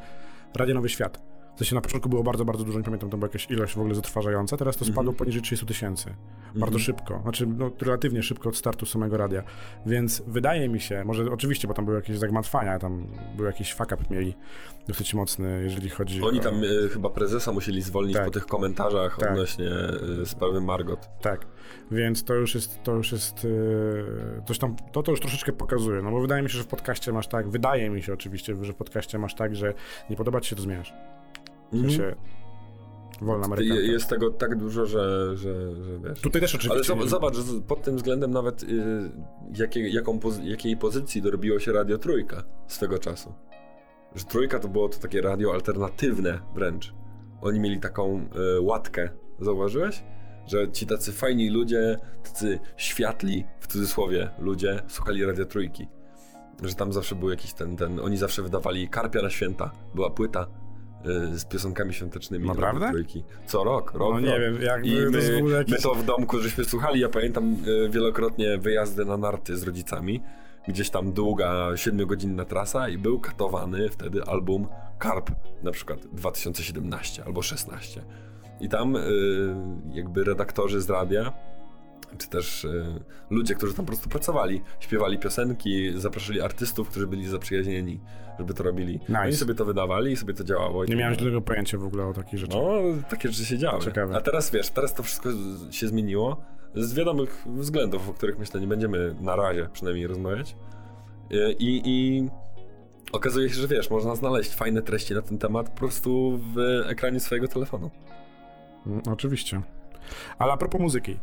Radia 0.54 0.74
Nowy 0.74 0.88
Świat. 0.88 1.33
W 1.54 1.58
sensie 1.58 1.74
na 1.74 1.80
początku 1.80 2.08
było 2.08 2.22
bardzo, 2.22 2.44
bardzo 2.44 2.64
dużo, 2.64 2.78
nie 2.78 2.84
pamiętam, 2.84 3.10
to 3.10 3.16
była 3.16 3.28
jakaś 3.28 3.50
ilość 3.50 3.74
w 3.74 3.78
ogóle 3.78 3.94
zatrważająca, 3.94 4.56
teraz 4.56 4.76
to 4.76 4.84
spadło 4.84 5.00
Mhm. 5.02 5.16
poniżej 5.16 5.42
30 5.42 5.66
tysięcy. 5.66 6.14
Bardzo 6.44 6.64
Mhm. 6.64 6.78
szybko, 6.78 7.20
znaczy 7.22 7.46
no, 7.46 7.70
relatywnie 7.82 8.22
szybko 8.22 8.48
od 8.48 8.56
startu 8.56 8.86
samego 8.86 9.16
radia. 9.16 9.42
Więc 9.86 10.22
wydaje 10.26 10.68
mi 10.68 10.80
się, 10.80 11.04
może 11.04 11.24
oczywiście, 11.30 11.68
bo 11.68 11.74
tam 11.74 11.84
były 11.84 11.96
jakieś 11.96 12.18
zagmatwania, 12.18 12.78
tam 12.78 13.06
był 13.36 13.46
jakiś 13.46 13.74
fuck 13.74 13.92
up 13.92 13.96
mieli 14.10 14.34
dosyć 14.88 15.14
mocny, 15.14 15.60
jeżeli 15.62 15.88
chodzi 15.90 16.22
Oni 16.22 16.40
o... 16.40 16.42
tam 16.42 16.54
e, 16.84 16.88
chyba 16.88 17.10
prezesa 17.10 17.52
musieli 17.52 17.82
zwolnić 17.82 18.16
Tak. 18.16 18.24
po 18.24 18.30
tych 18.30 18.46
komentarzach 18.46 19.16
Tak. 19.20 19.30
odnośnie 19.30 19.70
e, 20.22 20.26
sprawy 20.26 20.60
Margot. 20.60 21.08
Tak, 21.22 21.46
więc 21.90 22.24
to 22.24 22.34
już 22.34 22.54
jest, 22.54 22.82
to 22.82 22.92
już 22.92 23.12
jest, 23.12 23.44
yy, 23.44 24.42
coś 24.46 24.58
tam, 24.58 24.76
to 24.92 25.02
to 25.02 25.10
już 25.10 25.20
troszeczkę 25.20 25.52
pokazuje, 25.52 26.02
no 26.02 26.10
bo 26.10 26.20
wydaje 26.20 26.42
mi 26.42 26.50
się, 26.50 26.58
że 26.58 26.64
w 26.64 26.66
podcaście 26.66 27.12
masz 27.12 27.26
tak, 27.28 27.48
wydaje 27.48 27.90
mi 27.90 28.02
się 28.02 28.12
oczywiście, 28.12 28.56
że 28.64 28.72
w 28.72 28.76
podcaście 28.76 29.18
masz 29.18 29.34
tak, 29.34 29.56
że 29.56 29.74
nie 30.10 30.16
podoba 30.16 30.40
ci 30.40 30.50
się, 30.50 30.56
to 30.56 30.62
zmieniasz. 30.62 30.92
W 31.74 31.76
Mhm. 31.76 31.90
sensie, 31.92 32.16
wolna 33.22 33.38
Je- 33.40 33.44
amerykanka. 33.44 33.82
Jest 33.82 34.08
tego 34.08 34.30
tak 34.30 34.56
dużo, 34.56 34.86
że, 34.86 35.36
że, 35.36 35.84
że 35.84 35.98
wiesz. 35.98 36.20
Tutaj 36.20 36.40
też 36.40 36.54
Ale 36.54 36.60
oczywiście... 36.80 36.86
zobacz, 37.08 37.08
zobacz, 37.08 37.34
że 37.36 37.60
pod 37.60 37.82
tym 37.82 37.96
względem 37.96 38.30
nawet 38.30 38.62
y, 38.62 38.66
jakie, 39.58 39.88
jaką, 39.88 40.18
pozy- 40.18 40.44
jakiej 40.44 40.76
pozycji 40.76 41.22
dorobiło 41.22 41.58
się 41.58 41.72
Radio 41.72 41.98
Trójka 41.98 42.44
swego 42.66 42.98
czasu. 42.98 43.32
Że 44.14 44.24
Trójka 44.24 44.58
to 44.58 44.68
było 44.68 44.88
to 44.88 44.98
takie 44.98 45.20
radio 45.22 45.52
alternatywne 45.52 46.38
wręcz. 46.54 46.94
Oni 47.42 47.60
mieli 47.60 47.80
taką 47.80 48.26
y, 48.56 48.60
łatkę, 48.60 49.08
zauważyłeś? 49.40 50.04
Że 50.46 50.72
ci 50.72 50.86
tacy 50.86 51.12
fajni 51.12 51.50
ludzie, 51.50 51.96
tacy 52.24 52.58
światli, 52.76 53.44
w 53.60 53.66
cudzysłowie, 53.66 54.30
ludzie 54.38 54.82
słuchali 54.88 55.24
Radio 55.24 55.44
Trójki. 55.44 55.86
Że 56.62 56.74
tam 56.74 56.92
zawsze 56.92 57.14
był 57.14 57.30
jakiś 57.30 57.52
ten, 57.52 57.76
ten, 57.76 58.00
oni 58.00 58.16
zawsze 58.16 58.42
wydawali 58.42 58.88
Karpia 58.88 59.22
na 59.22 59.30
święta, 59.30 59.70
była 59.94 60.10
płyta 60.10 60.46
z 61.32 61.44
piosenkami 61.44 61.94
świątecznymi 61.94 62.46
Naprawdę? 62.48 62.90
Trójki. 62.90 63.24
Co 63.46 63.64
rok, 63.64 63.92
rok, 63.92 64.00
No 64.00 64.10
rok. 64.10 64.22
nie 64.22 64.40
wiem, 64.40 64.62
jak 64.62 64.86
I 64.86 64.94
my, 64.94 65.64
my 65.68 65.78
to 65.82 65.94
w 65.94 66.04
domku 66.04 66.38
żeśmy 66.38 66.64
słuchali. 66.64 67.00
Ja 67.00 67.08
pamiętam 67.08 67.56
e, 67.86 67.88
wielokrotnie 67.88 68.58
wyjazdy 68.58 69.04
na 69.04 69.16
narty 69.16 69.56
z 69.56 69.62
rodzicami. 69.62 70.20
Gdzieś 70.68 70.90
tam 70.90 71.12
długa, 71.12 71.76
siedmiogodzinna 71.76 72.44
trasa 72.44 72.88
i 72.88 72.98
był 72.98 73.20
katowany 73.20 73.88
wtedy 73.88 74.22
album 74.24 74.66
Karp, 74.98 75.30
na 75.62 75.70
przykład 75.70 76.06
2017 76.06 77.24
albo 77.24 77.42
16. 77.42 78.02
I 78.60 78.68
tam 78.68 78.96
e, 78.96 79.00
jakby 79.92 80.24
redaktorzy 80.24 80.80
z 80.80 80.90
radia, 80.90 81.32
czy 82.18 82.28
też 82.28 82.64
e, 82.64 83.00
ludzie, 83.30 83.54
którzy 83.54 83.74
tam 83.74 83.84
po 83.84 83.92
prostu 83.92 84.08
pracowali, 84.08 84.62
śpiewali 84.80 85.18
piosenki, 85.18 85.92
zapraszali 86.00 86.40
artystów, 86.40 86.88
którzy 86.88 87.06
byli 87.06 87.26
zaprzyjaźnieni, 87.26 88.00
żeby 88.38 88.54
to 88.54 88.62
robili. 88.62 88.92
Nice. 89.08 89.20
Oni 89.20 89.32
sobie 89.32 89.54
to 89.54 89.64
wydawali 89.64 90.12
i 90.12 90.16
sobie 90.16 90.34
to 90.34 90.44
działało. 90.44 90.84
Nie 90.84 90.96
miałem 90.96 91.14
żadnego 91.14 91.40
pojęcia 91.40 91.78
w 91.78 91.84
ogóle 91.84 92.06
o 92.06 92.12
takich 92.12 92.38
rzeczach. 92.38 92.60
no, 92.62 92.72
takie 93.10 93.28
rzeczy 93.28 93.44
się 93.44 93.58
działy. 93.58 93.82
Ciekawe. 93.84 94.16
A 94.16 94.20
teraz 94.20 94.50
wiesz, 94.50 94.70
teraz 94.70 94.94
to 94.94 95.02
wszystko 95.02 95.28
się 95.70 95.88
zmieniło 95.88 96.42
z 96.74 96.94
wiadomych 96.94 97.44
względów, 97.46 98.08
o 98.08 98.12
których 98.12 98.38
myślę 98.38 98.60
nie 98.60 98.66
będziemy 98.66 99.14
na 99.20 99.36
razie 99.36 99.68
przynajmniej 99.72 100.06
rozmawiać. 100.06 100.56
Y, 101.32 101.52
I, 101.58 101.82
i 101.84 102.28
okazuje 103.12 103.48
się, 103.48 103.54
że 103.54 103.68
wiesz, 103.68 103.90
można 103.90 104.14
znaleźć 104.14 104.54
fajne 104.54 104.82
treści 104.82 105.14
na 105.14 105.22
ten 105.22 105.38
temat 105.38 105.68
po 105.68 105.76
prostu 105.78 106.40
w 106.54 106.58
ekranie 106.88 107.20
swojego 107.20 107.48
telefonu. 107.48 107.90
Mm, 108.86 109.02
Oczywiście. 109.12 109.62
Ale 110.38 110.52
a 110.52 110.56
propos 110.56 110.80
muzyki. 110.80 111.18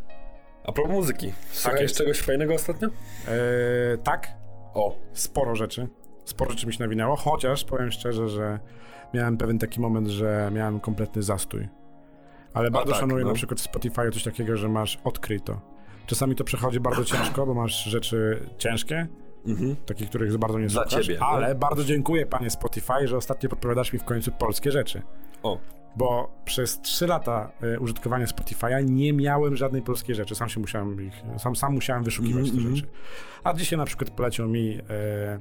A 0.64 0.72
propos 0.72 0.92
muzyki, 0.92 1.34
słuchałeś 1.52 1.94
czegoś 1.94 2.22
fajnego 2.22 2.54
ostatnio? 2.54 2.88
Eee, 2.88 3.98
tak, 4.04 4.28
O, 4.74 4.96
sporo 5.14 5.56
rzeczy. 5.56 5.88
Sporo 6.26 6.52
rzeczy 6.52 6.68
mi 6.68 6.74
się 6.74 6.80
nawinęło, 6.80 7.16
chociaż 7.16 7.64
powiem 7.64 7.92
szczerze, 7.92 8.30
że 8.30 8.60
miałem 9.14 9.38
pewien 9.38 9.60
taki 9.60 9.82
moment, 9.82 10.08
że 10.08 10.50
miałem 10.54 10.80
kompletny 10.80 11.24
zastój. 11.24 11.68
Ale 12.54 12.72
bardzo 12.72 12.92
tak, 12.92 13.00
szanuję 13.00 13.24
no. 13.24 13.30
na 13.30 13.36
przykład 13.36 13.60
w 13.60 13.64
Spotify 13.64 14.12
coś 14.12 14.24
takiego, 14.24 14.58
że 14.58 14.70
masz 14.70 15.00
odkryj 15.04 15.42
to. 15.42 15.62
Czasami 16.06 16.36
to 16.36 16.44
przechodzi 16.44 16.80
bardzo 16.80 17.06
ciężko, 17.16 17.46
bo 17.46 17.54
masz 17.54 17.84
rzeczy 17.84 18.48
ciężkie, 18.58 19.08
mhm. 19.48 19.76
takich, 19.86 20.10
których 20.10 20.38
bardzo 20.38 20.60
nie 20.60 20.68
Dla 20.68 20.82
słuchasz, 20.82 21.06
ciebie, 21.06 21.20
no. 21.20 21.26
ale 21.26 21.56
bardzo 21.56 21.84
dziękuję 21.84 22.26
panie 22.26 22.50
Spotify, 22.50 23.08
że 23.08 23.18
ostatnio 23.18 23.50
podpowiadasz 23.50 23.94
mi 23.94 24.00
w 24.00 24.04
końcu 24.04 24.32
polskie 24.32 24.72
rzeczy. 24.72 25.02
o, 25.44 25.58
Bo 25.96 26.32
przez 26.46 26.82
3 26.82 27.08
lata 27.08 27.52
e, 27.62 27.80
użytkowania 27.80 28.26
Spotify'a 28.26 28.86
nie 28.90 29.14
miałem 29.14 29.56
żadnej 29.56 29.82
polskiej 29.82 30.16
rzeczy. 30.16 30.36
Sam 30.36 30.50
się 30.50 30.60
musiałem 30.60 31.02
ich, 31.08 31.14
sam, 31.38 31.56
sam 31.56 31.74
musiałem 31.74 32.04
wyszukiwać 32.04 32.40
Mhm, 32.48 32.56
te 32.56 32.62
mhm. 32.62 32.76
rzeczy. 32.76 32.88
A 33.44 33.54
dzisiaj 33.54 33.80
na 33.80 33.86
przykład 33.86 34.10
poleciał 34.10 34.48
mi 34.48 34.78
e, 34.90 35.40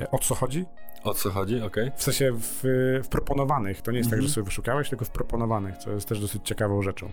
e, 0.00 0.10
o 0.10 0.18
co 0.18 0.34
chodzi? 0.34 0.64
o 1.04 1.14
co 1.14 1.30
chodzi, 1.30 1.62
okej? 1.62 1.90
W 1.96 2.02
sensie 2.02 2.32
w, 2.32 2.60
w 3.04 3.08
proponowanych. 3.08 3.82
To 3.82 3.90
nie 3.92 3.98
jest 3.98 4.10
tak, 4.10 4.16
Mhm. 4.16 4.28
że 4.28 4.34
sobie 4.34 4.44
wyszukałeś, 4.44 4.88
tylko 4.88 5.04
w 5.04 5.10
proponowanych, 5.10 5.76
co 5.76 5.90
jest 5.92 6.08
też 6.08 6.20
dosyć 6.20 6.42
ciekawą 6.48 6.82
rzeczą. 6.82 7.08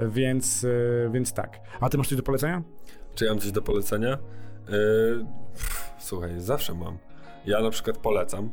Więc, 0.00 0.64
e, 0.64 1.10
więc 1.12 1.32
tak. 1.32 1.60
A 1.80 1.88
ty 1.88 1.98
masz 1.98 2.08
coś 2.08 2.16
do 2.16 2.22
polecenia? 2.22 2.62
Czy 3.14 3.24
ja 3.24 3.30
mam 3.30 3.40
coś 3.40 3.52
do 3.52 3.62
polecenia? 3.62 4.10
Yy, 4.68 5.26
pff, 5.54 5.90
słuchaj, 5.98 6.40
zawsze 6.40 6.74
mam. 6.74 6.98
Ja 7.46 7.60
na 7.60 7.70
przykład 7.70 7.98
polecam 7.98 8.50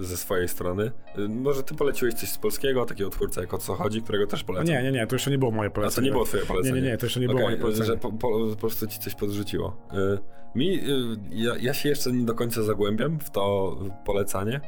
ze 0.00 0.16
swojej 0.16 0.48
strony. 0.48 0.90
Yy, 1.18 1.28
może 1.28 1.62
ty 1.62 1.74
poleciłeś 1.74 2.14
coś 2.14 2.28
z 2.28 2.38
polskiego, 2.38 2.84
takiego 2.86 3.10
twórca 3.10 3.40
jak 3.40 3.54
o 3.54 3.58
co 3.58 3.74
chodzi, 3.74 4.02
którego 4.02 4.26
też 4.26 4.44
polecam. 4.44 4.66
nie, 4.74 4.82
nie, 4.82 4.92
nie, 4.92 5.06
to 5.06 5.14
jeszcze 5.14 5.30
nie 5.30 5.38
było 5.38 5.50
moje 5.50 5.68
A 5.68 5.72
polecenie. 5.72 5.94
to 5.96 6.02
nie 6.06 6.12
było 6.12 6.24
twoje 6.24 6.42
Nie, 6.42 6.48
polecenie. 6.48 6.80
nie, 6.80 6.88
nie, 6.88 6.98
to 6.98 7.06
jeszcze 7.06 7.20
nie 7.20 7.26
było 7.28 7.40
moje 7.40 7.56
polecenie. 7.56 7.86
że 7.86 7.96
po, 7.96 8.12
po, 8.12 8.48
po 8.50 8.56
prostu 8.56 8.86
ci 8.86 8.98
coś 8.98 9.14
podrzuciło. 9.14 9.76
Yy, 9.92 10.18
mi, 10.54 10.80
ja, 11.30 11.52
ja 11.60 11.74
się 11.74 11.88
jeszcze 11.88 12.12
nie 12.12 12.24
do 12.26 12.34
końca 12.34 12.62
zagłębiam 12.62 13.18
w 13.20 13.30
to 13.30 13.76
polecanie. 14.04 14.60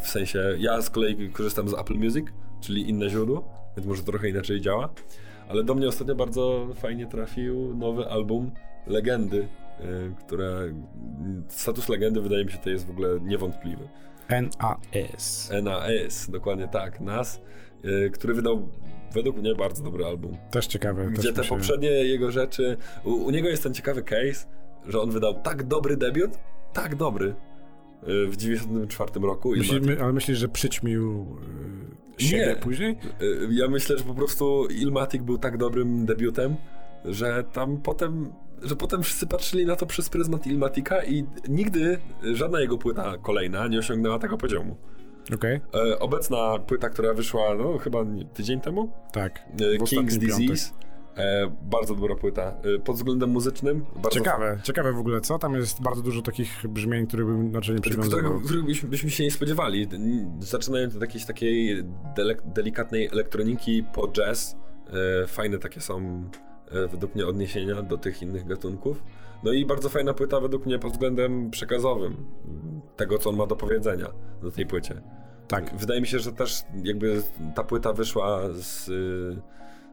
W 0.00 0.06
sensie, 0.08 0.56
ja 0.58 0.82
z 0.82 0.90
kolei 0.90 1.30
korzystam 1.30 1.68
z 1.68 1.74
Apple 1.74 1.94
Music, 1.94 2.26
czyli 2.60 2.90
inne 2.90 3.08
źródło, 3.10 3.48
więc 3.76 3.88
może 3.88 4.02
trochę 4.02 4.28
inaczej 4.28 4.60
działa. 4.60 4.88
Ale 5.48 5.64
do 5.64 5.74
mnie 5.74 5.88
ostatnio 5.88 6.14
bardzo 6.14 6.68
fajnie 6.74 7.06
trafił 7.06 7.74
nowy 7.76 8.06
album 8.08 8.50
Legendy, 8.86 9.48
które 10.18 10.74
status 11.48 11.88
legendy 11.88 12.20
wydaje 12.20 12.44
mi 12.44 12.52
się 12.52 12.58
to 12.58 12.70
jest 12.70 12.86
w 12.86 12.90
ogóle 12.90 13.20
niewątpliwy. 13.20 13.88
NAS. 14.28 15.50
NAS, 15.62 16.30
dokładnie 16.30 16.68
tak, 16.68 17.00
NAS, 17.00 17.40
yy, 17.84 18.10
który 18.10 18.34
wydał 18.34 18.68
według 19.14 19.36
mnie 19.36 19.54
bardzo 19.54 19.82
dobry 19.82 20.04
album. 20.04 20.36
Też 20.50 20.66
ciekawe. 20.66 21.06
Gdzie 21.10 21.32
też 21.32 21.46
te 21.48 21.54
poprzednie 21.54 21.88
jego 21.88 22.30
rzeczy. 22.30 22.76
U, 23.04 23.10
u 23.10 23.30
niego 23.30 23.48
jest 23.48 23.62
ten 23.62 23.74
ciekawy 23.74 24.02
case, 24.02 24.46
że 24.86 25.00
on 25.00 25.10
wydał 25.10 25.34
tak 25.42 25.62
dobry 25.64 25.96
debiut, 25.96 26.30
tak 26.72 26.96
dobry 26.96 27.34
y, 28.08 28.26
w 28.28 28.36
94 28.36 29.10
roku. 29.20 29.54
Ilmatic. 29.54 30.00
ale 30.00 30.12
myślisz, 30.12 30.38
że 30.38 30.48
przyćmił 30.48 31.26
siebie 32.18 32.46
Nie. 32.46 32.56
później? 32.56 32.96
Y, 33.22 33.48
Ja 33.50 33.68
myślę, 33.68 33.98
że 33.98 34.04
po 34.04 34.14
prostu 34.14 34.66
Ilmatic 34.66 35.22
był 35.22 35.38
tak 35.38 35.56
dobrym 35.58 36.06
debiutem, 36.06 36.56
że 37.04 37.44
tam 37.52 37.76
potem, 37.76 38.32
że 38.62 38.76
potem 38.76 39.02
wszyscy 39.02 39.26
patrzyli 39.26 39.66
na 39.66 39.76
to 39.76 39.86
przez 39.86 40.08
pryzmat 40.08 40.46
Ilmatica 40.46 41.04
i 41.04 41.24
nigdy 41.48 41.98
żadna 42.34 42.60
jego 42.60 42.78
płyta 42.78 43.14
kolejna 43.22 43.66
nie 43.68 43.78
osiągnęła 43.78 44.18
tego 44.18 44.36
poziomu. 44.36 44.76
Okej, 45.34 45.60
E, 45.74 45.98
Obecna 45.98 46.58
płyta, 46.58 46.90
która 46.90 47.14
wyszła, 47.14 47.54
no 47.54 47.78
chyba 47.78 47.98
tydzień 48.34 48.60
temu, 48.60 48.90
tak. 49.12 49.38
e, 49.60 49.78
King's. 49.78 50.18
Disease, 50.18 50.72
e, 51.16 51.50
bardzo 51.62 51.94
dobra 51.94 52.14
płyta. 52.16 52.42
E, 52.42 52.78
Pod 52.78 52.96
względem 52.96 53.30
muzycznym, 53.30 53.84
Ciekawe, 54.10 54.60
ciekawe 54.62 54.92
w 54.92 54.98
ogóle 54.98 55.20
co? 55.20 55.38
Tam 55.38 55.54
jest 55.54 55.82
bardzo 55.82 56.02
dużo 56.02 56.22
takich 56.22 56.66
brzmień, 56.68 57.06
których 57.06 57.26
bym 57.26 57.54
raczej 57.54 57.74
nie 57.74 57.80
przywiązywał. 57.80 58.18
którego, 58.20 58.40
których 58.44 58.64
byśmy, 58.64 58.88
byśmy 58.88 59.10
się 59.10 59.24
nie 59.24 59.30
spodziewali. 59.30 59.88
Zaczynając 60.40 60.96
od 60.96 61.00
jakiejś 61.02 61.24
takiej 61.24 61.84
dele, 62.16 62.34
delikatnej 62.44 63.06
elektroniki 63.12 63.84
po 63.94 64.08
jazz. 64.08 64.56
E, 65.22 65.26
fajne 65.26 65.58
takie 65.58 65.80
są 65.80 66.24
według 66.70 67.14
mnie 67.14 67.26
odniesienia 67.26 67.82
do 67.82 67.98
tych 67.98 68.22
innych 68.22 68.46
gatunków. 68.46 69.02
No 69.42 69.52
i 69.52 69.66
bardzo 69.66 69.88
fajna 69.88 70.14
płyta 70.14 70.40
według 70.40 70.66
mnie 70.66 70.78
pod 70.78 70.92
względem 70.92 71.50
przekazowym 71.50 72.26
tego, 72.96 73.18
co 73.18 73.30
on 73.30 73.36
ma 73.36 73.46
do 73.46 73.56
powiedzenia 73.56 74.06
na 74.42 74.50
tej 74.50 74.66
płycie. 74.66 75.02
Tak. 75.48 75.76
Wydaje 75.76 76.00
mi 76.00 76.06
się, 76.06 76.18
że 76.18 76.32
też 76.32 76.62
jakby 76.82 77.22
ta 77.54 77.64
płyta 77.64 77.92
wyszła 77.92 78.40
z, 78.52 78.88
y, 78.88 79.42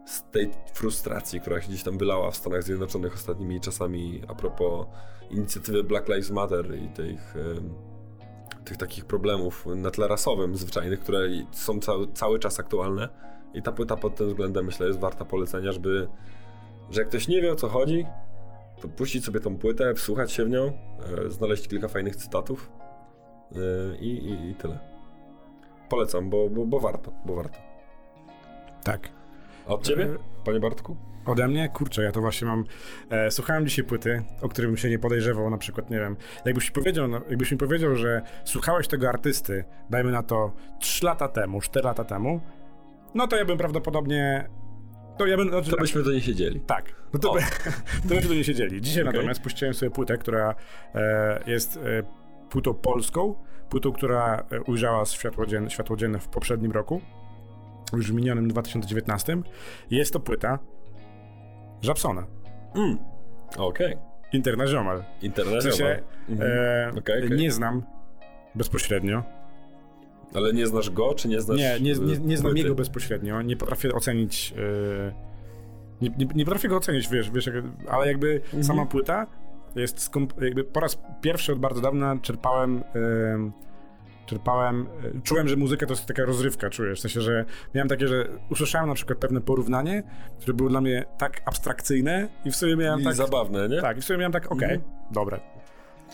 z 0.05 0.23
tej 0.31 0.49
frustracji, 0.73 1.41
która 1.41 1.61
się 1.61 1.67
gdzieś 1.67 1.83
tam 1.83 1.97
wylała 1.97 2.31
w 2.31 2.35
Stanach 2.35 2.63
Zjednoczonych 2.63 3.13
ostatnimi 3.13 3.61
czasami 3.61 4.21
a 4.27 4.35
propos 4.35 4.87
inicjatywy 5.29 5.83
Black 5.83 6.07
Lives 6.07 6.31
Matter 6.31 6.75
i 6.75 6.87
tych, 6.87 7.35
em, 7.35 7.73
tych 8.65 8.77
takich 8.77 9.05
problemów 9.05 9.65
na 9.75 9.91
tle 9.91 10.07
rasowym 10.07 10.55
zwyczajnych, 10.55 10.99
które 10.99 11.19
są 11.51 11.79
cały, 11.79 12.07
cały 12.13 12.39
czas 12.39 12.59
aktualne. 12.59 13.09
I 13.53 13.61
ta 13.61 13.71
płyta 13.71 13.95
pod 13.97 14.15
tym 14.15 14.27
względem 14.27 14.65
myślę 14.65 14.87
jest 14.87 14.99
warta 14.99 15.25
polecenia, 15.25 15.71
żeby, 15.71 16.07
że 16.91 17.01
jak 17.01 17.09
ktoś 17.09 17.27
nie 17.27 17.41
wie 17.41 17.51
o 17.51 17.55
co 17.55 17.69
chodzi, 17.69 18.05
to 18.81 18.87
puścić 18.87 19.25
sobie 19.25 19.39
tą 19.39 19.57
płytę, 19.57 19.93
wsłuchać 19.93 20.31
się 20.31 20.45
w 20.45 20.49
nią, 20.49 20.71
e, 21.27 21.29
znaleźć 21.29 21.67
kilka 21.67 21.87
fajnych 21.87 22.15
cytatów 22.15 22.71
e, 23.51 23.97
i, 23.97 24.09
i, 24.09 24.49
i 24.49 24.55
tyle. 24.55 24.79
Polecam, 25.89 26.29
bo, 26.29 26.49
bo, 26.49 26.65
bo 26.65 26.79
warto, 26.79 27.11
bo 27.25 27.35
warto. 27.35 27.57
Tak. 28.83 29.09
A 29.67 29.73
od 29.73 29.83
ciebie, 29.83 30.05
E, 30.05 30.17
panie 30.45 30.59
Bartku? 30.59 30.97
Ode 31.25 31.47
mnie? 31.47 31.69
Kurczę, 31.69 32.03
ja 32.03 32.11
to 32.11 32.21
właśnie 32.21 32.47
mam. 32.47 32.63
E, 33.09 33.31
słuchałem 33.31 33.67
dzisiaj 33.67 33.85
płyty, 33.85 34.23
o 34.41 34.49
którym 34.49 34.71
bym 34.71 34.77
się 34.77 34.89
nie 34.89 34.99
podejrzewał, 34.99 35.49
na 35.49 35.57
przykład, 35.57 35.89
nie 35.89 35.99
wiem. 35.99 36.15
Jakbyś, 36.45 36.71
powiedział, 36.71 37.07
no, 37.07 37.21
jakbyś 37.29 37.51
mi 37.51 37.57
powiedział, 37.57 37.95
że 37.95 38.21
słuchałeś 38.43 38.87
tego 38.87 39.09
artysty, 39.09 39.63
dajmy 39.89 40.11
na 40.11 40.23
to 40.23 40.51
3 40.79 41.05
lata 41.05 41.27
temu, 41.27 41.61
4 41.61 41.85
lata 41.85 42.03
temu, 42.03 42.41
no 43.15 43.27
to 43.27 43.35
ja 43.35 43.45
bym 43.45 43.57
prawdopodobnie. 43.57 44.49
To 45.17 45.25
ja 45.25 45.37
bym. 45.37 45.49
Znaczy, 45.49 45.71
To 45.71 45.77
byśmy 45.77 46.03
to 46.03 46.11
nie 46.11 46.21
siedzieli. 46.21 46.59
Tak, 46.59 46.95
no 47.13 47.19
to, 47.19 47.33
by, 47.33 47.39
to 48.09 48.15
byśmy 48.15 48.27
tu 48.27 48.33
nie 48.33 48.43
siedzieli. 48.43 48.81
Dzisiaj 48.81 49.03
Okej. 49.03 49.13
natomiast 49.13 49.41
puściłem 49.41 49.73
sobie 49.73 49.91
płytę, 49.91 50.17
która 50.17 50.55
e, 50.95 51.39
jest 51.47 51.77
e, 51.77 51.79
płytą 52.49 52.73
polską, 52.73 53.35
płytą, 53.69 53.91
która 53.91 54.43
e, 54.51 54.61
ujrzała 54.61 55.05
światło 55.05 55.45
dzienne, 55.45 55.69
światło 55.69 55.97
dzienne 55.97 56.19
w 56.19 56.27
poprzednim 56.27 56.71
roku, 56.71 57.01
już 57.93 58.11
w 58.11 58.15
minionym 58.15 58.47
2019. 58.47 59.37
Jest 59.91 60.13
to 60.13 60.19
płyta 60.19 60.59
Żabsona, 61.81 62.27
Mm. 62.75 62.97
Okej. 63.57 63.97
Interna 64.33 64.67
Ziomal. 64.67 65.03
W 65.19 65.23
Internet. 65.23 65.63
sensie, 65.63 65.99
Mhm. 66.29 66.51
e, 66.51 66.99
Okej, 66.99 67.25
okej. 67.25 67.37
nie 67.37 67.51
znam 67.51 67.83
bezpośrednio. 68.55 69.23
Ale 70.35 70.53
nie 70.53 70.67
znasz 70.67 70.89
go, 70.89 71.13
czy 71.15 71.27
nie 71.27 71.41
znasz 71.41 71.57
Nie, 71.57 71.79
nie, 71.81 71.93
nie, 71.93 72.17
nie 72.17 72.37
znam 72.37 72.57
jego 72.57 72.75
bezpośrednio, 72.75 73.41
nie 73.41 73.57
potrafię 73.57 73.93
ocenić. 73.93 74.53
e, 74.57 75.13
nie, 76.01 76.09
nie, 76.17 76.25
nie 76.35 76.45
potrafię 76.45 76.67
go 76.67 76.77
ocenić, 76.77 77.09
wiesz, 77.09 77.31
wiesz 77.31 77.45
jak, 77.45 77.55
ale 77.89 78.07
jakby 78.07 78.33
Mhm. 78.45 78.63
sama 78.63 78.85
płyta 78.85 79.27
jest 79.75 79.97
skomp- 80.11 80.43
jakby 80.43 80.63
po 80.63 80.79
raz 80.79 80.97
pierwszy 81.21 81.53
od 81.53 81.59
bardzo 81.59 81.81
dawna 81.81 82.17
czerpałem. 82.21 82.83
em, 83.33 83.51
czerpałem. 84.25 84.87
e, 85.17 85.21
Czułem, 85.21 85.47
że 85.47 85.55
muzyka 85.55 85.85
to 85.85 85.93
jest 85.93 86.05
taka 86.05 86.25
rozrywka, 86.25 86.69
czujesz. 86.69 86.99
W 86.99 87.01
sensie, 87.01 87.21
że 87.21 87.45
miałem 87.75 87.89
takie, 87.89 88.07
że 88.07 88.27
usłyszałem 88.51 88.89
na 88.89 88.95
przykład 88.95 89.19
pewne 89.19 89.41
porównanie, 89.41 90.03
które 90.39 90.53
było 90.53 90.69
dla 90.69 90.81
mnie 90.81 91.05
tak 91.17 91.41
abstrakcyjne 91.45 92.27
i 92.45 92.51
w 92.51 92.55
sobie 92.55 92.75
miałem 92.75 93.01
I 93.01 93.03
tak. 93.03 93.13
zabawne, 93.15 93.69
nie? 93.69 93.81
Tak, 93.81 93.97
i 93.97 94.01
w 94.01 94.05
sobie 94.05 94.17
miałem 94.17 94.31
tak, 94.31 94.51
okej, 94.51 94.73
Mhm. 94.75 94.81
dobra. 95.11 95.39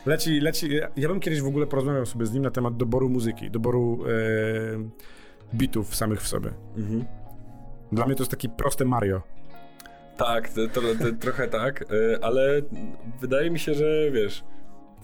Leci, 0.05 0.39
leci. 0.39 0.69
ja- 0.95 1.09
bym 1.09 1.19
kiedyś 1.19 1.41
w 1.41 1.47
ogóle 1.47 1.67
porozmawiał 1.67 2.05
sobie 2.05 2.25
z 2.25 2.33
nim 2.33 2.43
na 2.43 2.51
temat 2.51 2.77
doboru 2.77 3.09
muzyki, 3.09 3.51
doboru 3.51 3.99
e, 4.05 5.57
bitów 5.57 5.95
samych 5.95 6.21
w 6.21 6.27
sobie. 6.27 6.49
Mhm. 6.77 7.05
Dla 7.91 8.05
mnie 8.05 8.15
to 8.15 8.21
jest 8.23 8.31
taki 8.31 8.49
prosty 8.49 8.85
Mario. 8.85 9.21
Tak, 10.17 10.49
to, 10.49 10.67
to, 10.67 10.81
to, 10.81 11.05
trochę 11.25 11.47
tak, 11.47 11.81
y, 11.81 12.17
ale 12.21 12.61
wydaje 13.21 13.49
mi 13.49 13.59
się, 13.59 13.73
że 13.73 14.11
wiesz, 14.11 14.43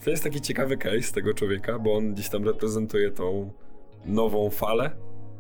to 0.03 0.09
jest 0.09 0.23
taki 0.23 0.41
ciekawy 0.41 0.77
case 0.77 1.13
tego 1.13 1.33
człowieka, 1.33 1.79
bo 1.79 1.95
on 1.95 2.13
gdzieś 2.13 2.29
tam 2.29 2.45
reprezentuje 2.45 3.11
tą 3.11 3.51
nową 4.05 4.49
falę, 4.49 4.91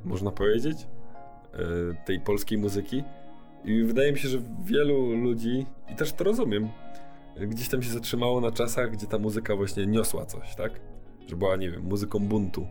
można 0.05 0.31
powiedzieć, 0.31 0.77
y, 0.81 1.57
tej 2.05 2.19
polskiej 2.19 2.57
muzyki. 2.57 3.03
I 3.65 3.83
wydaje 3.83 4.11
mi 4.11 4.19
się, 4.19 4.27
że 4.27 4.37
wielu 4.65 5.13
ludzi, 5.15 5.65
i 5.93 5.95
też 5.95 6.13
to 6.13 6.23
rozumiem, 6.23 6.69
gdzieś 7.41 7.69
tam 7.69 7.83
się 7.83 7.89
zatrzymało 7.91 8.41
na 8.41 8.51
czasach, 8.51 8.91
gdzie 8.91 9.07
ta 9.07 9.17
muzyka 9.17 9.55
właśnie 9.55 9.85
niosła 9.87 10.25
coś, 10.25 10.55
tak? 10.55 10.71
Że 11.27 11.35
była, 11.35 11.55
nie 11.55 11.71
wiem, 11.71 11.81
muzyką 11.83 12.19
buntu. 12.19 12.67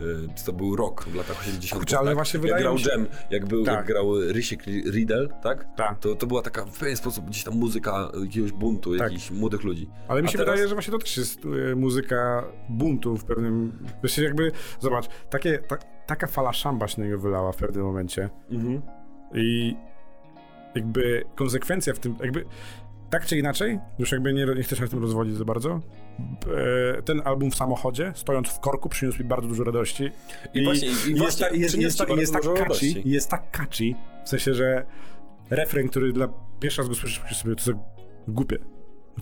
Y, 0.00 0.28
Czy 0.36 0.44
to 0.44 0.52
był 0.52 0.76
rock 0.76 1.04
w 1.04 1.14
latach 1.14 1.40
80. 1.40 1.78
Kurczę, 1.80 1.98
ale 1.98 2.06
tak? 2.06 2.14
właśnie 2.14 2.38
jak 2.38 2.42
wydaje 2.42 2.62
grał 2.62 2.74
mi 2.74 2.80
się- 2.80 2.90
Jam, 2.90 3.06
jak, 3.30 3.46
był, 3.46 3.64
Tak. 3.64 3.74
jak 3.76 3.86
grał 3.86 4.20
Rysiek 4.32 4.66
Riddle, 4.66 5.28
tak? 5.42 5.66
Tak. 5.76 5.98
To, 5.98 6.14
to 6.14 6.26
była 6.26 6.42
taka 6.42 6.64
w 6.64 6.78
pewien 6.78 6.96
sposób 6.96 7.26
gdzieś 7.26 7.44
tam 7.44 7.54
muzyka 7.54 8.12
jakiegoś 8.24 8.52
buntu, 8.52 8.92
Tak. 8.98 9.12
jakichś 9.12 9.30
młodych 9.30 9.62
ludzi. 9.64 9.88
Ale 10.08 10.22
mi 10.22 10.28
się 10.28 10.38
teraz- 10.38 10.50
wydaje, 10.50 10.68
że 10.68 10.74
właśnie 10.74 10.92
to 10.92 10.98
też 10.98 11.16
jest 11.16 11.40
e, 11.72 11.74
muzyka 11.76 12.44
buntu 12.68 13.16
w 13.16 13.24
pewnym... 13.24 13.78
Wiesz, 14.02 14.18
jakby, 14.18 14.52
zobacz, 14.80 15.08
takie, 15.30 15.58
ta, 15.58 15.76
taka 16.06 16.26
fala 16.26 16.52
szamba 16.52 16.88
się 16.88 17.00
na 17.00 17.06
niego 17.06 17.18
wylała 17.18 17.52
w 17.52 17.56
pewnym 17.56 17.84
momencie 17.84 18.30
Mhm. 18.50 18.82
i 19.34 19.76
jakby 20.74 21.24
konsekwencja 21.34 21.94
w 21.94 21.98
tym, 21.98 22.16
jakby 22.22 22.44
tak 23.10 23.26
czy 23.26 23.38
inaczej, 23.38 23.78
już 23.98 24.12
jakby 24.12 24.32
nie, 24.32 24.46
nie 24.46 24.62
chcę 24.62 24.76
się 24.76 24.82
na 24.82 24.88
tym 24.88 25.02
rozwodzić 25.02 25.34
za 25.34 25.44
bardzo, 25.44 25.80
e, 26.98 27.02
ten 27.02 27.22
album 27.24 27.50
w 27.50 27.54
samochodzie, 27.54 28.12
stojąc 28.14 28.48
w 28.48 28.60
korku, 28.60 28.88
przyniósł 28.88 29.22
mi 29.22 29.28
bardzo 29.28 29.48
dużo 29.48 29.64
radości. 29.64 30.10
I 30.54 30.64
właśnie- 30.64 30.88
i 30.88 30.90
jest, 30.90 31.18
właśnie 31.18 31.46
ta, 31.48 31.54
jest, 31.54 31.98
ta, 31.98 32.06
tak 32.06 32.68
catchy, 32.68 32.86
jest 33.04 33.30
tak 33.30 33.50
catchy, 33.50 33.94
w 34.24 34.28
sensie, 34.28 34.54
że 34.54 34.86
refren, 35.50 35.88
który 35.88 36.12
dla 36.12 36.28
pierwszy 36.60 36.80
raz 36.82 36.88
go 36.88 36.94
słyszysz, 36.94 37.36
sobie, 37.36 37.54
to 37.54 37.70
jest 37.70 37.80
głupie. 38.28 38.58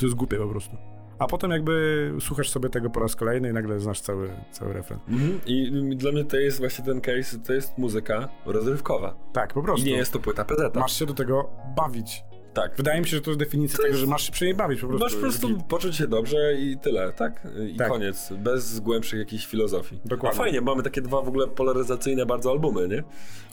To 0.00 0.06
jest 0.06 0.14
głupie 0.14 0.36
po 0.36 0.48
prostu. 0.48 0.76
A 1.18 1.26
potem 1.26 1.50
jakby 1.50 2.12
słuchasz 2.20 2.50
sobie 2.50 2.68
tego 2.68 2.90
po 2.90 3.00
raz 3.00 3.16
kolejny 3.16 3.50
i 3.50 3.52
nagle 3.52 3.80
znasz 3.80 4.00
cały, 4.00 4.30
cały 4.50 4.72
refren. 4.72 4.98
Mhm. 5.08 5.40
I 5.46 5.70
dla 5.96 6.12
mnie 6.12 6.24
to 6.24 6.36
jest 6.36 6.58
właśnie 6.58 6.84
ten 6.84 7.00
case, 7.00 7.38
to 7.38 7.52
jest 7.52 7.78
muzyka 7.78 8.28
rozrywkowa. 8.46 9.14
Tak, 9.32 9.54
po 9.54 9.60
I 9.60 9.62
prostu. 9.62 9.86
nie 9.86 9.96
jest 9.96 10.12
to 10.12 10.18
płyta 10.18 10.44
PZ. 10.44 10.74
Masz 10.74 10.98
się 10.98 11.06
do 11.06 11.14
tego 11.14 11.50
bawić. 11.76 12.24
Tak. 12.56 12.76
Wydaje 12.76 13.00
mi 13.00 13.06
się, 13.06 13.16
że 13.16 13.22
to 13.22 13.30
jest 13.30 13.40
definicja 13.40 13.78
tego, 13.84 13.96
że 13.96 14.06
masz 14.06 14.26
się 14.26 14.32
przy 14.32 14.44
niej 14.44 14.54
bawić 14.54 14.80
po 14.80 14.86
prostu. 14.86 15.04
Masz 15.04 15.14
po 15.14 15.20
prostu 15.20 15.58
poczuć 15.68 15.96
się 15.96 16.06
dobrze 16.06 16.54
i 16.54 16.78
tyle, 16.78 17.12
tak? 17.12 17.48
I 17.72 17.76
Tak. 17.76 17.88
koniec, 17.88 18.32
bez 18.38 18.80
głębszych 18.80 19.18
jakichś 19.18 19.46
filozofii. 19.46 20.00
Dokładnie. 20.04 20.40
A 20.40 20.42
fajnie, 20.42 20.60
mamy 20.60 20.82
takie 20.82 21.02
dwa 21.02 21.22
w 21.22 21.28
ogóle 21.28 21.46
polaryzacyjne 21.46 22.26
bardzo 22.26 22.50
albumy, 22.50 22.88
nie? 22.88 23.02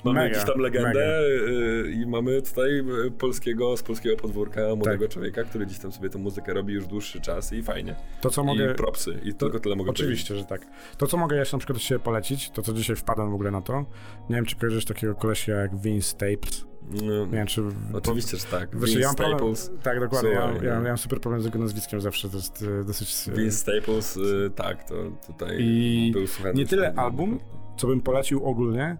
Mamy 0.03 0.19
Mega, 0.19 0.37
jakąś 0.37 0.53
tam 0.53 0.61
legendę 0.61 1.21
y, 1.21 1.91
i 1.91 2.05
mamy 2.05 2.41
tutaj 2.41 2.79
y, 3.07 3.11
polskiego, 3.11 3.77
z 3.77 3.83
polskiego 3.83 4.17
podwórka 4.17 4.61
młodego 4.75 5.05
Tak. 5.05 5.13
człowieka, 5.13 5.43
który 5.43 5.65
gdzieś 5.65 5.79
tam 5.79 5.91
sobie 5.91 6.09
tę 6.09 6.17
muzykę 6.17 6.53
robi 6.53 6.73
już 6.73 6.87
dłuższy 6.87 7.21
czas 7.21 7.53
i 7.53 7.63
fajnie. 7.63 7.95
To, 8.21 8.29
co 8.29 8.41
I 8.41 8.45
mogę... 8.45 8.75
propsy. 8.75 9.19
I 9.23 9.33
tylko 9.33 9.59
tyle 9.59 9.75
mogę 9.75 9.91
Oczywiście, 9.91 10.35
że 10.35 10.45
tak. 10.45 10.61
To, 10.97 11.07
co 11.07 11.17
mogę 11.17 11.37
jeszcze 11.37 11.57
na 11.57 11.59
przykład 11.59 11.79
dzisiaj 11.79 11.99
polecić, 11.99 12.49
to 12.49 12.61
co 12.61 12.73
dzisiaj 12.73 12.95
wpadłem 12.95 13.31
w 13.31 13.33
ogóle 13.33 13.51
na 13.51 13.61
to, 13.61 13.85
nie 14.29 14.35
wiem, 14.35 14.45
czy 14.45 14.55
kojarzysz 14.55 14.85
takiego 14.85 15.15
kolesia 15.15 15.53
jak 15.53 15.77
Vince 15.81 16.07
Staples. 16.07 16.72
No, 16.91 17.25
Nie 17.25 17.31
wiem, 17.31 17.47
czy... 17.47 17.61
Oczywiście, 17.93 18.37
że 18.37 18.45
tak. 18.45 18.75
Vince 18.75 18.99
ja 18.99 19.07
mam 19.07 19.15
problem, 19.15 19.55
Staples. 19.55 19.83
tak, 19.83 19.99
dokładnie. 19.99 20.29
Ja, 20.29 20.51
ja, 20.51 20.57
no. 20.61 20.63
ja 20.63 20.81
mam 20.81 20.97
super 20.97 21.21
problem 21.21 21.41
z 21.41 21.45
jego 21.45 21.59
nazwiskiem 21.59 22.01
zawsze, 22.01 22.29
to 22.29 22.37
jest 22.37 22.65
e, 22.81 22.83
dosyć... 22.83 23.27
e, 23.27 23.31
Vince 23.31 23.57
Staples, 23.57 24.17
y, 24.17 24.51
tak, 24.55 24.83
to 24.83 24.95
tutaj 25.27 25.57
I 25.59 26.11
był 26.13 26.27
słuchany. 26.27 26.53
nie 26.55 26.65
tyle 26.65 26.93
album, 26.95 27.39
co 27.77 27.87
bym 27.87 28.01
polecił 28.01 28.45
ogólnie, 28.45 28.97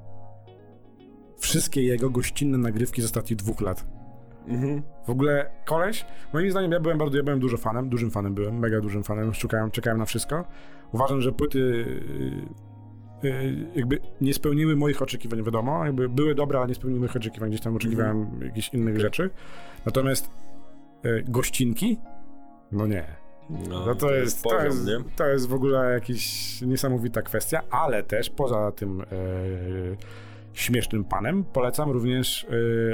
wszystkie 1.38 1.84
jego 1.84 2.10
gościnne 2.10 2.58
nagrywki 2.58 3.02
z 3.02 3.06
ostatnich 3.06 3.40
dwóch 3.40 3.62
lat. 3.62 3.86
Mhm. 4.48 4.84
W 5.06 5.10
ogóle 5.10 5.52
koleś, 5.66 6.06
moim 6.34 6.52
zdaniem 6.52 6.72
ja 6.72 6.80
byłem 6.80 6.98
bardzo, 6.98 7.18
ja 7.18 7.24
byłem 7.24 7.40
dużo 7.40 7.58
fanem, 7.58 7.90
dużym 7.90 8.12
fanem 8.12 8.34
byłem, 8.34 8.60
mega 8.60 8.82
dużym 8.82 9.04
fanem, 9.04 9.32
czekałem, 9.32 9.72
czekałem 9.72 10.00
na 10.00 10.06
wszystko. 10.06 10.46
Uważam, 10.92 11.22
że 11.22 11.32
płyty 11.32 11.86
jakby 13.76 14.00
nie 14.22 14.34
spełniły 14.34 14.76
moich 14.76 15.02
oczekiwań, 15.02 15.44
wiadomo, 15.44 15.86
jakby 15.86 16.10
były 16.10 16.36
dobre, 16.36 16.60
ale 16.60 16.68
nie 16.68 16.76
spełniły 16.76 17.00
moich 17.00 17.16
oczekiwań, 17.16 17.50
gdzieś 17.50 17.62
tam 17.62 17.76
oczekiwałem 17.76 18.40
jakichś 18.44 18.74
innych 18.74 19.00
rzeczy. 19.00 19.30
Natomiast 19.86 20.30
yy, 21.04 21.24
gościnki, 21.28 22.00
no 22.72 22.88
nie. 22.88 23.24
No, 23.50 23.86
No 23.86 23.96
to, 23.96 24.14
jest, 24.14 24.44
to, 24.44 24.50
poziom, 24.50 24.66
jest, 24.66 24.86
nie? 24.86 24.98
to 25.16 25.28
jest 25.28 25.48
w 25.48 25.54
ogóle 25.54 25.94
jakaś 25.94 26.62
niesamowita 26.62 27.22
kwestia, 27.22 27.62
ale 27.70 28.04
też 28.04 28.30
poza 28.30 28.72
tym 28.72 29.02
e, 29.02 29.06
śmiesznym 30.54 31.04
panem 31.04 31.44
polecam 31.44 31.92
również 31.92 32.48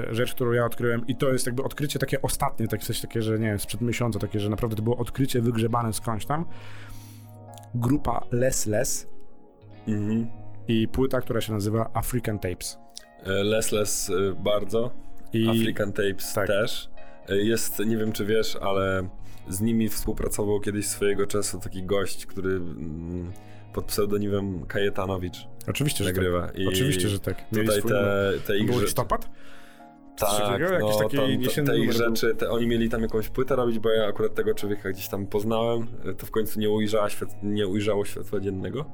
e, 0.09 0.13
rzecz, 0.15 0.33
którą 0.33 0.51
ja 0.51 0.65
odkryłem 0.65 1.07
i 1.07 1.15
to 1.15 1.31
jest 1.31 1.45
jakby 1.45 1.63
odkrycie 1.63 1.99
takie 1.99 2.21
ostatnie, 2.21 2.67
tak 2.67 2.83
sensie 2.83 3.01
takie, 3.01 3.21
że 3.21 3.39
nie 3.39 3.47
wiem, 3.47 3.59
sprzed 3.59 3.81
miesiąca, 3.81 4.19
takie, 4.19 4.39
że 4.39 4.49
naprawdę 4.49 4.75
to 4.75 4.81
było 4.81 4.97
odkrycie 4.97 5.41
wygrzebane 5.41 5.93
skądś 5.93 6.25
tam. 6.25 6.45
Grupa 7.75 8.23
Les 8.31 8.65
Les 8.65 9.07
Mhm. 9.93 10.27
i 10.67 10.87
płyta, 10.87 11.21
która 11.21 11.41
się 11.41 11.53
nazywa 11.53 11.89
African 11.93 12.39
Tapes. 12.39 12.79
E, 13.23 13.43
Les 13.43 13.71
Les 13.71 14.09
y, 14.09 14.35
bardzo, 14.43 14.91
I 15.33 15.49
African 15.49 15.91
Tapes 15.93 16.33
tak. 16.33 16.47
też. 16.47 16.89
E, 17.29 17.37
Jest, 17.37 17.79
nie 17.79 17.97
wiem 17.97 18.11
czy 18.11 18.25
wiesz, 18.25 18.55
ale 18.55 19.09
z 19.49 19.61
nimi 19.61 19.89
współpracował 19.89 20.59
kiedyś 20.59 20.87
swojego 20.87 21.27
czasu 21.27 21.59
taki 21.59 21.83
gość, 21.83 22.25
który 22.25 22.49
mm, 22.55 23.31
pod 23.73 23.85
pseudonimem 23.85 24.65
Kajetanowicz 24.65 25.47
oczywiście, 25.67 26.03
że 26.03 26.09
nagrywa. 26.09 26.47
tak. 26.47 26.57
I 26.57 26.67
Oczywiście, 26.67 27.09
że 27.09 27.19
tak. 27.19 27.51
Mieli 27.51 27.67
Tutaj 27.67 27.79
swój 27.79 27.91
te, 27.91 27.97
te 28.47 28.53
numer. 28.53 28.61
ich 28.65 28.71
Był 28.71 28.81
listopad? 28.81 29.29
Tak, 30.17 30.61
no, 30.79 30.99
tam, 30.99 31.09
te, 31.09 31.63
te 31.63 31.79
ich 31.79 31.93
rzeczy, 31.93 32.35
te, 32.35 32.49
oni 32.49 32.67
mieli 32.67 32.89
tam 32.89 33.01
jakąś 33.01 33.29
płytę 33.29 33.55
robić, 33.55 33.79
bo 33.79 33.89
ja 33.89 34.05
akurat 34.07 34.35
tego 34.35 34.53
człowieka 34.53 34.89
gdzieś 34.91 35.07
tam 35.07 35.25
poznałem, 35.27 35.87
e, 36.05 36.13
to 36.13 36.25
w 36.25 36.31
końcu 36.31 36.59
nie, 36.59 36.69
ujrzała 36.69 37.09
świat, 37.09 37.29
nie 37.43 37.67
ujrzało 37.67 38.05
światła 38.05 38.39
dziennego. 38.39 38.85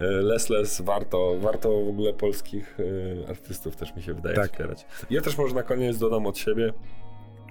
Les 0.00 0.50
Les 0.50 0.80
warto, 0.80 1.34
warto 1.40 1.68
w 1.84 1.88
ogóle 1.88 2.12
polskich 2.12 2.76
e, 3.26 3.28
artystów 3.28 3.76
też 3.76 3.96
mi 3.96 4.02
się 4.02 4.14
wydaje 4.14 4.36
Tak. 4.36 4.50
wspierać. 4.50 4.86
Ja 5.10 5.20
też 5.20 5.38
może 5.38 5.54
na 5.54 5.62
koniec 5.62 5.98
dodam 5.98 6.26
od 6.26 6.38
siebie, 6.38 6.72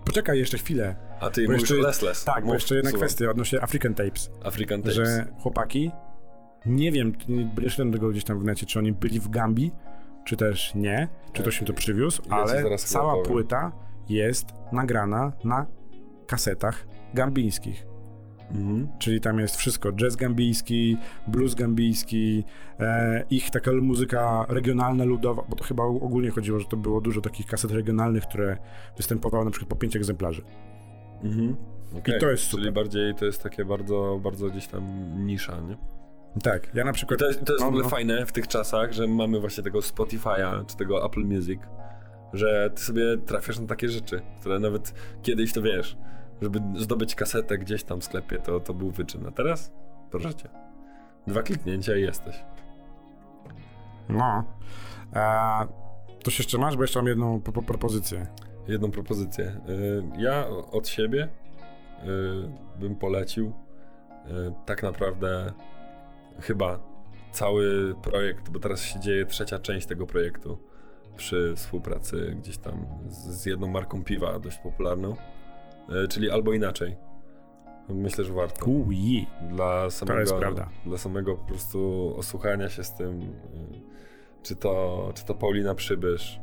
Poczekaj 0.05 0.39
jeszcze 0.39 0.57
chwilę. 0.57 0.95
a 1.19 1.29
ty 1.29 1.45
Bo 1.45 1.51
mówisz 1.51 1.69
jeszcze- 1.69 1.87
Les 1.87 2.01
Les. 2.01 2.23
Tak, 2.23 2.39
bo 2.39 2.45
Mów, 2.45 2.53
jeszcze 2.53 2.75
jedna 2.75 2.89
słucham. 2.89 3.07
kwestia 3.07 3.29
odnośnie 3.31 3.61
African 3.61 3.93
Tapes, 3.93 4.31
African 4.43 4.81
Tapes. 4.81 4.95
że 4.95 5.25
chłopaki, 5.39 5.91
nie 6.65 6.91
wiem, 6.91 7.13
nie 7.57 7.69
szedłem 7.69 7.93
tego 7.93 8.09
gdzieś 8.09 8.23
tam 8.23 8.39
w 8.39 8.43
necie, 8.43 8.65
czy 8.65 8.79
oni 8.79 8.91
byli 8.93 9.19
w 9.19 9.29
Gambii, 9.29 9.71
czy 10.25 10.37
też 10.37 10.75
nie, 10.75 11.07
czy 11.33 11.41
ktoś 11.41 11.59
im 11.59 11.67
to 11.67 11.73
przywiózł, 11.73 12.21
Ja 12.29 12.35
ale 12.35 12.77
cała 12.77 13.23
płyta 13.23 13.71
jest 14.09 14.45
nagrana 14.71 15.31
na 15.43 15.65
kasetach 16.27 16.85
gambijskich. 17.13 17.85
Mhm. 18.51 18.87
Czyli 18.99 19.21
tam 19.21 19.39
jest 19.39 19.55
wszystko, 19.55 19.91
jazz 19.91 20.15
gambijski, 20.15 20.97
blues 21.27 21.55
gambijski, 21.55 22.43
e, 22.79 23.23
ich 23.29 23.49
taka 23.49 23.71
muzyka 23.71 24.45
regionalna, 24.49 25.03
ludowa, 25.03 25.43
bo 25.49 25.55
to 25.55 25.63
chyba 25.63 25.83
ogólnie 25.83 26.29
chodziło, 26.29 26.59
że 26.59 26.65
to 26.65 26.77
było 26.77 27.01
dużo 27.01 27.21
takich 27.21 27.45
kaset 27.45 27.71
regionalnych, 27.71 28.23
które 28.23 28.57
występowały 28.97 29.45
na 29.45 29.51
przykład 29.51 29.69
po 29.69 29.75
pięć 29.75 29.95
egzemplarzy. 29.95 30.41
Mhm. 31.23 31.55
Okej, 31.97 32.19
to 32.19 32.29
jest 32.29 32.43
Czyli 32.43 32.63
super. 32.63 32.73
bardziej 32.73 33.15
to 33.15 33.25
jest 33.25 33.43
takie 33.43 33.65
bardzo, 33.65 34.19
bardzo 34.23 34.49
gdzieś 34.49 34.67
tam 34.67 35.13
nisza, 35.25 35.61
nie? 35.61 35.77
Tak, 36.43 36.75
ja 36.75 36.83
na 36.83 36.91
I 36.91 36.93
przykład... 36.93 37.19
to 37.19 37.27
jest, 37.27 37.45
to 37.45 37.53
jest 37.53 37.61
no, 37.61 37.65
w 37.65 37.69
ogóle 37.69 37.83
no. 37.83 37.89
fajne 37.89 38.25
w 38.25 38.31
tych 38.31 38.47
czasach, 38.47 38.93
że 38.93 39.07
mamy 39.07 39.39
właśnie 39.39 39.63
tego 39.63 39.79
Spotify'a 39.79 40.65
czy 40.65 40.77
tego 40.77 41.05
Apple 41.05 41.25
Music, 41.25 41.59
że 42.33 42.69
ty 42.75 42.81
sobie 42.81 43.17
trafiasz 43.17 43.59
na 43.59 43.67
takie 43.67 43.89
rzeczy, 43.89 44.21
które 44.39 44.59
nawet 44.59 44.93
kiedyś 45.21 45.53
to 45.53 45.61
wiesz, 45.61 45.97
żeby 46.41 46.59
zdobyć 46.75 47.15
kasetę 47.15 47.57
gdzieś 47.57 47.83
tam 47.83 48.01
w 48.01 48.03
sklepie, 48.03 48.37
to, 48.37 48.59
to 48.59 48.73
był 48.73 48.91
wyczyn. 48.91 49.27
A 49.27 49.31
teraz? 49.31 49.71
Proszę 50.11 50.33
cię. 50.33 50.49
Dwa 51.27 51.43
kliknięcia 51.43 51.95
i 51.97 52.01
jesteś. 52.01 52.43
No. 54.09 54.43
A, 55.13 55.65
coś 56.23 56.39
jeszcze 56.39 56.57
masz? 56.57 56.75
Bo 56.75 56.83
jeszcze 56.83 56.99
mam 56.99 57.07
jedną 57.07 57.41
po, 57.41 57.61
propozycję. 57.61 58.27
Jedną 58.67 58.91
propozycję. 58.91 59.45
Y, 59.69 60.03
Ja 60.17 60.47
od 60.71 60.87
siebie 60.87 61.23
y, 61.23 61.29
bym 62.79 62.95
polecił 62.95 63.47
y, 63.47 64.29
tak 64.65 64.83
naprawdę 64.83 65.53
chyba 66.39 66.79
cały 67.31 67.95
projekt, 68.01 68.49
bo 68.49 68.59
teraz 68.59 68.81
się 68.81 68.99
dzieje 68.99 69.25
trzecia 69.25 69.59
część 69.59 69.87
tego 69.87 70.07
projektu 70.07 70.57
przy 71.17 71.53
współpracy 71.55 72.35
gdzieś 72.39 72.57
tam 72.57 72.85
z, 73.07 73.45
jedną 73.45 73.67
marką 73.67 74.03
piwa 74.03 74.39
dość 74.39 74.57
popularną, 74.57 75.15
czyli 76.09 76.31
albo 76.31 76.53
inaczej. 76.53 76.97
Myślę, 77.89 78.23
że 78.23 78.33
warto. 78.33 78.65
Uji. 78.65 79.27
Dla 79.49 79.89
samego. 79.89 80.39
Dla 80.85 80.97
samego 80.97 81.35
po 81.35 81.45
prostu 81.45 82.13
osłuchania 82.17 82.69
się 82.69 82.83
z 82.83 82.93
tym, 82.93 83.21
y, 83.21 83.27
czy 84.43 84.55
to, 84.55 85.11
czy 85.15 85.25
to 85.25 85.35
Paulina 85.35 85.75
Przybysz, 85.75 86.39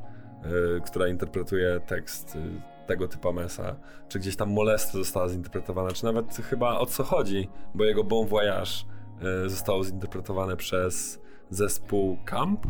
y, 0.76 0.80
która 0.80 1.08
interpretuje 1.08 1.80
tekst 1.86 2.38
tego 2.86 3.08
typa 3.08 3.32
Mesa, 3.32 3.76
czy 4.08 4.18
gdzieś 4.18 4.36
tam 4.36 4.50
Molesta 4.50 4.98
została 4.98 5.28
zinterpretowana, 5.28 5.90
czy 5.90 6.04
nawet 6.04 6.36
chyba 6.36 6.78
o 6.78 6.86
co 6.86 7.04
chodzi, 7.04 7.48
bo 7.74 7.84
jego 7.84 8.04
Bon 8.04 8.26
Voyage 8.26 8.70
zostało 9.46 9.84
zinterpretowane 9.84 10.56
przez 10.56 11.20
zespół 11.50 12.18
Camp, 12.24 12.66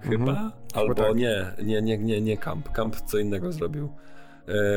chyba? 0.00 0.30
Mhm. 0.30 0.50
Albo 0.74 0.94
tak. 0.94 1.16
nie, 1.16 1.46
nie, 1.62 1.82
nie, 1.82 1.98
nie, 1.98 2.20
nie 2.20 2.36
Camp, 2.38 2.72
Camp 2.72 2.96
co 2.96 3.18
innego 3.18 3.52
zrobił. 3.52 3.88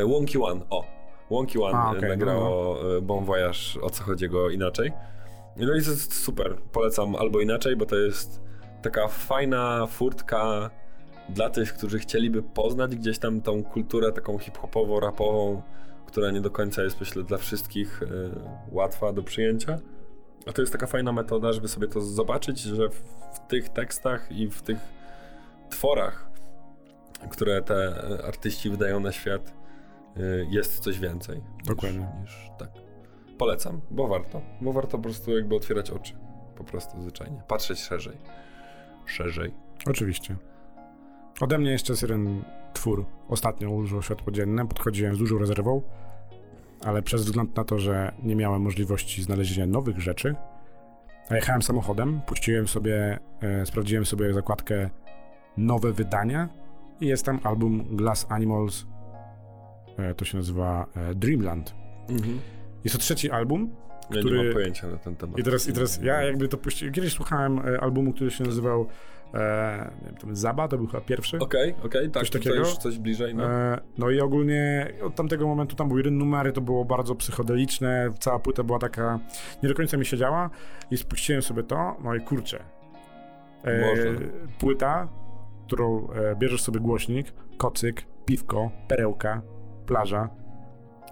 Wonky 0.05 0.43
One, 0.43 0.61
o, 0.70 0.86
Wonky 1.34 1.59
One 1.59 1.77
A, 1.77 1.93
y, 1.93 1.97
okej, 1.97 2.09
nagrało 2.09 2.77
y, 2.97 3.01
Bon 3.01 3.25
Voyage, 3.25 3.81
o 3.81 3.89
co 3.89 4.03
chodzi 4.03 4.29
go 4.29 4.49
inaczej. 4.49 4.91
No 5.57 5.75
i 5.75 5.84
to 5.84 5.89
jest 5.89 6.23
super, 6.23 6.55
polecam 6.71 7.15
albo 7.15 7.41
inaczej, 7.41 7.75
bo 7.75 7.86
to 7.86 7.95
jest 7.95 8.41
taka 8.81 9.07
fajna 9.07 9.88
furtka 9.88 10.69
dla 11.29 11.49
tych, 11.49 11.73
którzy 11.73 11.99
chcieliby 11.99 12.43
poznać 12.43 12.95
gdzieś 12.95 13.19
tam 13.19 13.41
tą 13.41 13.63
kulturę 13.63 14.11
taką 14.11 14.38
hip-hopową, 14.38 14.99
rapową, 14.99 15.61
która 16.05 16.31
nie 16.31 16.41
do 16.41 16.51
końca 16.51 16.84
jest, 16.84 16.99
myślę, 16.99 17.23
dla 17.23 17.38
wszystkich 17.38 18.01
y, 18.01 18.07
łatwa 18.71 19.13
do 19.13 19.23
przyjęcia. 19.23 19.79
A 20.45 20.51
to 20.51 20.61
jest 20.61 20.71
taka 20.71 20.88
fajna 20.88 21.11
metoda, 21.11 21.53
żeby 21.53 21.67
sobie 21.67 21.88
to 21.88 22.01
zobaczyć, 22.01 22.59
że 22.59 22.89
w, 22.89 23.03
w 23.34 23.47
tych 23.47 23.69
tekstach 23.69 24.31
i 24.31 24.47
w 24.47 24.61
tych 24.61 24.77
tworach, 25.69 26.29
które 27.29 27.61
te 27.61 28.05
y, 28.19 28.25
artyści 28.25 28.69
wydają 28.69 28.99
na 28.99 29.11
świat, 29.11 29.62
jest 30.49 30.80
coś 30.80 30.99
więcej. 30.99 31.41
Dokładnie. 31.66 32.07
Niż, 32.22 32.38
niż 32.39 32.51
tak. 32.57 32.70
Polecam, 33.38 33.82
bo 33.91 34.07
warto. 34.07 34.41
Bo 34.61 34.74
warto 34.74 34.97
po 34.97 35.03
prostu 35.03 35.36
jakby 35.38 35.55
otwierać 35.55 35.91
oczy. 35.91 36.14
Po 36.57 36.64
prostu 36.64 37.01
zwyczajnie. 37.01 37.41
Patrzeć 37.47 37.80
szerzej. 37.80 38.18
Szerzej. 39.05 39.53
Oczywiście. 39.88 40.36
Ode 41.41 41.57
mnie 41.57 41.72
jeszcze 41.72 41.93
jest 41.93 42.01
jeden 42.01 42.43
twór. 42.74 43.05
Ostatnio 43.30 43.70
ujrzał 43.70 44.01
światło 44.01 44.32
dzienne, 44.32 44.68
podchodziłem 44.68 45.16
z 45.16 45.18
dużą 45.18 45.38
rezerwą, 45.38 45.82
ale 46.86 47.01
przez 47.01 47.26
wzgląd 47.26 47.55
na 47.55 47.64
to, 47.64 47.80
że 47.80 48.14
nie 48.24 48.36
miałem 48.36 48.61
możliwości 48.61 49.24
znalezienia 49.24 49.68
nowych 49.68 49.99
rzeczy, 49.99 50.36
a 51.30 51.36
jechałem 51.36 51.61
samochodem, 51.61 52.22
puściłem 52.22 52.68
sobie, 52.68 53.20
e, 53.41 53.66
sprawdziłem 53.66 54.05
sobie 54.05 54.34
zakładkę 54.34 54.89
nowe 55.57 55.93
wydania 55.93 56.49
i 57.01 57.07
jest 57.07 57.26
tam 57.26 57.39
album 57.43 57.95
Glass 57.95 58.26
Animals, 58.30 58.86
to 60.17 60.25
się 60.25 60.37
nazywa 60.37 60.85
e, 60.95 61.15
Dreamland. 61.15 61.75
Jest 62.83 62.95
to 62.95 63.01
trzeci 63.01 63.31
album, 63.31 63.75
Ja 64.11 64.19
Który- 64.19 64.37
nie 64.37 64.43
mam 64.43 64.53
pojęcia 64.53 64.87
na 64.87 64.97
ten 64.97 65.15
temat. 65.15 65.39
i 65.39 65.43
teraz, 65.43 65.67
I 65.67 65.73
teraz 65.73 65.99
ja 66.01 66.23
jakby 66.23 66.47
to 66.47 66.57
puściłem. 66.57 66.93
Kiedyś 66.93 67.13
słuchałem 67.13 67.59
e, 67.59 67.81
albumu, 67.81 68.13
który 68.13 68.31
się 68.31 68.43
nazywał 68.43 68.87
e, 69.33 69.91
nie 70.01 70.17
wiem, 70.25 70.35
Zaba, 70.35 70.67
to 70.67 70.77
był 70.77 70.87
chyba 70.87 71.01
pierwszy. 71.01 71.39
Okej, 71.39 71.75
okej, 71.85 72.09
tak, 72.11 72.21
Coś 72.23 72.29
to 72.29 72.37
takiego? 72.37 72.55
już 72.55 72.77
coś 72.77 72.97
bliżej, 72.99 73.35
no. 73.35 73.43
E, 73.51 73.79
no 73.97 74.09
i 74.09 74.19
ogólnie 74.19 74.93
od 75.03 75.15
tamtego 75.15 75.47
momentu 75.47 75.75
tam 75.75 75.87
były 75.87 75.99
jeden 75.99 76.17
numery, 76.17 76.51
to 76.51 76.61
było 76.61 76.85
bardzo 76.85 77.15
psychodeliczne, 77.15 78.09
cała 78.19 78.39
płyta 78.39 78.63
była 78.63 78.79
taka, 78.79 79.19
nie 79.63 79.69
do 79.69 79.75
końca 79.75 79.97
mi 79.97 80.05
siedziała 80.05 80.49
i 80.91 80.97
spuściłem 80.97 81.41
sobie 81.41 81.63
to, 81.63 81.97
no 82.03 82.15
i 82.15 82.21
kurczę. 82.21 82.63
E, 83.63 83.81
Można. 83.81 84.27
płyta, 84.59 85.07
którą 85.67 86.07
e, 86.11 86.35
bierzesz 86.35 86.61
sobie 86.61 86.79
głośnik, 86.79 87.33
kocyk, 87.57 88.05
piwko, 88.25 88.71
perełka, 88.87 89.41
plaża 89.86 90.29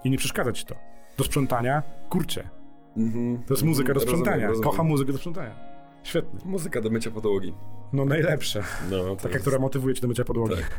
i 0.04 0.10
nie 0.10 0.18
przeszkadza 0.18 0.52
ci 0.52 0.64
to. 0.66 0.74
Do 1.18 1.24
sprzątania, 1.24 1.82
kurczę. 2.10 2.48
Mhm. 2.96 3.42
To 3.46 3.54
jest 3.54 3.62
muzyka 3.64 3.88
do 3.88 3.94
Rozumiem, 3.94 4.16
sprzątania. 4.18 4.48
rozumiem. 4.48 4.70
Kocham 4.70 4.86
muzykę 4.86 5.12
do 5.12 5.18
sprzątania. 5.18 5.54
Świetnie. 6.02 6.40
Muzyka 6.44 6.80
do 6.80 6.90
mycia 6.90 7.10
podłogi. 7.10 7.54
No 7.92 8.04
najlepsze. 8.04 8.62
No, 8.90 9.16
Taka, 9.16 9.28
jest- 9.28 9.40
która 9.40 9.58
motywuje 9.58 9.94
cię 9.94 10.00
do 10.02 10.08
mycia 10.08 10.24
podłogi. 10.24 10.54
Tak. 10.54 10.78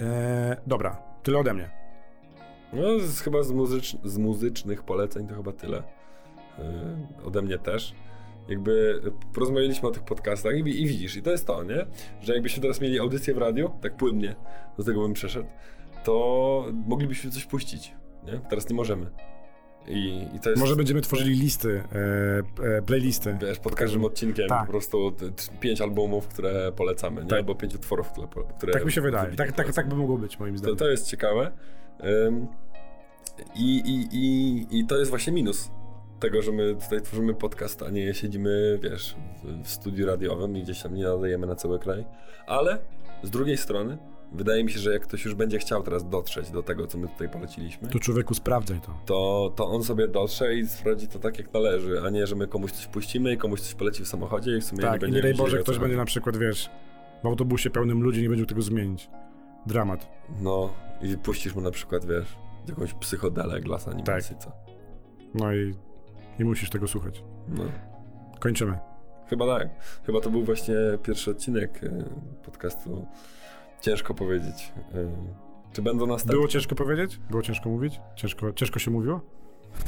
E, 0.00 0.56
dobra, 0.66 0.96
tyle 1.22 1.38
ode 1.38 1.54
mnie. 1.54 1.70
No, 2.72 2.98
z, 3.00 3.20
chyba 3.20 3.42
z, 3.42 3.52
muzycz, 3.52 3.96
z 4.04 4.18
muzycznych 4.18 4.82
poleceń 4.82 5.26
to 5.28 5.34
chyba 5.34 5.52
tyle. 5.52 5.82
Yy, 6.58 6.64
ode 7.26 7.42
mnie 7.42 7.58
też. 7.58 7.94
Jakby 8.48 9.00
porozmawialiśmy 9.34 9.88
o 9.88 9.92
tych 9.92 10.02
podcastach 10.02 10.54
i, 10.56 10.58
i 10.58 10.86
widzisz, 10.86 11.16
i 11.16 11.22
to 11.22 11.30
jest 11.30 11.46
to, 11.46 11.64
nie? 11.64 11.86
Że 12.20 12.34
jakbyśmy 12.34 12.62
teraz 12.62 12.80
mieli 12.80 12.98
audycję 12.98 13.34
w 13.34 13.38
radiu, 13.38 13.70
tak 13.80 13.96
płynnie, 13.96 14.36
do 14.78 14.84
tego 14.84 15.02
bym 15.02 15.12
przeszedł, 15.12 15.48
to 16.04 16.66
moglibyśmy 16.86 17.30
coś 17.30 17.44
puścić, 17.44 17.92
nie? 18.26 18.40
Teraz 18.50 18.68
nie 18.68 18.76
możemy. 18.76 19.10
I, 19.86 20.26
i 20.34 20.40
to 20.40 20.50
jest... 20.50 20.62
Może 20.62 20.76
będziemy 20.76 21.00
tworzyli 21.00 21.34
listy, 21.38 21.82
e, 22.62 22.76
e, 22.78 22.82
playlisty. 22.82 23.36
Wiesz, 23.40 23.58
pod 23.58 23.74
każdym 23.74 24.04
odcinkiem 24.04 24.48
Tak. 24.48 24.66
po 24.66 24.70
prostu 24.70 25.12
t- 25.12 25.26
pięć 25.60 25.80
albumów, 25.80 26.28
które 26.28 26.72
polecamy, 26.72 27.20
nie? 27.22 27.26
Tak. 27.28 27.38
Albo 27.38 27.54
pięć 27.54 27.74
utworów, 27.74 28.10
które, 28.56 28.72
Tak 28.72 28.84
mi 28.84 28.92
się 28.92 29.00
wydaje. 29.00 29.34
Tak, 29.36 29.52
tak, 29.52 29.72
tak 29.72 29.88
by 29.88 29.96
mogło 29.96 30.18
być, 30.18 30.38
moim 30.38 30.54
To, 30.54 30.58
zdaniem. 30.58 30.76
to 30.76 30.90
jest 30.90 31.06
ciekawe. 31.10 31.52
I, 33.54 33.76
i, 33.78 34.16
i, 34.16 34.66
I 34.78 34.86
to 34.86 34.98
jest 34.98 35.10
właśnie 35.10 35.32
minus 35.32 35.70
tego, 36.20 36.42
że 36.42 36.52
my 36.52 36.74
tutaj 36.74 37.00
tworzymy 37.02 37.34
podcast, 37.34 37.82
a 37.82 37.90
nie 37.90 38.14
siedzimy, 38.14 38.78
wiesz, 38.82 39.16
w, 39.44 39.62
w 39.64 39.68
studiu 39.68 40.06
radiowym 40.06 40.56
i 40.56 40.62
gdzieś 40.62 40.82
tam 40.82 40.94
nie 40.94 41.04
nadajemy 41.04 41.46
na 41.46 41.54
cały 41.54 41.78
kraj. 41.78 42.04
Ale 42.46 42.78
z 43.22 43.30
drugiej 43.30 43.56
strony, 43.56 43.98
wydaje 44.34 44.64
mi 44.64 44.70
się, 44.70 44.78
że 44.78 44.92
jak 44.92 45.02
ktoś 45.02 45.24
już 45.24 45.34
będzie 45.34 45.58
chciał 45.58 45.82
teraz 45.82 46.08
dotrzeć 46.08 46.50
do 46.50 46.62
tego, 46.62 46.86
co 46.86 46.98
my 46.98 47.08
tutaj 47.08 47.28
poleciliśmy, 47.28 47.88
To 47.88 47.98
człowieku 47.98 48.34
sprawdzaj 48.34 48.80
to. 48.80 48.94
to, 49.06 49.52
to 49.56 49.66
on 49.66 49.84
sobie 49.84 50.08
dotrze 50.08 50.54
i 50.54 50.66
sprawdzi 50.66 51.08
to 51.08 51.18
tak, 51.18 51.38
jak 51.38 51.52
należy, 51.54 52.00
a 52.06 52.10
nie, 52.10 52.26
że 52.26 52.36
my 52.36 52.46
komuś 52.46 52.72
coś 52.72 52.86
puścimy 52.86 53.32
i 53.32 53.36
komuś 53.36 53.60
coś 53.60 53.74
poleci 53.74 54.04
w 54.04 54.08
samochodzie 54.08 54.56
i 54.56 54.60
w 54.60 54.64
sumie 54.64 54.82
nie 54.82 54.88
Tak, 54.88 54.96
i 54.96 55.00
będzie 55.00 55.16
nie 55.16 55.22
daj 55.22 55.30
wiedzieli, 55.32 55.50
Boże, 55.50 55.58
ktoś 55.62 55.78
będzie 55.78 55.96
na 55.96 56.04
przykład, 56.04 56.36
wiesz, 56.36 56.70
w 57.22 57.26
autobusie 57.26 57.70
pełnym 57.70 58.02
ludzi 58.02 58.22
nie 58.22 58.28
będzie 58.28 58.46
tego 58.46 58.62
zmienić. 58.62 59.10
Dramat. 59.66 60.08
No, 60.40 60.74
i 61.02 61.18
puścisz 61.18 61.54
mu 61.54 61.60
na 61.60 61.70
przykład, 61.70 62.04
wiesz, 62.04 62.36
jakąś 62.68 62.94
psychodelę, 62.94 63.60
glas 63.60 63.84
Tak. 63.84 63.94
animacji, 63.94 64.36
co? 64.38 64.52
No 65.34 65.54
i, 65.54 65.74
i 66.38 66.44
musisz 66.44 66.70
tego 66.70 66.86
słuchać. 66.86 67.24
No. 67.48 67.64
Kończymy. 68.40 68.78
Chyba 69.30 69.58
tak. 69.58 69.68
Chyba 70.06 70.20
to 70.20 70.30
był 70.30 70.42
właśnie 70.44 70.74
pierwszy 71.02 71.30
odcinek 71.30 71.80
e, 71.84 72.04
podcastu. 72.44 73.06
Ciężko 73.80 74.14
powiedzieć. 74.14 74.72
Czy 75.72 75.82
będą 75.82 76.06
następne? 76.06 76.34
Było 76.34 76.48
ciężko 76.48 76.74
powiedzieć? 76.74 77.20
Było 77.30 77.42
ciężko 77.42 77.68
mówić? 77.68 78.00
Ciężko, 78.16 78.52
ciężko 78.52 78.78
się 78.78 78.90
mówiło? 78.90 79.20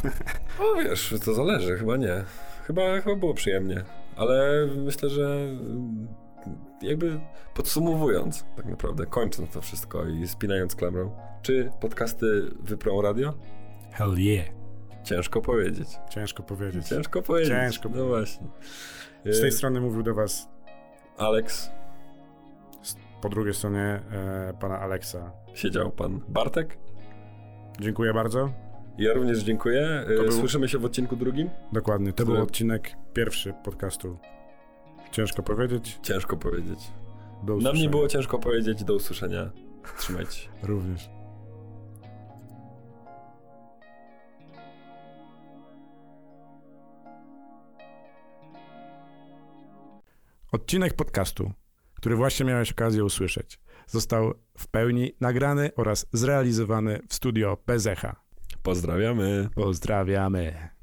O 0.61 0.75
wiesz, 0.83 1.15
to 1.25 1.35
zależy, 1.35 1.77
chyba 1.77 1.97
nie. 1.97 2.25
Chyba, 2.67 3.01
chyba 3.01 3.17
było 3.17 3.35
przyjemnie, 3.35 3.85
ale 4.17 4.67
myślę, 4.77 5.11
że 5.11 5.25
mm, 5.25 6.09
jakby 6.83 7.21
podsumowując, 7.55 8.45
tak 8.57 8.65
naprawdę, 8.65 9.07
kończąc 9.07 9.51
to 9.51 9.61
wszystko 9.61 10.07
i 10.07 10.29
spinając 10.29 10.77
klamrą, 10.77 11.11
czy 11.43 11.71
podcasty 11.81 12.51
wyprą 12.61 13.03
radio? 13.03 13.35
Hell 13.93 14.15
yeah. 14.19 14.47
Ciężko 15.05 15.41
powiedzieć. 15.41 15.89
Ciężko 16.11 16.43
powiedzieć. 16.43 16.89
Ciężko 16.89 17.23
powiedzieć. 17.23 17.49
Ciężko 17.49 17.89
No 17.89 18.07
właśnie. 18.07 18.47
Z 19.25 19.41
tej 19.41 19.49
Y, 19.49 19.53
strony 19.53 19.81
mówił 19.81 20.03
do 20.03 20.15
was 20.15 20.49
Alex, 21.17 21.71
po 23.27 23.31
drugiej 23.31 23.55
stronie 23.55 23.81
e, 24.13 24.53
pana 24.61 24.81
Aleksa. 24.81 25.33
siedział 25.55 25.91
pan 25.91 26.21
Bartek. 26.29 26.79
Dziękuję 27.81 28.15
bardzo. 28.15 28.53
Ja 28.99 29.15
również 29.15 29.39
dziękuję. 29.39 30.05
To 30.17 30.23
był- 30.23 30.33
Słyszymy 30.33 30.69
się 30.69 30.79
w 30.79 30.85
odcinku 30.85 31.17
drugim? 31.17 31.51
Dokładnie. 31.73 32.13
To 32.13 32.25
był 32.25 32.37
odcinek 32.43 32.91
pierwszy 33.15 33.55
podcastu. 33.65 34.19
Ciężko 35.11 35.43
powiedzieć. 35.43 35.99
Ciężko 36.03 36.37
powiedzieć. 36.37 36.79
Do 37.43 37.47
Nam 37.53 37.59
usłyszenia. 37.59 37.83
nie 37.83 37.89
było 37.91 38.09
ciężko 38.09 38.39
powiedzieć. 38.39 38.85
Do 38.85 38.95
usłyszenia. 38.95 39.51
Trzymajcie 39.99 40.33
się. 40.33 40.49
Również. 40.63 41.11
Odcinek 50.53 50.95
podcastu, 50.95 51.53
który 52.07 52.17
właśnie 52.17 52.47
miałeś 52.47 52.73
okazję 52.73 53.05
usłyszeć, 53.05 53.61
został 53.87 54.35
w 54.59 54.69
pełni 54.69 55.13
nagrany 55.21 55.71
oraz 55.77 56.07
zrealizowany 56.13 57.01
w 57.09 57.15
studio 57.15 57.59
Bezecha. 57.67 58.17
Pozdrawiamy. 58.63 59.49
Pozdrawiamy. 59.55 60.76